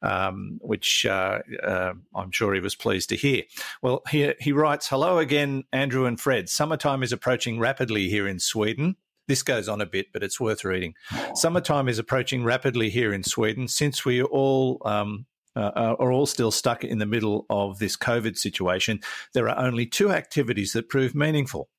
um, 0.01 0.59
which 0.61 1.05
uh, 1.05 1.39
uh 1.63 1.93
I'm 2.15 2.31
sure 2.31 2.53
he 2.53 2.59
was 2.59 2.75
pleased 2.75 3.09
to 3.09 3.15
hear. 3.15 3.43
Well, 3.81 4.01
he, 4.09 4.33
he 4.39 4.51
writes 4.51 4.87
Hello 4.87 5.17
again, 5.17 5.63
Andrew 5.71 6.05
and 6.05 6.19
Fred. 6.19 6.49
Summertime 6.49 7.03
is 7.03 7.11
approaching 7.11 7.59
rapidly 7.59 8.09
here 8.09 8.27
in 8.27 8.39
Sweden. 8.39 8.95
This 9.27 9.43
goes 9.43 9.69
on 9.69 9.81
a 9.81 9.85
bit, 9.85 10.07
but 10.11 10.23
it's 10.23 10.39
worth 10.39 10.65
reading. 10.65 10.95
Summertime 11.33 11.87
is 11.87 11.99
approaching 11.99 12.43
rapidly 12.43 12.89
here 12.89 13.13
in 13.13 13.23
Sweden 13.23 13.67
since 13.67 14.03
we 14.03 14.21
all 14.21 14.81
um, 14.85 15.25
uh, 15.55 15.71
uh, 15.75 15.95
are 15.99 16.11
all 16.11 16.25
still 16.25 16.51
stuck 16.51 16.83
in 16.83 16.97
the 16.97 17.05
middle 17.05 17.45
of 17.49 17.79
this 17.79 17.95
COVID 17.95 18.37
situation. 18.37 18.99
There 19.33 19.47
are 19.49 19.65
only 19.65 19.85
two 19.85 20.11
activities 20.11 20.73
that 20.73 20.89
prove 20.89 21.13
meaningful. 21.13 21.69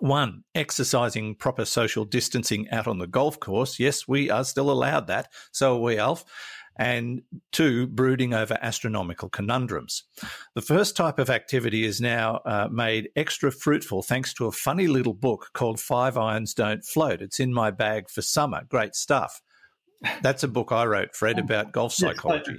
One, 0.00 0.42
exercising 0.54 1.36
proper 1.36 1.64
social 1.64 2.04
distancing 2.04 2.68
out 2.70 2.88
on 2.88 2.98
the 2.98 3.06
golf 3.06 3.38
course. 3.38 3.78
Yes, 3.78 4.08
we 4.08 4.28
are 4.28 4.44
still 4.44 4.70
allowed 4.70 5.06
that. 5.06 5.28
So 5.52 5.76
are 5.76 5.80
we, 5.80 5.98
Alf 5.98 6.24
and 6.76 7.22
two, 7.52 7.86
brooding 7.86 8.34
over 8.34 8.58
astronomical 8.60 9.28
conundrums. 9.28 10.04
The 10.54 10.62
first 10.62 10.96
type 10.96 11.18
of 11.18 11.30
activity 11.30 11.84
is 11.84 12.00
now 12.00 12.40
uh, 12.44 12.68
made 12.70 13.10
extra 13.16 13.52
fruitful 13.52 14.02
thanks 14.02 14.34
to 14.34 14.46
a 14.46 14.52
funny 14.52 14.86
little 14.86 15.14
book 15.14 15.50
called 15.52 15.80
Five 15.80 16.16
Irons 16.16 16.54
Don't 16.54 16.84
Float. 16.84 17.22
It's 17.22 17.40
in 17.40 17.52
my 17.52 17.70
bag 17.70 18.10
for 18.10 18.22
summer. 18.22 18.62
Great 18.68 18.94
stuff. 18.94 19.40
That's 20.22 20.42
a 20.42 20.48
book 20.48 20.70
I 20.70 20.84
wrote, 20.84 21.14
Fred, 21.14 21.38
about 21.38 21.72
golf 21.72 21.92
psychology. 21.92 22.58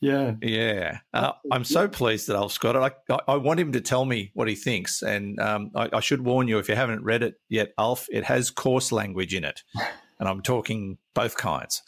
yeah, 0.00 0.34
yeah. 0.40 0.98
Uh, 1.12 1.32
I'm 1.50 1.64
so 1.64 1.88
pleased 1.88 2.28
that 2.28 2.36
Alf's 2.36 2.56
got 2.56 2.76
it. 2.76 2.94
I, 3.10 3.18
I, 3.28 3.36
want 3.36 3.60
him 3.60 3.72
to 3.72 3.82
tell 3.82 4.04
me 4.04 4.30
what 4.32 4.48
he 4.48 4.54
thinks, 4.54 5.02
and 5.02 5.38
um, 5.40 5.72
I, 5.74 5.90
I 5.92 6.00
should 6.00 6.24
warn 6.24 6.48
you 6.48 6.58
if 6.58 6.68
you 6.68 6.74
haven't 6.74 7.04
read 7.04 7.22
it 7.22 7.34
yet, 7.50 7.72
Alf, 7.76 8.06
it 8.10 8.24
has 8.24 8.50
coarse 8.50 8.92
language 8.92 9.34
in 9.34 9.44
it 9.44 9.62
and 10.18 10.28
I'm 10.28 10.42
talking 10.42 10.98
both 11.14 11.36
kinds. 11.36 11.82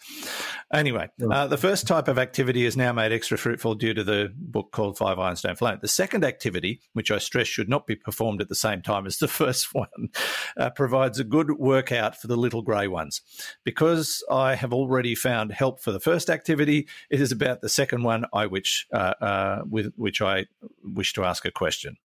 Anyway, 0.72 1.08
uh, 1.30 1.46
the 1.46 1.56
first 1.56 1.86
type 1.86 2.08
of 2.08 2.18
activity 2.18 2.64
is 2.64 2.76
now 2.76 2.92
made 2.92 3.12
extra 3.12 3.38
fruitful 3.38 3.76
due 3.76 3.94
to 3.94 4.02
the 4.02 4.32
book 4.36 4.72
called 4.72 4.98
Five 4.98 5.18
Irons 5.18 5.42
Don't 5.42 5.56
Float. 5.56 5.80
The 5.80 5.88
second 5.88 6.24
activity, 6.24 6.80
which 6.92 7.10
I 7.10 7.18
stress 7.18 7.46
should 7.46 7.68
not 7.68 7.86
be 7.86 7.94
performed 7.94 8.40
at 8.40 8.48
the 8.48 8.54
same 8.54 8.82
time 8.82 9.06
as 9.06 9.18
the 9.18 9.28
first 9.40 9.72
one, 9.74 10.08
uh, 10.56 10.70
provides 10.70 11.20
a 11.20 11.24
good 11.24 11.52
workout 11.58 12.20
for 12.20 12.26
the 12.26 12.36
little 12.36 12.62
grey 12.62 12.88
ones. 12.88 13.20
Because 13.64 14.24
I 14.30 14.54
have 14.54 14.72
already 14.72 15.14
found 15.14 15.52
help 15.52 15.80
for 15.80 15.92
the 15.92 16.00
first 16.00 16.28
activity, 16.28 16.88
it 17.08 17.20
is 17.20 17.32
about 17.32 17.60
the 17.60 17.68
second 17.68 18.02
one 18.02 18.24
I 18.32 18.46
which 18.46 18.86
uh, 18.92 19.14
uh 19.20 19.62
with 19.68 19.92
which 19.96 20.20
I 20.20 20.46
wish 20.82 21.12
to 21.14 21.24
ask 21.24 21.44
a 21.44 21.50
question. 21.50 21.96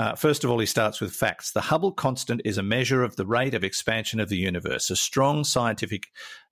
Uh, 0.00 0.14
first 0.14 0.44
of 0.44 0.50
all, 0.50 0.58
he 0.58 0.64
starts 0.64 0.98
with 0.98 1.14
facts. 1.14 1.52
The 1.52 1.60
Hubble 1.60 1.92
constant 1.92 2.40
is 2.42 2.56
a 2.56 2.62
measure 2.62 3.02
of 3.02 3.16
the 3.16 3.26
rate 3.26 3.52
of 3.52 3.62
expansion 3.62 4.18
of 4.18 4.30
the 4.30 4.38
universe. 4.38 4.88
A 4.88 4.96
strong 4.96 5.44
scientific 5.44 6.04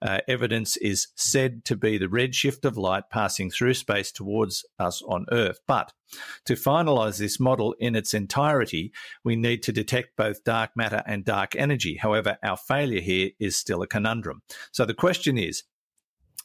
uh, 0.02 0.18
evidence 0.28 0.76
is 0.76 1.08
said 1.14 1.64
to 1.64 1.74
be 1.74 1.96
the 1.96 2.08
redshift 2.08 2.66
of 2.66 2.76
light 2.76 3.04
passing 3.10 3.50
through 3.50 3.72
space 3.72 4.12
towards 4.12 4.66
us 4.78 5.00
on 5.08 5.24
Earth. 5.32 5.60
But 5.66 5.94
to 6.44 6.56
finalize 6.56 7.18
this 7.18 7.40
model 7.40 7.74
in 7.80 7.96
its 7.96 8.12
entirety, 8.12 8.92
we 9.24 9.34
need 9.34 9.62
to 9.62 9.72
detect 9.72 10.18
both 10.18 10.44
dark 10.44 10.72
matter 10.76 11.02
and 11.06 11.24
dark 11.24 11.56
energy. 11.56 11.94
However, 11.94 12.36
our 12.42 12.58
failure 12.58 13.00
here 13.00 13.30
is 13.40 13.56
still 13.56 13.80
a 13.80 13.86
conundrum. 13.86 14.42
So 14.72 14.84
the 14.84 14.92
question 14.92 15.38
is 15.38 15.62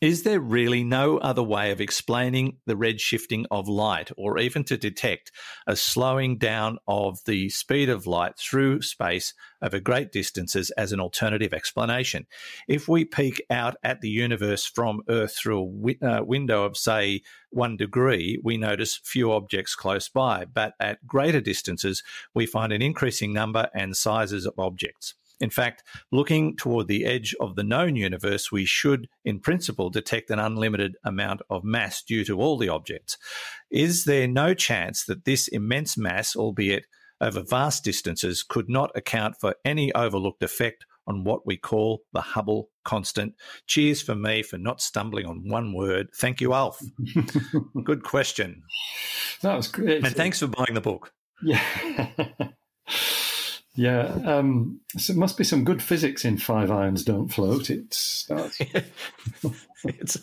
is 0.04 0.24
there 0.24 0.42
really 0.42 0.84
no 0.84 1.18
other 1.20 1.42
way 1.42 1.72
of 1.72 1.80
explaining 1.80 2.58
the 2.66 2.76
redshifting 2.76 3.46
of 3.50 3.70
light 3.70 4.12
or 4.18 4.38
even 4.38 4.62
to 4.66 4.76
detect 4.76 5.32
a 5.66 5.78
slowing 5.78 6.38
down 6.38 6.78
of 6.90 7.20
the 7.24 7.48
speed 7.48 7.88
of 7.88 8.06
light 8.06 8.38
through 8.38 8.82
space 8.82 9.34
over 9.62 9.80
great 9.80 10.12
distances 10.12 10.72
as 10.72 10.92
an 10.92 11.00
alternative 11.00 11.54
explanation? 11.54 12.28
If 12.68 12.90
we 12.90 13.06
peek 13.06 13.42
out 13.50 13.78
at 13.82 14.02
the 14.02 14.10
universe 14.10 14.66
from 14.66 15.04
Earth 15.08 15.38
through 15.38 15.62
a 15.62 15.72
wi- 15.72 15.98
uh, 16.06 16.22
window 16.26 16.66
of, 16.66 16.76
say, 16.76 17.22
one 17.50 17.78
degree, 17.78 18.38
we 18.44 18.58
notice 18.58 19.00
few 19.02 19.32
objects 19.32 19.74
close 19.74 20.10
by, 20.10 20.44
but 20.44 20.74
at 20.82 21.08
greater 21.08 21.40
distances, 21.40 22.04
we 22.36 22.46
find 22.46 22.74
an 22.74 22.82
increasing 22.82 23.32
number 23.32 23.70
and 23.74 23.96
sizes 23.96 24.46
of 24.46 24.60
objects. 24.60 25.14
In 25.40 25.50
fact, 25.50 25.84
looking 26.12 26.56
toward 26.56 26.88
the 26.88 27.06
edge 27.06 27.36
of 27.40 27.56
the 27.56 27.64
known 27.64 27.96
universe, 27.96 28.52
we 28.52 28.66
should, 28.66 29.08
in 29.26 29.40
principle, 29.40 29.90
detect 29.90 30.30
an 30.30 30.40
unlimited 30.40 30.96
amount 31.04 31.42
of 31.50 31.64
mass 31.64 32.02
due 32.02 32.24
to 32.26 32.40
all 32.40 32.58
the 32.58 32.70
objects. 32.70 33.18
Is 33.72 34.06
there 34.06 34.28
no 34.28 34.54
chance 34.54 35.04
that 35.06 35.26
this 35.26 35.48
immense 35.48 35.98
mass, 35.98 36.36
albeit 36.36 36.86
over 37.20 37.42
vast 37.42 37.84
distances, 37.84 38.44
could 38.44 38.70
not 38.70 38.92
account 38.96 39.36
for 39.40 39.56
any 39.66 39.94
overlooked 39.94 40.44
effect 40.44 40.86
on 41.08 41.24
what 41.24 41.46
we 41.46 41.58
call 41.58 42.02
the 42.14 42.22
Hubble 42.22 42.70
constant. 42.84 43.36
Cheers 43.68 44.02
for 44.02 44.16
me 44.16 44.44
for 44.44 44.58
not 44.58 44.82
stumbling 44.82 45.26
on 45.26 45.50
one 45.50 45.74
word. 45.74 46.08
Thank 46.16 46.42
you, 46.42 46.54
Alf. 46.54 46.82
Good 47.84 48.04
question. 48.04 48.64
That 49.42 49.56
was 49.56 49.68
great. 49.68 50.06
And 50.06 50.16
thanks 50.16 50.40
for 50.40 50.48
buying 50.48 50.74
the 50.74 50.82
book. 50.82 51.12
Yeah. 51.42 51.62
Yeah, 53.76 54.04
um, 54.26 54.82
so 54.98 55.14
it 55.14 55.18
must 55.18 55.38
be 55.38 55.44
some 55.44 55.64
good 55.64 55.82
physics 55.82 56.26
in 56.26 56.38
Five 56.38 56.70
Irons 56.70 57.04
Don't 57.04 57.28
Float. 57.28 57.72
It's, 57.72 58.30
it's 59.84 60.18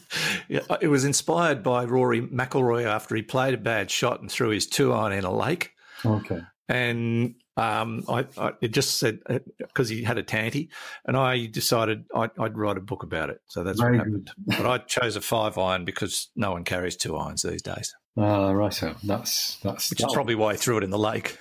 yeah, 0.49 0.61
it 0.81 0.87
was 0.87 1.05
inspired 1.05 1.63
by 1.65 1.85
Rory 1.85 2.23
McIlroy 2.23 2.85
after 2.85 3.17
he 3.17 3.23
played 3.23 3.55
a 3.55 3.59
bad 3.59 3.91
shot 3.91 4.21
and 4.21 4.31
threw 4.31 4.51
his 4.51 4.69
two 4.69 4.93
iron 4.93 5.13
in 5.13 5.25
a 5.25 5.35
lake. 5.35 5.73
Okay, 6.05 6.43
and 6.69 7.35
um, 7.57 8.05
I, 8.09 8.27
I, 8.39 8.53
it 8.61 8.69
just 8.69 8.99
said 8.99 9.19
because 9.59 9.91
uh, 9.91 9.95
he 9.95 10.05
had 10.05 10.17
a 10.17 10.23
tanty, 10.23 10.71
and 11.05 11.17
I 11.17 11.47
decided 11.47 12.05
I'd, 12.15 12.31
I'd, 12.39 12.57
write 12.57 12.77
a 12.77 12.81
book 12.81 13.03
about 13.03 13.31
it. 13.31 13.41
So 13.49 13.65
that's 13.65 13.81
Very 13.81 13.99
what 13.99 14.07
happened. 14.07 14.31
but 14.47 14.67
I 14.67 14.79
chose 14.79 15.17
a 15.17 15.21
five 15.21 15.59
iron 15.59 15.85
because 15.85 16.29
no 16.37 16.53
one 16.53 16.63
carries 16.63 16.97
two 16.97 17.17
irons 17.17 17.43
these 17.43 17.63
days. 17.63 17.93
Ah, 18.17 18.47
uh, 18.47 18.53
right. 18.53 18.73
So 18.73 18.95
that's 19.03 19.57
that's 19.57 19.91
which 19.91 19.99
that 19.99 20.07
is 20.07 20.15
probably 20.15 20.37
why 20.37 20.53
I 20.53 20.57
threw 20.57 20.79
it 20.79 20.85
in 20.85 20.91
the 20.91 20.99
lake. 20.99 21.37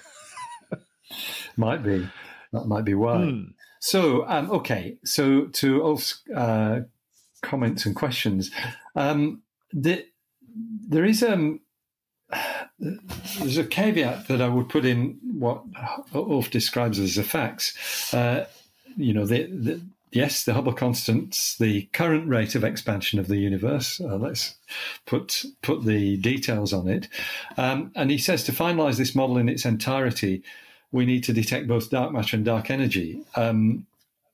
Might 1.58 1.84
be. 1.84 2.08
That 2.52 2.66
might 2.66 2.86
be 2.86 2.96
why. 2.96 3.26
Hmm. 3.26 3.44
So, 3.80 4.28
um, 4.28 4.52
okay. 4.52 4.98
So, 5.04 5.46
to 5.46 5.84
Ulf's 5.84 6.22
uh, 6.36 6.82
comments 7.42 7.86
and 7.86 7.96
questions, 7.96 8.52
um, 8.96 9.42
the, 9.72 10.06
there 10.88 11.06
is 11.06 11.24
um, 11.24 11.62
there's 12.80 13.58
a 13.58 13.64
caveat 13.64 14.28
that 14.28 14.42
I 14.42 14.50
would 14.50 14.70
put 14.70 14.86
in 14.86 15.20
what 15.34 15.64
Ulf 16.14 16.50
describes 16.50 17.00
as 17.00 17.16
the 17.16 17.24
facts. 17.24 18.14
Uh, 18.14 18.46
you 18.98 19.14
know, 19.14 19.26
the, 19.26 19.44
the, 19.44 19.82
yes, 20.12 20.44
the 20.44 20.54
Hubble 20.54 20.74
constant, 20.74 21.56
the 21.60 21.84
current 21.94 22.28
rate 22.28 22.56
of 22.56 22.64
expansion 22.64 23.20
of 23.20 23.28
the 23.28 23.38
universe. 23.38 24.00
Uh, 24.00 24.18
let's 24.18 24.56
put 25.06 25.46
put 25.62 25.86
the 25.86 26.18
details 26.18 26.74
on 26.74 26.88
it. 26.88 27.08
Um, 27.58 27.92
and 27.96 28.12
he 28.12 28.18
says 28.18 28.44
to 28.46 28.52
finalize 28.52 28.98
this 28.98 29.16
model 29.16 29.38
in 29.38 29.50
its 29.50 29.66
entirety, 29.66 30.44
we 30.92 31.06
need 31.06 31.24
to 31.26 31.34
detect 31.34 31.68
both 31.68 31.90
dark 31.90 32.12
matter 32.12 32.36
and 32.36 32.46
dark 32.46 32.70
energy. 32.70 33.22
Um, 33.36 33.86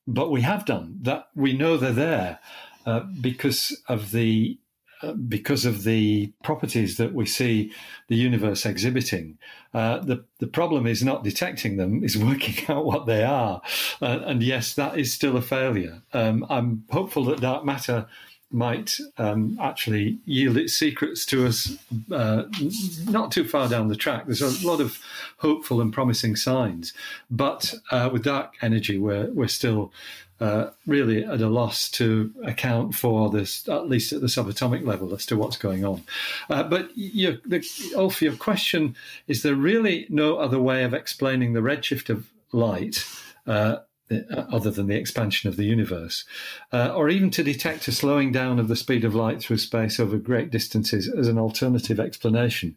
but 0.07 0.31
we 0.31 0.41
have 0.41 0.65
done 0.65 0.99
that. 1.01 1.29
We 1.35 1.53
know 1.53 1.77
they're 1.77 1.91
there 1.91 2.39
uh, 2.85 3.01
because 3.21 3.81
of 3.87 4.11
the 4.11 4.57
uh, 5.01 5.13
because 5.13 5.65
of 5.65 5.83
the 5.83 6.31
properties 6.43 6.97
that 6.97 7.13
we 7.13 7.25
see 7.25 7.71
the 8.07 8.15
universe 8.15 8.65
exhibiting. 8.65 9.37
Uh, 9.73 9.99
the 9.99 10.23
the 10.39 10.47
problem 10.47 10.87
is 10.87 11.03
not 11.03 11.23
detecting 11.23 11.77
them; 11.77 12.03
is 12.03 12.17
working 12.17 12.55
out 12.69 12.85
what 12.85 13.05
they 13.05 13.23
are. 13.23 13.61
Uh, 14.01 14.19
and 14.25 14.43
yes, 14.43 14.73
that 14.75 14.97
is 14.97 15.13
still 15.13 15.35
a 15.37 15.41
failure. 15.41 16.01
Um, 16.13 16.45
I'm 16.49 16.85
hopeful 16.89 17.25
that 17.25 17.41
dark 17.41 17.65
matter 17.65 18.07
might 18.55 18.97
um, 19.17 19.59
actually 19.61 20.17
yield 20.25 20.57
its 20.57 20.73
secrets 20.73 21.25
to 21.25 21.45
us 21.45 21.77
uh, 22.11 22.43
not 23.05 23.31
too 23.31 23.43
far 23.43 23.67
down 23.67 23.89
the 23.89 23.95
track. 23.95 24.25
There's 24.25 24.41
a 24.41 24.67
lot 24.67 24.79
of 24.79 24.99
hopeful 25.37 25.81
and 25.81 25.91
promising 25.91 26.35
signs, 26.35 26.93
but 27.29 27.75
uh, 27.91 28.09
with 28.11 28.23
dark 28.23 28.53
energy, 28.61 28.97
we're 28.97 29.29
we're 29.31 29.49
still 29.49 29.91
uh, 30.39 30.69
really 30.87 31.23
at 31.25 31.41
a 31.41 31.49
loss 31.49 31.89
to 31.91 32.33
account 32.43 32.95
for 32.95 33.29
this, 33.29 33.67
at 33.69 33.89
least 33.89 34.11
at 34.11 34.21
the 34.21 34.27
subatomic 34.27 34.85
level, 34.85 35.13
as 35.13 35.25
to 35.25 35.37
what's 35.37 35.57
going 35.57 35.85
on. 35.85 36.03
Uh, 36.49 36.63
but 36.63 36.89
your, 36.95 37.37
the, 37.45 37.65
Ulf, 37.95 38.21
your 38.21 38.35
question 38.35 38.95
is: 39.27 39.43
there 39.43 39.55
really 39.55 40.07
no 40.09 40.37
other 40.37 40.59
way 40.59 40.83
of 40.83 40.93
explaining 40.93 41.53
the 41.53 41.61
redshift 41.61 42.09
of 42.09 42.27
light? 42.51 43.05
Uh, 44.11 44.45
other 44.51 44.69
than 44.69 44.85
the 44.85 44.95
expansion 44.95 45.49
of 45.49 45.55
the 45.55 45.65
universe, 45.65 46.25
uh, 46.71 46.93
or 46.95 47.09
even 47.09 47.31
to 47.31 47.41
detect 47.41 47.87
a 47.87 47.91
slowing 47.91 48.31
down 48.31 48.59
of 48.59 48.67
the 48.67 48.75
speed 48.75 49.03
of 49.03 49.15
light 49.15 49.41
through 49.41 49.57
space 49.57 49.99
over 49.99 50.17
great 50.17 50.51
distances 50.51 51.11
as 51.17 51.27
an 51.27 51.39
alternative 51.39 51.99
explanation. 51.99 52.75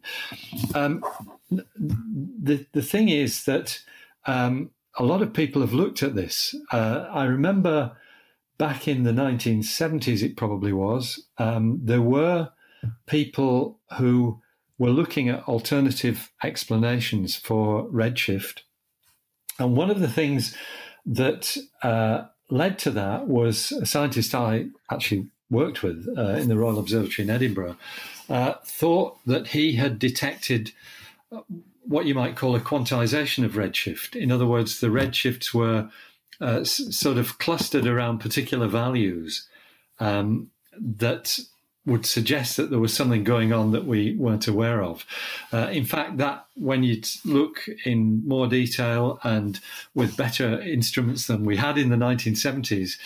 Um, 0.73 1.03
the 1.51 2.65
the 2.71 2.81
thing 2.81 3.09
is 3.09 3.45
that 3.45 3.79
um, 4.25 4.71
a 4.97 5.03
lot 5.03 5.21
of 5.21 5.31
people 5.31 5.61
have 5.61 5.71
looked 5.71 6.01
at 6.01 6.15
this. 6.15 6.55
Uh, 6.71 7.05
I 7.11 7.25
remember 7.25 7.95
back 8.57 8.87
in 8.87 9.03
the 9.03 9.11
1970s, 9.11 10.23
it 10.23 10.35
probably 10.35 10.73
was, 10.73 11.27
um, 11.37 11.79
there 11.83 12.01
were 12.01 12.49
people 13.05 13.79
who 13.97 14.41
were 14.77 14.89
looking 14.89 15.29
at 15.29 15.47
alternative 15.47 16.31
explanations 16.43 17.35
for 17.35 17.87
redshift. 17.89 18.61
And 19.59 19.75
one 19.75 19.89
of 19.89 19.99
the 19.99 20.09
things 20.09 20.55
that 21.09 21.57
uh, 21.81 22.25
led 22.49 22.77
to 22.79 22.91
that 22.91 23.27
was 23.27 23.71
a 23.71 23.85
scientist 23.85 24.35
I 24.35 24.67
actually 24.91 25.27
worked 25.49 25.81
with 25.81 26.07
uh, 26.15 26.35
in 26.35 26.47
the 26.47 26.57
Royal 26.57 26.77
Observatory 26.77 27.27
in 27.27 27.33
Edinburgh, 27.33 27.75
uh, 28.29 28.53
thought 28.63 29.17
that 29.25 29.47
he 29.47 29.73
had 29.73 29.97
detected 29.97 30.71
uh, 31.31 31.41
what 31.81 32.05
you 32.05 32.13
might 32.13 32.35
call 32.35 32.55
a 32.55 32.59
quantization 32.59 33.43
of 33.43 33.53
redshift. 33.53 34.15
In 34.15 34.31
other 34.31 34.45
words, 34.45 34.79
the 34.79 34.87
redshifts 34.87 35.51
were 35.51 35.89
uh, 36.39 36.59
s- 36.59 36.95
sort 36.95 37.17
of 37.17 37.39
clustered 37.39 37.87
around 37.87 38.19
particular 38.19 38.67
values 38.67 39.47
um, 39.99 40.51
that 40.79 41.39
would 41.89 42.05
suggest 42.05 42.57
that 42.57 42.69
there 42.69 42.79
was 42.79 42.93
something 42.93 43.23
going 43.23 43.51
on 43.51 43.71
that 43.71 43.85
we 43.85 44.15
weren't 44.15 44.47
aware 44.47 44.81
of. 44.81 45.05
Uh, 45.51 45.69
in 45.71 45.85
fact, 45.85 46.17
that 46.17 46.45
when 46.55 46.83
you 46.83 47.01
look 47.25 47.67
in 47.85 48.25
more 48.27 48.47
detail 48.47 49.19
and 49.23 49.59
with 49.93 50.15
better 50.15 50.61
instruments 50.61 51.27
than 51.27 51.43
we 51.43 51.57
had 51.57 51.77
in 51.77 51.89
the 51.89 51.95
1970s, 51.95 52.97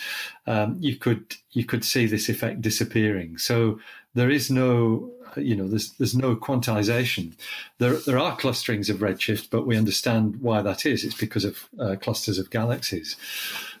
um, 0.46 0.76
you 0.80 0.96
could 0.96 1.36
you 1.52 1.64
could 1.64 1.84
see 1.84 2.06
this 2.06 2.28
effect 2.28 2.60
disappearing. 2.60 3.38
So 3.38 3.80
there 4.14 4.30
is 4.30 4.50
no 4.50 5.10
you 5.36 5.56
know 5.56 5.66
there's 5.68 5.92
there's 5.92 6.14
no 6.14 6.36
quantization. 6.36 7.34
There 7.78 7.94
there 7.94 8.18
are 8.18 8.36
clusterings 8.36 8.90
of 8.90 8.98
redshift, 8.98 9.50
but 9.50 9.66
we 9.66 9.76
understand 9.76 10.36
why 10.40 10.62
that 10.62 10.86
is. 10.86 11.04
It's 11.04 11.18
because 11.18 11.44
of 11.44 11.68
uh, 11.78 11.96
clusters 12.00 12.38
of 12.38 12.50
galaxies. 12.50 13.16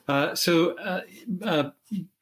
Uh, 0.08 0.34
so 0.34 0.76
uh, 0.78 1.00
uh 1.44 1.70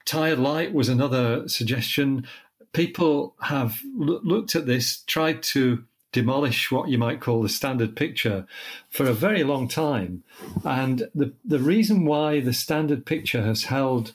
tired 0.05 0.39
light 0.39 0.73
was 0.73 0.89
another 0.89 1.49
suggestion. 1.49 2.27
People 2.73 3.35
have 3.43 3.81
l- 4.01 4.21
looked 4.23 4.55
at 4.55 4.67
this, 4.67 5.03
tried 5.07 5.43
to 5.45 5.85
demolish 6.13 6.71
what 6.71 6.89
you 6.89 6.99
might 6.99 7.21
call 7.21 7.43
the 7.43 7.49
standard 7.49 7.97
picture 7.97 8.47
for 8.91 9.07
a 9.07 9.15
very 9.15 9.43
long 9.43 9.67
time. 9.67 10.23
And 10.65 11.09
the, 11.15 11.33
the 11.45 11.59
reason 11.59 12.05
why 12.05 12.41
the 12.41 12.53
standard 12.53 13.07
picture 13.07 13.43
has 13.43 13.65
held 13.65 14.15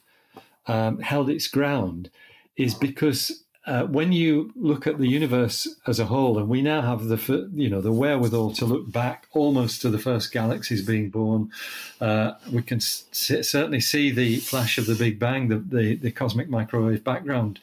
um, 0.67 0.99
held 0.99 1.29
its 1.29 1.47
ground 1.47 2.09
is 2.55 2.75
because 2.75 3.43
uh, 3.68 3.84
when 3.84 4.13
you 4.13 4.51
look 4.55 4.88
at 4.88 4.97
the 4.97 5.07
universe 5.07 5.68
as 5.86 5.99
a 5.99 6.05
whole, 6.05 6.38
and 6.38 6.47
we 6.47 6.61
now 6.61 6.82
have 6.82 7.09
the 7.09 7.49
you 7.53 7.70
know 7.70 7.82
the 7.82 7.91
wherewithal 7.91 8.53
to 8.53 8.65
look 8.65 8.89
back 8.91 9.28
almost 9.34 9.82
to 9.82 9.89
the 9.89 9.99
first 9.99 10.32
galaxies 10.32 10.82
being 10.82 11.09
born, 11.09 11.51
uh, 11.99 12.32
we 12.51 12.61
can 12.61 12.78
s- 12.78 13.05
certainly 13.11 13.82
see 13.82 14.09
the 14.09 14.38
flash 14.38 14.78
of 14.78 14.86
the 14.86 14.95
Big 14.95 15.20
Bang, 15.20 15.49
the 15.49 15.57
the, 15.57 15.95
the 15.95 16.11
cosmic 16.11 16.49
microwave 16.49 17.03
background 17.03 17.59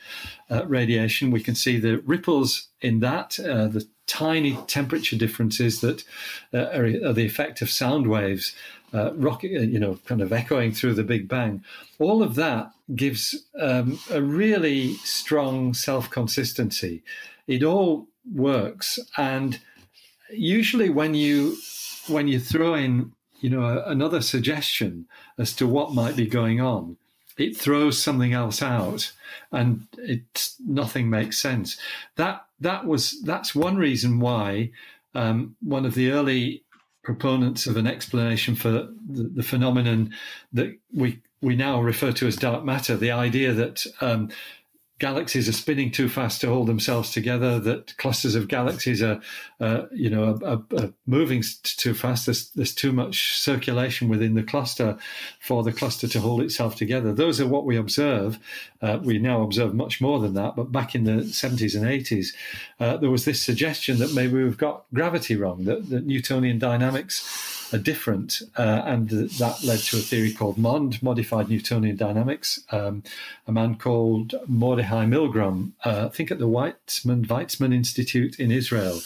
uh, 0.50 0.66
radiation. 0.66 1.30
We 1.30 1.40
can 1.40 1.54
see 1.54 1.78
the 1.78 1.98
ripples 1.98 2.68
in 2.82 3.00
that, 3.00 3.40
uh, 3.40 3.68
the 3.68 3.86
tiny 4.06 4.58
temperature 4.66 5.16
differences 5.16 5.80
that 5.80 6.04
uh, 6.52 6.66
are, 6.74 6.84
are, 6.84 7.12
the 7.14 7.24
effect 7.24 7.62
of 7.62 7.70
sound 7.70 8.06
waves, 8.06 8.54
uh, 8.94 9.12
rocket, 9.14 9.50
you 9.50 9.78
know, 9.78 9.98
kind 10.06 10.20
of 10.20 10.32
echoing 10.32 10.72
through 10.72 10.94
the 10.94 11.02
Big 11.02 11.28
Bang. 11.28 11.64
All 11.98 12.22
of 12.22 12.36
that 12.36 12.70
gives 12.94 13.44
um, 13.60 13.98
a 14.10 14.22
really 14.22 14.94
strong 14.98 15.74
self 15.74 16.08
consistency. 16.10 17.02
It 17.46 17.62
all 17.64 18.06
works, 18.32 18.98
and 19.16 19.58
usually 20.30 20.88
when 20.88 21.14
you 21.14 21.56
when 22.08 22.28
you 22.28 22.38
throw 22.38 22.74
in 22.74 23.12
you 23.40 23.50
know 23.50 23.82
another 23.84 24.20
suggestion 24.20 25.06
as 25.38 25.52
to 25.54 25.66
what 25.66 25.92
might 25.92 26.16
be 26.16 26.26
going 26.26 26.60
on, 26.60 26.96
it 27.36 27.56
throws 27.56 28.00
something 28.00 28.32
else 28.32 28.62
out, 28.62 29.12
and 29.50 29.86
it 29.98 30.50
nothing 30.64 31.10
makes 31.10 31.38
sense. 31.38 31.76
That 32.16 32.46
that 32.60 32.86
was 32.86 33.20
that's 33.22 33.54
one 33.54 33.76
reason 33.76 34.20
why 34.20 34.70
um, 35.14 35.56
one 35.60 35.84
of 35.84 35.94
the 35.94 36.10
early 36.10 36.63
proponents 37.04 37.66
of 37.66 37.76
an 37.76 37.86
explanation 37.86 38.56
for 38.56 38.70
the, 38.70 38.94
the 39.08 39.42
phenomenon 39.42 40.12
that 40.52 40.76
we 40.92 41.20
we 41.40 41.54
now 41.54 41.80
refer 41.80 42.10
to 42.10 42.26
as 42.26 42.36
dark 42.36 42.64
matter, 42.64 42.96
the 42.96 43.10
idea 43.10 43.52
that 43.52 43.86
um, 44.00 44.30
galaxies 45.04 45.50
are 45.50 45.52
spinning 45.52 45.90
too 45.90 46.08
fast 46.08 46.40
to 46.40 46.48
hold 46.48 46.66
themselves 46.66 47.10
together, 47.10 47.60
that 47.60 47.94
clusters 47.98 48.34
of 48.34 48.48
galaxies 48.48 49.02
are, 49.02 49.20
uh, 49.60 49.82
you 49.92 50.08
know, 50.08 50.38
are, 50.42 50.62
are, 50.80 50.94
moving 51.04 51.42
too 51.62 51.92
fast. 51.92 52.24
There's, 52.24 52.48
there's 52.52 52.74
too 52.74 52.90
much 52.90 53.36
circulation 53.38 54.08
within 54.08 54.32
the 54.32 54.42
cluster 54.42 54.96
for 55.40 55.62
the 55.62 55.74
cluster 55.74 56.08
to 56.08 56.20
hold 56.20 56.40
itself 56.40 56.74
together. 56.76 57.12
Those 57.12 57.38
are 57.38 57.46
what 57.46 57.66
we 57.66 57.76
observe. 57.76 58.38
Uh, 58.80 58.98
we 59.02 59.18
now 59.18 59.42
observe 59.42 59.74
much 59.74 60.00
more 60.00 60.20
than 60.20 60.32
that. 60.34 60.56
But 60.56 60.72
back 60.72 60.94
in 60.94 61.04
the 61.04 61.24
70s 61.24 61.76
and 61.76 61.84
80s, 61.84 62.28
uh, 62.80 62.96
there 62.96 63.10
was 63.10 63.26
this 63.26 63.42
suggestion 63.42 63.98
that 63.98 64.14
maybe 64.14 64.42
we've 64.42 64.56
got 64.56 64.86
gravity 64.94 65.36
wrong, 65.36 65.64
that, 65.64 65.90
that 65.90 66.06
Newtonian 66.06 66.58
dynamics 66.58 67.28
are 67.74 67.78
different, 67.78 68.40
uh, 68.56 68.82
and 68.84 69.08
that 69.08 69.62
led 69.64 69.80
to 69.80 69.96
a 69.96 70.00
theory 70.00 70.32
called 70.32 70.56
MOND, 70.56 71.02
Modified 71.02 71.48
Newtonian 71.48 71.96
Dynamics. 71.96 72.60
Um, 72.70 73.02
a 73.46 73.52
man 73.52 73.74
called 73.74 74.34
Mordechai 74.46 74.93
Milgrom, 75.02 75.72
uh, 75.84 76.06
I 76.06 76.14
think 76.14 76.30
at 76.30 76.38
the 76.38 76.48
Weizmann 76.48 77.26
Weizmann 77.26 77.74
Institute 77.74 78.38
in 78.38 78.50
Israel, 78.50 79.00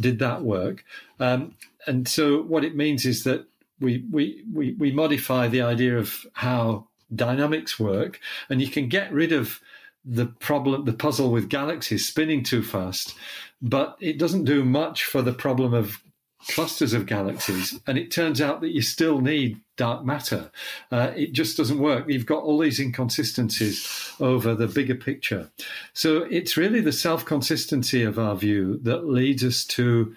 did 0.00 0.18
that 0.18 0.42
work. 0.42 0.84
Um, 1.20 1.54
and 1.86 2.08
so 2.08 2.42
what 2.42 2.64
it 2.64 2.74
means 2.74 3.04
is 3.04 3.24
that 3.24 3.46
we, 3.80 4.04
we, 4.10 4.42
we, 4.52 4.72
we 4.72 4.90
modify 4.92 5.48
the 5.48 5.62
idea 5.62 5.98
of 5.98 6.26
how 6.32 6.86
dynamics 7.14 7.78
work, 7.78 8.20
and 8.48 8.60
you 8.60 8.68
can 8.68 8.88
get 8.88 9.12
rid 9.12 9.32
of 9.32 9.60
the 10.04 10.26
problem, 10.26 10.84
the 10.84 10.92
puzzle 10.92 11.30
with 11.30 11.48
galaxies 11.48 12.06
spinning 12.06 12.42
too 12.42 12.62
fast, 12.62 13.14
but 13.60 13.96
it 14.00 14.18
doesn't 14.18 14.44
do 14.44 14.64
much 14.64 15.04
for 15.04 15.22
the 15.22 15.32
problem 15.32 15.74
of 15.74 16.00
clusters 16.48 16.92
of 16.92 17.06
galaxies, 17.06 17.78
and 17.86 17.98
it 17.98 18.10
turns 18.10 18.40
out 18.40 18.60
that 18.60 18.70
you 18.70 18.82
still 18.82 19.20
need 19.20 19.60
dark 19.76 20.04
matter. 20.04 20.50
Uh, 20.90 21.12
it 21.14 21.32
just 21.32 21.56
doesn't 21.56 21.78
work. 21.78 22.08
You've 22.08 22.26
got 22.26 22.42
all 22.42 22.58
these 22.58 22.80
inconsistencies 22.80 24.12
over 24.20 24.54
the 24.54 24.68
bigger 24.68 24.94
picture. 24.94 25.50
So 25.92 26.22
it's 26.30 26.56
really 26.56 26.80
the 26.80 26.92
self 26.92 27.24
consistency 27.24 28.02
of 28.02 28.18
our 28.18 28.36
view 28.36 28.78
that 28.82 29.06
leads 29.06 29.44
us 29.44 29.64
to 29.64 30.14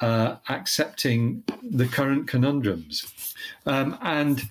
uh, 0.00 0.36
accepting 0.48 1.44
the 1.62 1.86
current 1.86 2.28
conundrums. 2.28 3.34
Um, 3.66 3.98
and 4.02 4.48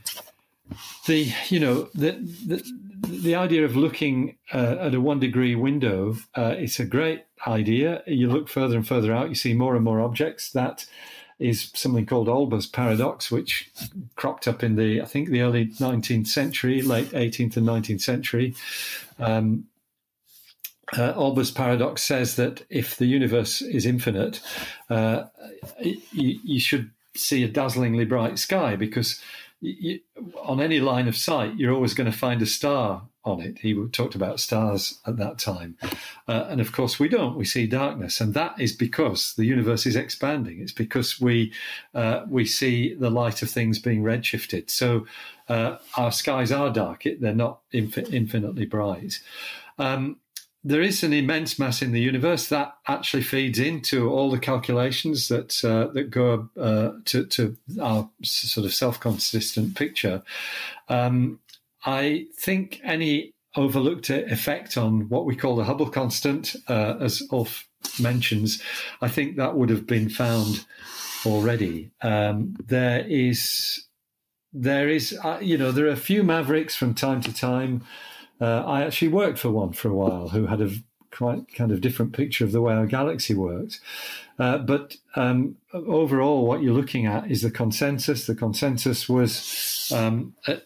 the 1.05 1.31
you 1.49 1.59
know 1.59 1.89
the, 1.93 2.11
the 2.45 2.63
the 3.07 3.35
idea 3.35 3.63
of 3.63 3.75
looking 3.75 4.37
uh, 4.53 4.75
at 4.79 4.93
a 4.95 4.99
one 4.99 5.19
degree 5.19 5.55
window 5.55 6.15
uh, 6.35 6.55
it's 6.57 6.79
a 6.79 6.85
great 6.85 7.23
idea 7.45 8.03
you 8.05 8.27
look 8.29 8.49
further 8.49 8.75
and 8.75 8.87
further 8.87 9.13
out 9.13 9.29
you 9.29 9.35
see 9.35 9.53
more 9.53 9.75
and 9.75 9.85
more 9.85 10.01
objects 10.01 10.51
that 10.51 10.85
is 11.39 11.71
something 11.73 12.05
called 12.05 12.27
Olbers 12.27 12.71
paradox, 12.71 13.29
which 13.29 13.69
cropped 14.15 14.47
up 14.47 14.63
in 14.63 14.75
the 14.75 15.01
I 15.01 15.05
think 15.05 15.29
the 15.29 15.41
early 15.41 15.67
19th 15.67 16.27
century, 16.27 16.81
late 16.81 17.11
18th 17.11 17.57
and 17.57 17.67
19th 17.67 18.01
century. 18.01 18.55
Um, 19.19 19.65
uh, 20.93 21.13
Olbers 21.13 21.53
paradox 21.53 22.01
says 22.01 22.37
that 22.37 22.65
if 22.69 22.95
the 22.95 23.05
universe 23.05 23.61
is 23.61 23.85
infinite, 23.85 24.41
uh, 24.89 25.23
you, 25.81 26.39
you, 26.43 26.59
should 26.61 26.91
see 27.13 27.43
a 27.43 27.49
dazzlingly 27.49 28.05
bright 28.05 28.39
sky 28.39 28.77
because 28.77 29.21
you, 29.59 29.99
on 30.41 30.61
any 30.61 30.79
line 30.79 31.07
of 31.07 31.15
sight, 31.15 31.55
you're 31.57 31.73
always 31.73 31.93
going 31.93 32.11
to 32.11 32.17
find 32.17 32.41
a 32.41 32.45
star 32.45 33.07
on 33.23 33.41
it. 33.41 33.59
He 33.59 33.73
talked 33.89 34.15
about 34.15 34.39
stars 34.39 34.99
at 35.05 35.17
that 35.17 35.37
time. 35.37 35.77
Uh, 36.27 36.45
and 36.47 36.61
of 36.61 36.71
course, 36.71 36.99
we 36.99 37.09
don't. 37.09 37.35
We 37.35 37.45
see 37.45 37.67
darkness. 37.67 38.21
And 38.21 38.33
that 38.33 38.59
is 38.59 38.71
because 38.71 39.33
the 39.35 39.45
universe 39.45 39.85
is 39.85 39.95
expanding. 39.95 40.61
It's 40.61 40.71
because 40.71 41.19
we, 41.19 41.51
uh, 41.93 42.21
we 42.29 42.45
see 42.45 42.93
the 42.93 43.09
light 43.09 43.41
of 43.41 43.49
things 43.49 43.79
being 43.79 44.01
redshifted. 44.03 44.69
So 44.69 45.05
uh, 45.49 45.77
our 45.97 46.11
skies 46.11 46.51
are 46.51 46.71
dark, 46.71 47.03
they're 47.19 47.33
not 47.33 47.61
infi- 47.73 48.13
infinitely 48.13 48.65
bright. 48.65 49.19
Um, 49.77 50.17
there 50.67 50.81
is 50.81 51.01
an 51.01 51.13
immense 51.13 51.57
mass 51.57 51.81
in 51.81 51.93
the 51.93 52.01
universe 52.01 52.49
that 52.49 52.75
actually 52.87 53.23
feeds 53.23 53.57
into 53.57 54.09
all 54.09 54.29
the 54.29 54.39
calculations 54.39 55.29
that 55.29 55.63
uh, 55.63 55.87
that 55.93 56.09
go 56.09 56.49
uh, 56.59 56.91
to, 57.05 57.25
to, 57.25 57.55
our 57.81 58.09
sort 58.21 58.65
of 58.65 58.73
self-consistent 58.73 59.75
picture. 59.75 60.21
Um, 60.89 61.39
I 61.85 62.27
think 62.35 62.81
any 62.83 63.33
overlooked 63.55 64.09
effect 64.09 64.77
on 64.77 65.07
what 65.07 65.25
we 65.25 65.37
call 65.37 65.55
the 65.55 65.63
Hubble 65.63 65.89
constant, 65.89 66.55
uh, 66.67 66.95
as 66.99 67.23
Ulf 67.31 67.65
mentions, 68.01 68.61
I 69.01 69.07
think 69.07 69.37
that 69.37 69.55
would 69.55 69.69
have 69.69 69.87
been 69.87 70.09
found 70.09 70.65
already. 71.25 71.91
Um, 72.01 72.55
there 72.65 73.05
is, 73.07 73.85
there 74.51 74.89
is, 74.89 75.17
uh, 75.23 75.39
you 75.41 75.57
know, 75.57 75.71
there 75.71 75.85
are 75.85 75.91
a 75.91 75.95
few 75.95 76.23
mavericks 76.23 76.75
from 76.75 76.93
time 76.93 77.21
to 77.21 77.33
time. 77.33 77.85
Uh, 78.39 78.63
I 78.65 78.83
actually 78.83 79.09
worked 79.09 79.39
for 79.39 79.49
one 79.49 79.73
for 79.73 79.89
a 79.89 79.93
while 79.93 80.29
who 80.29 80.45
had 80.45 80.61
a 80.61 80.71
quite 81.11 81.53
kind 81.55 81.71
of 81.71 81.81
different 81.81 82.13
picture 82.13 82.43
of 82.43 82.51
the 82.51 82.61
way 82.61 82.73
our 82.73 82.85
galaxy 82.85 83.33
works. 83.33 83.79
Uh, 84.37 84.59
but 84.59 84.97
um, 85.15 85.55
overall, 85.73 86.45
what 86.45 86.61
you're 86.61 86.73
looking 86.73 87.07
at 87.07 87.31
is 87.31 87.41
the 87.41 87.49
consensus. 87.49 88.27
The 88.27 88.35
consensus 88.35 89.09
was, 89.09 89.91
um, 89.95 90.35
uh, 90.45 90.57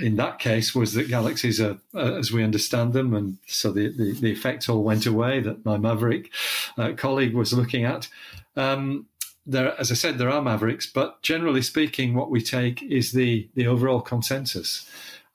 in 0.00 0.16
that 0.16 0.40
case, 0.40 0.74
was 0.74 0.94
that 0.94 1.08
galaxies 1.08 1.60
are, 1.60 1.78
uh, 1.94 2.14
as 2.14 2.32
we 2.32 2.42
understand 2.42 2.94
them, 2.94 3.14
and 3.14 3.38
so 3.46 3.70
the, 3.70 3.88
the, 3.96 4.12
the, 4.12 4.32
effect 4.32 4.68
all 4.68 4.82
went 4.82 5.06
away 5.06 5.38
that 5.38 5.64
my 5.64 5.76
Maverick 5.76 6.32
uh, 6.76 6.92
colleague 6.96 7.34
was 7.34 7.52
looking 7.52 7.84
at. 7.84 8.08
Um, 8.56 9.06
there, 9.46 9.78
as 9.80 9.90
I 9.90 9.94
said, 9.94 10.18
there 10.18 10.30
are 10.30 10.42
mavericks, 10.42 10.86
but 10.86 11.20
generally 11.22 11.62
speaking, 11.62 12.14
what 12.14 12.30
we 12.30 12.40
take 12.40 12.82
is 12.82 13.12
the 13.12 13.48
the 13.54 13.66
overall 13.66 14.00
consensus 14.00 14.88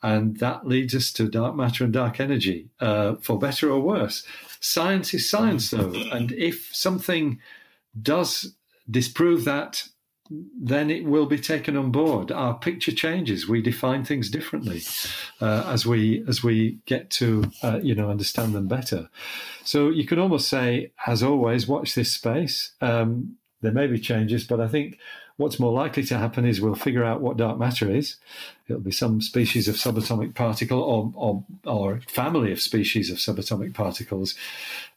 and 0.03 0.37
that 0.37 0.67
leads 0.67 0.93
us 0.95 1.11
to 1.13 1.27
dark 1.27 1.55
matter 1.55 1.83
and 1.83 1.93
dark 1.93 2.19
energy, 2.19 2.69
uh, 2.79 3.15
for 3.15 3.39
better 3.39 3.71
or 3.71 3.79
worse. 3.79 4.23
Science 4.59 5.13
is 5.13 5.29
science, 5.29 5.69
though, 5.71 5.93
and 6.11 6.31
if 6.33 6.69
something 6.73 7.39
does 7.99 8.55
disprove 8.89 9.45
that, 9.45 9.83
then 10.29 10.89
it 10.89 11.05
will 11.05 11.25
be 11.25 11.37
taken 11.37 11.77
on 11.77 11.91
board. 11.91 12.31
Our 12.31 12.57
picture 12.57 12.91
changes. 12.91 13.47
We 13.47 13.61
define 13.61 14.03
things 14.03 14.29
differently 14.29 14.81
uh, 15.39 15.63
as 15.67 15.85
we 15.85 16.23
as 16.27 16.43
we 16.43 16.79
get 16.85 17.09
to 17.11 17.49
uh, 17.63 17.79
you 17.81 17.95
know 17.95 18.09
understand 18.09 18.53
them 18.53 18.67
better. 18.67 19.09
So 19.63 19.89
you 19.89 20.05
could 20.05 20.19
almost 20.19 20.49
say, 20.49 20.91
as 21.05 21.23
always, 21.23 21.67
watch 21.67 21.95
this 21.95 22.13
space. 22.13 22.73
Um, 22.81 23.37
there 23.61 23.71
may 23.71 23.87
be 23.87 23.99
changes, 23.99 24.45
but 24.45 24.59
I 24.59 24.67
think 24.67 24.99
what's 25.37 25.59
more 25.59 25.71
likely 25.71 26.03
to 26.03 26.17
happen 26.17 26.45
is 26.45 26.59
we'll 26.59 26.75
figure 26.75 27.03
out 27.03 27.21
what 27.21 27.37
dark 27.37 27.57
matter 27.57 27.89
is. 27.89 28.17
It'll 28.67 28.81
be 28.81 28.91
some 28.91 29.21
species 29.21 29.67
of 29.67 29.75
subatomic 29.75 30.35
particle 30.35 30.81
or, 30.81 31.13
or, 31.15 31.43
or 31.65 32.01
family 32.07 32.51
of 32.51 32.59
species 32.59 33.09
of 33.09 33.17
subatomic 33.17 33.73
particles 33.73 34.35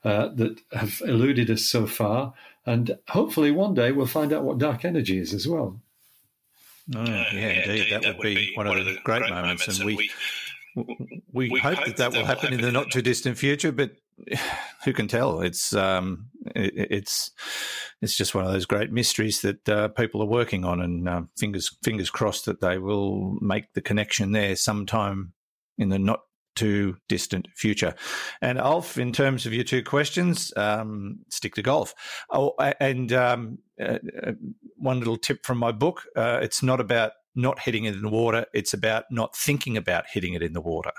uh, 0.04 0.28
that 0.34 0.60
have 0.72 1.00
eluded 1.04 1.50
us 1.50 1.64
so 1.64 1.86
far. 1.86 2.34
And 2.66 2.98
hopefully 3.08 3.50
one 3.50 3.74
day 3.74 3.92
we'll 3.92 4.06
find 4.06 4.32
out 4.32 4.42
what 4.42 4.58
dark 4.58 4.84
energy 4.84 5.18
is 5.18 5.32
as 5.32 5.46
well. 5.46 5.78
Oh, 6.96 7.04
yeah, 7.04 7.62
indeed. 7.62 7.92
That, 7.92 8.02
that 8.02 8.18
would 8.18 8.24
be 8.24 8.52
one 8.54 8.66
of 8.66 8.84
the 8.84 8.98
great 9.04 9.28
moments. 9.28 9.68
And 9.68 9.86
we 9.86 10.10
we, 11.32 11.50
we 11.50 11.60
hope, 11.60 11.76
hope 11.76 11.86
that 11.86 11.96
that 11.96 12.12
will 12.12 12.24
happen, 12.24 12.52
happen 12.52 12.54
in 12.54 12.60
the 12.60 12.72
not 12.72 12.90
too 12.90 13.02
distant 13.02 13.38
future, 13.38 13.72
but 13.72 13.92
who 14.84 14.92
can 14.92 15.08
tell? 15.08 15.40
It's 15.40 15.74
um, 15.74 16.26
it, 16.54 16.72
it's 16.90 17.30
it's 18.02 18.16
just 18.16 18.34
one 18.34 18.44
of 18.44 18.52
those 18.52 18.66
great 18.66 18.92
mysteries 18.92 19.40
that 19.42 19.68
uh, 19.68 19.88
people 19.88 20.22
are 20.22 20.26
working 20.26 20.64
on, 20.64 20.80
and 20.80 21.08
uh, 21.08 21.22
fingers 21.38 21.76
fingers 21.82 22.10
crossed 22.10 22.46
that 22.46 22.60
they 22.60 22.78
will 22.78 23.36
make 23.40 23.72
the 23.74 23.82
connection 23.82 24.32
there 24.32 24.56
sometime 24.56 25.32
in 25.78 25.88
the 25.88 25.98
not 25.98 26.20
too 26.56 26.96
distant 27.08 27.48
future. 27.56 27.94
And 28.42 28.58
Ulf, 28.58 28.98
in 28.98 29.12
terms 29.12 29.46
of 29.46 29.54
your 29.54 29.64
two 29.64 29.82
questions, 29.82 30.52
um, 30.56 31.20
stick 31.30 31.54
to 31.54 31.62
golf. 31.62 31.94
Oh, 32.30 32.54
and 32.80 33.12
um, 33.12 33.58
uh, 33.80 33.98
uh, 34.26 34.32
one 34.76 34.98
little 34.98 35.16
tip 35.16 35.44
from 35.44 35.58
my 35.58 35.72
book: 35.72 36.02
uh, 36.16 36.40
it's 36.42 36.62
not 36.62 36.80
about 36.80 37.12
not 37.34 37.60
hitting 37.60 37.84
it 37.84 37.94
in 37.94 38.02
the 38.02 38.08
water; 38.08 38.46
it's 38.52 38.74
about 38.74 39.04
not 39.10 39.36
thinking 39.36 39.76
about 39.76 40.04
hitting 40.12 40.34
it 40.34 40.42
in 40.42 40.52
the 40.52 40.60
water. 40.60 40.92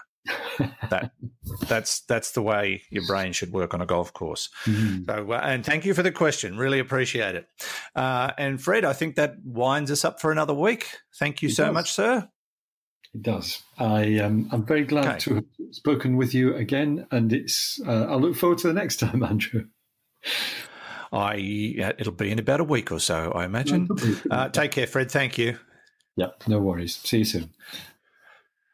That 0.90 1.12
that's 1.68 2.02
that's 2.02 2.32
the 2.32 2.42
way 2.42 2.84
your 2.90 3.06
brain 3.08 3.34
should 3.34 3.52
work 3.52 3.74
on 3.74 3.82
a 3.82 3.86
golf 3.86 4.14
course. 4.14 4.50
Mm-hmm. 4.66 5.04
So, 5.06 5.32
uh, 5.32 5.42
and 5.44 5.66
thank 5.66 5.86
you 5.86 5.94
for 5.94 6.04
the 6.04 6.12
question. 6.12 6.58
Really 6.58 6.80
appreciate 6.80 7.36
it. 7.36 7.48
Uh, 7.96 8.32
and 8.38 8.62
Fred, 8.62 8.86
I 8.86 8.94
think 8.94 9.16
that 9.16 9.36
winds 9.44 9.92
us 9.92 10.06
up 10.06 10.22
for 10.22 10.32
another 10.32 10.54
week. 10.54 10.88
Thank 11.18 11.42
you 11.42 11.50
it 11.50 11.56
so 11.56 11.66
does. 11.66 11.74
much, 11.74 11.92
sir. 11.92 12.30
It 13.14 13.24
does. 13.24 13.62
I 13.78 14.20
um, 14.20 14.48
I'm 14.52 14.66
very 14.66 14.86
glad 14.86 15.06
okay. 15.06 15.20
to 15.20 15.36
have 15.36 15.46
spoken 15.72 16.18
with 16.18 16.34
you 16.34 16.56
again, 16.56 17.08
and 17.12 17.34
it's. 17.34 17.80
Uh, 17.86 18.06
I 18.10 18.16
look 18.16 18.36
forward 18.36 18.60
to 18.60 18.68
the 18.68 18.74
next 18.74 18.98
time, 19.00 19.24
Andrew. 19.24 19.66
I 21.12 21.94
it'll 22.00 22.14
be 22.14 22.32
in 22.32 22.40
about 22.40 22.62
a 22.62 22.64
week 22.64 22.92
or 22.92 23.00
so, 23.00 23.32
I 23.34 23.46
imagine. 23.46 23.90
Uh, 24.30 24.48
take 24.50 24.72
care, 24.72 24.88
Fred. 24.88 25.12
Thank 25.12 25.38
you. 25.38 25.58
Yeah, 26.16 26.28
no 26.48 26.60
worries. 26.60 26.96
See 26.98 27.20
you 27.20 27.26
soon. 27.26 27.50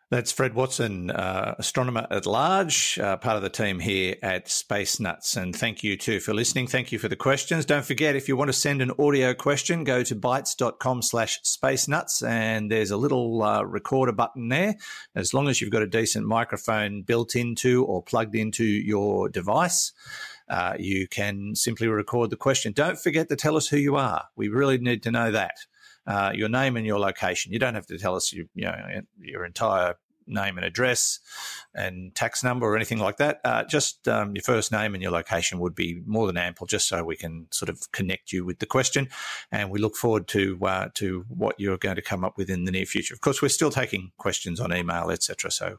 That's 0.09 0.31
Fred 0.31 0.53
Watson, 0.53 1.11
uh, 1.11 1.55
astronomer 1.57 2.07
at 2.09 2.25
large, 2.25 2.97
uh, 2.97 3.17
part 3.17 3.35
of 3.35 3.41
the 3.41 3.49
team 3.49 3.79
here 3.79 4.15
at 4.21 4.47
Space 4.47 5.01
Nuts. 5.01 5.35
And 5.35 5.53
thank 5.53 5.83
you 5.83 5.97
too 5.97 6.21
for 6.21 6.33
listening. 6.33 6.67
Thank 6.67 6.93
you 6.93 6.99
for 6.99 7.09
the 7.09 7.17
questions. 7.17 7.65
Don't 7.65 7.83
forget, 7.83 8.15
if 8.15 8.29
you 8.29 8.37
want 8.37 8.47
to 8.47 8.53
send 8.53 8.81
an 8.81 8.91
audio 8.99 9.33
question, 9.33 9.83
go 9.83 10.03
to 10.03 10.15
bitesz.com 10.15 11.01
slash 11.01 11.41
space 11.43 11.89
nuts 11.89 12.23
and 12.23 12.71
there's 12.71 12.89
a 12.89 12.95
little 12.95 13.43
uh, 13.43 13.63
recorder 13.63 14.13
button 14.13 14.47
there. 14.47 14.75
As 15.13 15.33
long 15.33 15.49
as 15.49 15.59
you've 15.59 15.71
got 15.71 15.81
a 15.81 15.87
decent 15.87 16.25
microphone 16.25 17.01
built 17.01 17.35
into 17.35 17.83
or 17.83 18.01
plugged 18.01 18.33
into 18.33 18.63
your 18.63 19.27
device, 19.27 19.91
uh, 20.47 20.75
you 20.79 21.09
can 21.09 21.53
simply 21.53 21.89
record 21.89 22.29
the 22.29 22.37
question. 22.37 22.71
Don't 22.71 22.97
forget 22.97 23.27
to 23.27 23.35
tell 23.35 23.57
us 23.57 23.67
who 23.67 23.77
you 23.77 23.97
are. 23.97 24.23
We 24.37 24.47
really 24.47 24.77
need 24.77 25.03
to 25.03 25.11
know 25.11 25.31
that 25.31 25.65
uh, 26.07 26.31
your 26.33 26.49
name 26.49 26.77
and 26.77 26.85
your 26.85 26.99
location. 26.99 27.51
You 27.51 27.59
don't 27.59 27.75
have 27.75 27.85
to 27.87 27.97
tell 27.97 28.15
us 28.15 28.33
your, 28.33 28.45
you 28.55 28.65
know, 28.65 29.01
your 29.19 29.45
entire 29.45 29.95
name 30.27 30.57
and 30.57 30.65
address 30.65 31.19
and 31.73 32.13
tax 32.15 32.43
number 32.43 32.65
or 32.65 32.75
anything 32.75 32.99
like 32.99 33.17
that. 33.17 33.39
Uh, 33.43 33.63
just 33.63 34.07
um, 34.07 34.35
your 34.35 34.43
first 34.43 34.71
name 34.71 34.93
and 34.93 35.01
your 35.01 35.11
location 35.11 35.59
would 35.59 35.75
be 35.75 36.01
more 36.05 36.27
than 36.27 36.37
ample, 36.37 36.67
just 36.67 36.87
so 36.87 37.03
we 37.03 37.15
can 37.15 37.47
sort 37.51 37.69
of 37.69 37.91
connect 37.91 38.31
you 38.31 38.43
with 38.43 38.59
the 38.59 38.65
question. 38.65 39.07
And 39.51 39.69
we 39.69 39.79
look 39.79 39.95
forward 39.95 40.27
to 40.29 40.57
uh, 40.63 40.89
to 40.95 41.25
what 41.29 41.59
you're 41.59 41.77
going 41.77 41.95
to 41.95 42.01
come 42.01 42.23
up 42.23 42.37
with 42.37 42.49
in 42.49 42.65
the 42.65 42.71
near 42.71 42.85
future. 42.85 43.13
Of 43.13 43.21
course, 43.21 43.41
we're 43.41 43.49
still 43.49 43.71
taking 43.71 44.11
questions 44.17 44.59
on 44.59 44.73
email, 44.73 45.11
etc. 45.11 45.51
So 45.51 45.77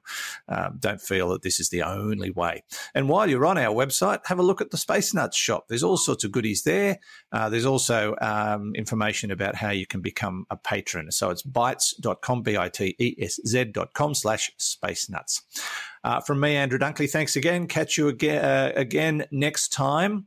um, 0.49 0.77
don't 0.79 1.01
feel 1.01 1.31
that 1.31 1.43
this 1.43 1.61
is 1.61 1.71
the 1.71 1.83
only 1.83 2.31
way. 2.31 2.63
And 2.95 3.09
while 3.09 3.29
you're 3.29 3.47
on 3.47 3.59
our 3.59 3.75
website, 3.75 4.27
have 4.27 4.39
a 4.39 4.43
look 4.43 4.61
at 4.61 4.71
the 4.71 4.77
Space 4.77 5.13
Nuts 5.13 5.37
shop. 5.37 5.67
There's 5.69 5.83
all 5.83 5.97
sorts 5.97 6.25
of 6.25 6.33
goodies 6.33 6.63
there. 6.63 6.99
Uh, 7.33 7.49
there's 7.49 7.67
also 7.67 8.15
um, 8.21 8.75
information 8.75 9.31
about 9.31 9.55
how 9.57 9.71
you 9.71 9.87
can 9.87 10.01
become 10.01 10.47
a 10.51 10.57
patron. 10.57 11.11
So 11.11 11.31
it's 11.31 11.43
bitesz.com, 11.43 12.43
b 12.43 12.57
i 12.57 12.69
t 12.69 12.95
e 12.99 13.17
s 13.21 13.41
z.com 13.47 14.15
slash 14.15 14.38
space 14.57 15.09
nuts. 15.09 15.43
Uh, 16.05 16.21
from 16.21 16.41
me, 16.41 16.57
Andrew 16.57 16.79
Dunkley, 16.79 17.11
thanks 17.11 17.37
again. 17.37 17.67
Catch 17.67 17.99
you 17.99 18.09
again, 18.09 18.45
uh, 18.45 18.73
again 18.75 19.27
next 19.31 19.73
time 19.73 20.27